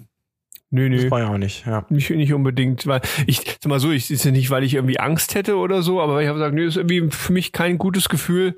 Nö, 0.75 0.89
Das 0.89 1.03
nö. 1.03 1.09
brauche 1.11 1.21
ich 1.23 1.29
auch 1.29 1.39
nicht, 1.39 1.67
ja. 1.67 1.85
Nicht, 1.91 2.09
nicht 2.11 2.33
unbedingt, 2.33 2.87
weil 2.87 3.03
ich 3.27 3.41
sag 3.61 3.67
mal 3.67 3.79
so, 3.79 3.91
ich 3.91 4.11
ist 4.11 4.25
ja 4.25 4.31
nicht, 4.31 4.49
weil 4.51 4.65
ich 4.65 4.75
irgendwie 4.75 4.99
Angst 4.99 5.35
hätte 5.35 5.57
oder 5.57 5.83
so, 5.83 6.01
aber 6.01 6.23
ich 6.23 6.29
habe 6.29 6.39
gesagt, 6.39 6.55
nee, 6.55 6.65
ist 6.65 6.77
irgendwie 6.77 7.11
für 7.11 7.33
mich 7.33 7.53
kein 7.53 7.77
gutes 7.77 8.09
Gefühl, 8.09 8.57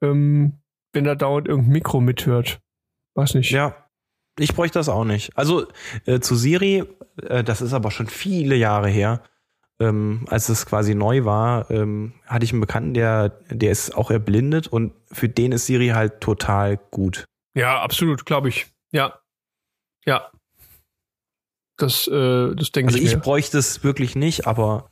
ähm, 0.00 0.60
wenn 0.92 1.04
da 1.04 1.16
dauernd 1.16 1.48
irgendein 1.48 1.72
Mikro 1.72 2.00
mithört. 2.00 2.60
Weiß 3.16 3.34
nicht. 3.34 3.50
Ja, 3.50 3.74
ich 4.38 4.54
bräuchte 4.54 4.78
das 4.78 4.88
auch 4.88 5.04
nicht. 5.04 5.36
Also 5.36 5.66
äh, 6.06 6.20
zu 6.20 6.36
Siri, 6.36 6.84
äh, 7.22 7.42
das 7.42 7.62
ist 7.62 7.72
aber 7.72 7.90
schon 7.90 8.06
viele 8.06 8.54
Jahre 8.54 8.88
her, 8.88 9.20
ähm, 9.80 10.24
als 10.28 10.48
es 10.48 10.66
quasi 10.66 10.94
neu 10.94 11.24
war, 11.24 11.68
ähm, 11.70 12.12
hatte 12.26 12.44
ich 12.44 12.52
einen 12.52 12.60
Bekannten, 12.60 12.94
der, 12.94 13.30
der 13.50 13.72
ist 13.72 13.96
auch 13.96 14.12
erblindet 14.12 14.68
und 14.68 14.92
für 15.10 15.28
den 15.28 15.50
ist 15.50 15.66
Siri 15.66 15.88
halt 15.88 16.20
total 16.20 16.76
gut. 16.76 17.24
Ja, 17.54 17.80
absolut, 17.80 18.24
glaube 18.24 18.48
ich. 18.50 18.66
Ja. 18.92 19.18
Ja. 20.06 20.30
Das, 21.78 22.06
äh, 22.08 22.54
das 22.54 22.72
denke 22.72 22.88
Also 22.88 22.98
ich 22.98 23.04
ich 23.04 23.14
mir. 23.14 23.20
bräuchte 23.22 23.56
es 23.58 23.82
wirklich 23.84 24.14
nicht, 24.16 24.46
aber 24.46 24.90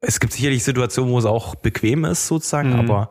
es 0.00 0.20
gibt 0.20 0.32
sicherlich 0.34 0.62
Situationen, 0.64 1.10
wo 1.12 1.18
es 1.18 1.24
auch 1.24 1.54
bequem 1.54 2.04
ist 2.04 2.26
sozusagen, 2.26 2.74
Mhm. 2.74 2.80
aber 2.80 3.10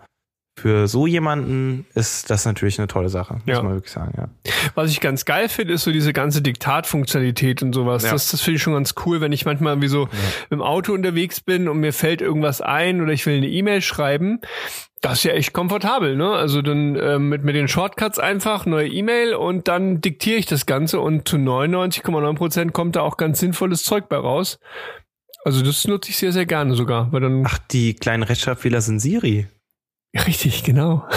für 0.60 0.88
so 0.88 1.05
jemanden 1.05 1.86
ist 1.93 2.32
das 2.32 2.45
natürlich 2.45 2.80
eine 2.80 2.88
tolle 2.88 3.10
Sache, 3.10 3.36
muss 3.36 3.43
Ja. 3.45 3.62
man 3.62 3.74
wirklich 3.74 3.93
sagen, 3.93 4.12
ja. 4.18 4.28
Was 4.74 4.89
ich 4.89 5.01
ganz 5.01 5.24
geil 5.26 5.49
finde, 5.49 5.74
ist 5.76 5.84
so 5.84 5.91
diese 5.91 6.14
ganze 6.14 6.41
Diktatfunktionalität 6.41 7.62
und 7.62 7.74
sowas. 7.74 8.03
Ja. 8.03 8.12
Das, 8.12 8.32
das 8.32 8.41
finde 8.41 8.55
ich 8.58 8.64
schon 8.64 8.74
ganz 8.74 8.95
cool, 9.05 9.22
wenn 9.22 9.32
ich 9.32 9.45
manchmal 9.45 9.74
irgendwie 9.74 9.88
so 9.88 10.10
im 10.49 10.62
Auto 10.64 10.93
unterwegs 10.93 11.41
bin 11.41 11.68
und 11.68 11.80
mir 11.80 11.93
fällt 11.93 12.22
irgendwas 12.22 12.62
ein 12.62 13.01
oder 13.01 13.14
ich 13.14 13.26
will 13.28 13.38
eine 13.38 13.47
E-Mail 13.47 13.82
schreiben. 13.82 14.39
Das 15.01 15.20
ist 15.20 15.24
ja 15.26 15.34
echt 15.34 15.53
komfortabel, 15.53 16.16
ne? 16.16 16.32
Also 16.32 16.64
dann 16.64 16.95
ähm, 16.99 17.30
mit, 17.30 17.43
mit 17.43 17.55
den 17.55 17.68
Shortcuts 17.68 18.18
einfach 18.18 18.66
neue 18.66 18.88
E-Mail 18.88 19.36
und 19.36 19.68
dann 19.68 20.01
diktiere 20.01 20.38
ich 20.39 20.47
das 20.47 20.66
Ganze 20.66 20.99
und 20.99 21.28
zu 21.28 21.36
99,9 21.38 22.36
Prozent 22.36 22.74
kommt 22.74 22.95
da 22.95 23.01
auch 23.01 23.18
ganz 23.18 23.39
sinnvolles 23.39 23.84
Zeug 23.84 24.10
bei 24.10 24.18
raus. 24.18 24.60
Also 25.45 25.62
das 25.62 25.88
nutze 25.88 26.10
ich 26.10 26.18
sehr, 26.18 26.32
sehr 26.34 26.47
gerne 26.47 26.74
sogar, 26.74 27.12
weil 27.14 27.22
dann 27.22 27.43
Ach, 27.45 27.60
die 27.72 27.93
kleinen 27.93 28.24
Rechtschreibfehler 28.24 28.82
sind 28.82 28.99
Siri. 28.99 29.47
Ja, 30.14 30.22
Richtig, 30.24 30.64
genau. 30.64 31.08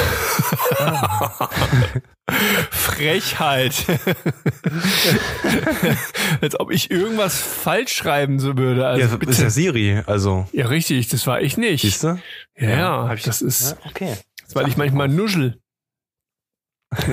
Frechheit. 2.70 3.74
Als 6.40 6.58
ob 6.58 6.70
ich 6.70 6.90
irgendwas 6.90 7.40
falsch 7.40 7.92
schreiben 7.94 8.38
so 8.38 8.56
würde. 8.56 8.86
Also 8.86 9.00
ja, 9.00 9.16
bitte. 9.16 9.32
ist 9.32 9.40
ja 9.40 9.50
Siri, 9.50 10.02
also. 10.06 10.46
ja, 10.52 10.66
richtig, 10.66 11.08
das 11.08 11.26
war 11.26 11.40
ich 11.40 11.56
nicht. 11.56 11.82
Siehst 11.82 12.04
du? 12.04 12.20
Ja, 12.56 12.68
ja 12.70 13.08
hab 13.08 13.16
ich- 13.16 13.24
das 13.24 13.42
ist, 13.42 13.72
Ja, 13.72 13.76
okay. 13.90 14.16
das 14.44 14.54
weil 14.54 14.68
ich 14.68 14.76
manchmal 14.76 15.08
nuschel. 15.08 15.60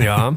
Ja. 0.00 0.36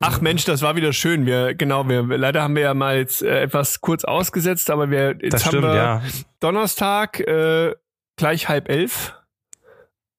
Ach 0.00 0.20
Mensch, 0.20 0.44
das 0.44 0.62
war 0.62 0.76
wieder 0.76 0.92
schön. 0.92 1.26
Wir 1.26 1.54
genau, 1.54 1.88
wir 1.88 2.02
leider 2.18 2.42
haben 2.42 2.54
wir 2.54 2.62
ja 2.62 2.74
mal 2.74 2.98
jetzt 2.98 3.22
äh, 3.22 3.42
etwas 3.42 3.80
kurz 3.80 4.04
ausgesetzt, 4.04 4.70
aber 4.70 4.90
wir 4.90 5.16
jetzt 5.20 5.32
Das 5.34 5.44
haben 5.46 5.50
stimmt, 5.50 5.64
wir 5.64 5.74
ja. 5.74 6.02
Donnerstag 6.40 7.20
äh, 7.20 7.74
gleich 8.16 8.48
halb 8.48 8.68
elf, 8.68 9.14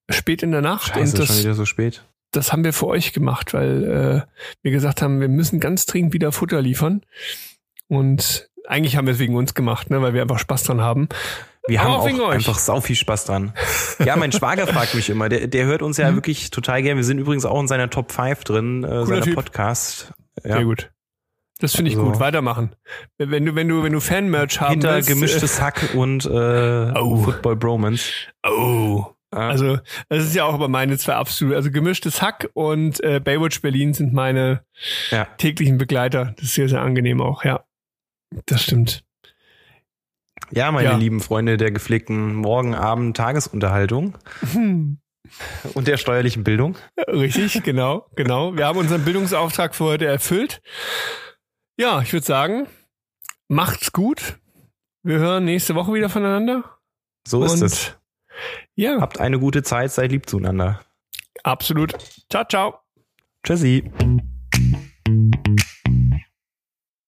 spät 0.09 0.43
in 0.43 0.51
der 0.51 0.61
Nacht 0.61 0.87
Scheiße, 0.89 0.99
und 1.01 1.07
schon 1.09 1.27
das 1.27 1.39
wieder 1.43 1.53
so 1.55 1.65
spät. 1.65 2.03
das 2.31 2.51
haben 2.51 2.63
wir 2.63 2.73
für 2.73 2.87
euch 2.87 3.13
gemacht, 3.13 3.53
weil 3.53 3.83
äh, 4.27 4.31
wir 4.61 4.71
gesagt 4.71 5.01
haben, 5.01 5.19
wir 5.21 5.29
müssen 5.29 5.59
ganz 5.59 5.85
dringend 5.85 6.13
wieder 6.13 6.31
Futter 6.31 6.61
liefern. 6.61 7.01
Und 7.87 8.49
eigentlich 8.67 8.95
haben 8.97 9.07
wir 9.07 9.13
es 9.13 9.19
wegen 9.19 9.35
uns 9.35 9.53
gemacht, 9.53 9.89
ne, 9.89 10.01
weil 10.01 10.13
wir 10.13 10.21
einfach 10.21 10.39
Spaß 10.39 10.63
dran 10.63 10.81
haben. 10.81 11.09
Wir 11.67 11.81
Aber 11.81 12.03
haben 12.03 12.19
auch 12.21 12.29
einfach 12.29 12.57
sau 12.57 12.81
viel 12.81 12.95
Spaß 12.95 13.25
dran. 13.25 13.53
Ja, 14.03 14.15
mein 14.15 14.31
Schwager 14.31 14.65
fragt 14.65 14.95
mich 14.95 15.09
immer. 15.09 15.29
Der, 15.29 15.47
der 15.47 15.65
hört 15.65 15.81
uns 15.81 15.97
ja 15.97 16.13
wirklich 16.15 16.49
total 16.51 16.81
gern. 16.81 16.97
Wir 16.97 17.03
sind 17.03 17.19
übrigens 17.19 17.45
auch 17.45 17.59
in 17.59 17.67
seiner 17.67 17.89
Top 17.89 18.11
5 18.11 18.43
drin, 18.43 18.83
äh, 18.83 19.05
seiner 19.05 19.21
Typ. 19.21 19.35
Podcast. 19.35 20.13
Ja. 20.43 20.53
Sehr 20.55 20.63
gut. 20.65 20.89
Das 21.59 21.75
finde 21.75 21.91
ich 21.91 21.97
Also- 21.97 22.09
gut. 22.11 22.19
Weitermachen. 22.19 22.71
Wenn 23.17 23.45
du, 23.45 23.53
wenn 23.53 23.67
du, 23.67 23.83
wenn 23.83 23.91
du 23.91 23.99
Fanmerch 23.99 24.61
haben 24.61 24.71
Hinter 24.71 24.95
willst, 24.95 25.09
gemischtes 25.09 25.61
Hack 25.61 25.89
und 25.93 26.25
äh, 26.25 26.29
Oh. 26.95 27.17
Football 27.17 27.55
Bromance. 27.57 28.11
Äh, 28.43 28.49
oh. 28.49 29.13
Ja. 29.33 29.47
Also, 29.49 29.77
das 30.09 30.25
ist 30.25 30.35
ja 30.35 30.43
auch 30.45 30.53
aber 30.55 30.67
meine 30.69 30.97
zwei 30.97 31.13
absolut. 31.15 31.55
Also 31.55 31.69
gemischtes 31.71 32.21
Hack 32.21 32.49
und 32.53 33.03
äh, 33.03 33.19
Baywatch 33.19 33.61
Berlin 33.61 33.93
sind 33.93 34.11
meine 34.13 34.63
Ja. 35.11 35.25
täglichen 35.37 35.77
Begleiter. 35.77 36.33
Das 36.37 36.45
ist 36.45 36.53
sehr, 36.55 36.67
sehr 36.69 36.81
angenehm 36.81 37.21
auch, 37.21 37.43
ja. 37.43 37.63
Das 38.47 38.63
stimmt. 38.63 39.03
Ja, 40.51 40.71
meine 40.71 40.89
Ja. 40.89 40.97
lieben 40.97 41.19
Freunde 41.19 41.57
der 41.57 41.71
gepflegten 41.71 42.33
Morgenabend 42.35 43.15
Tagesunterhaltung 43.17 44.17
Hm. 44.51 44.99
und 45.75 45.87
der 45.87 45.97
steuerlichen 45.97 46.43
Bildung. 46.43 46.75
Richtig, 47.07 47.61
genau, 47.63 48.07
genau. 48.15 48.55
Wir 48.57 48.65
haben 48.65 48.79
unseren 48.79 49.03
Bildungsauftrag 49.05 49.75
für 49.75 49.83
heute 49.85 50.05
erfüllt. 50.07 50.61
Ja, 51.77 52.01
ich 52.01 52.11
würde 52.13 52.25
sagen, 52.25 52.67
macht's 53.47 53.91
gut. 53.91 54.39
Wir 55.03 55.19
hören 55.19 55.45
nächste 55.45 55.75
Woche 55.75 55.93
wieder 55.93 56.09
voneinander. 56.09 56.63
So 57.27 57.43
ist 57.43 57.53
Und 57.53 57.63
es. 57.63 57.95
Ja. 58.79 59.01
Habt 59.01 59.19
eine 59.19 59.39
gute 59.39 59.61
Zeit, 59.61 59.91
seid 59.91 60.13
lieb 60.13 60.29
zueinander. 60.29 60.79
Absolut. 61.43 61.97
Ciao, 62.29 62.45
ciao. 62.45 62.79
Tschüssi. 63.43 63.91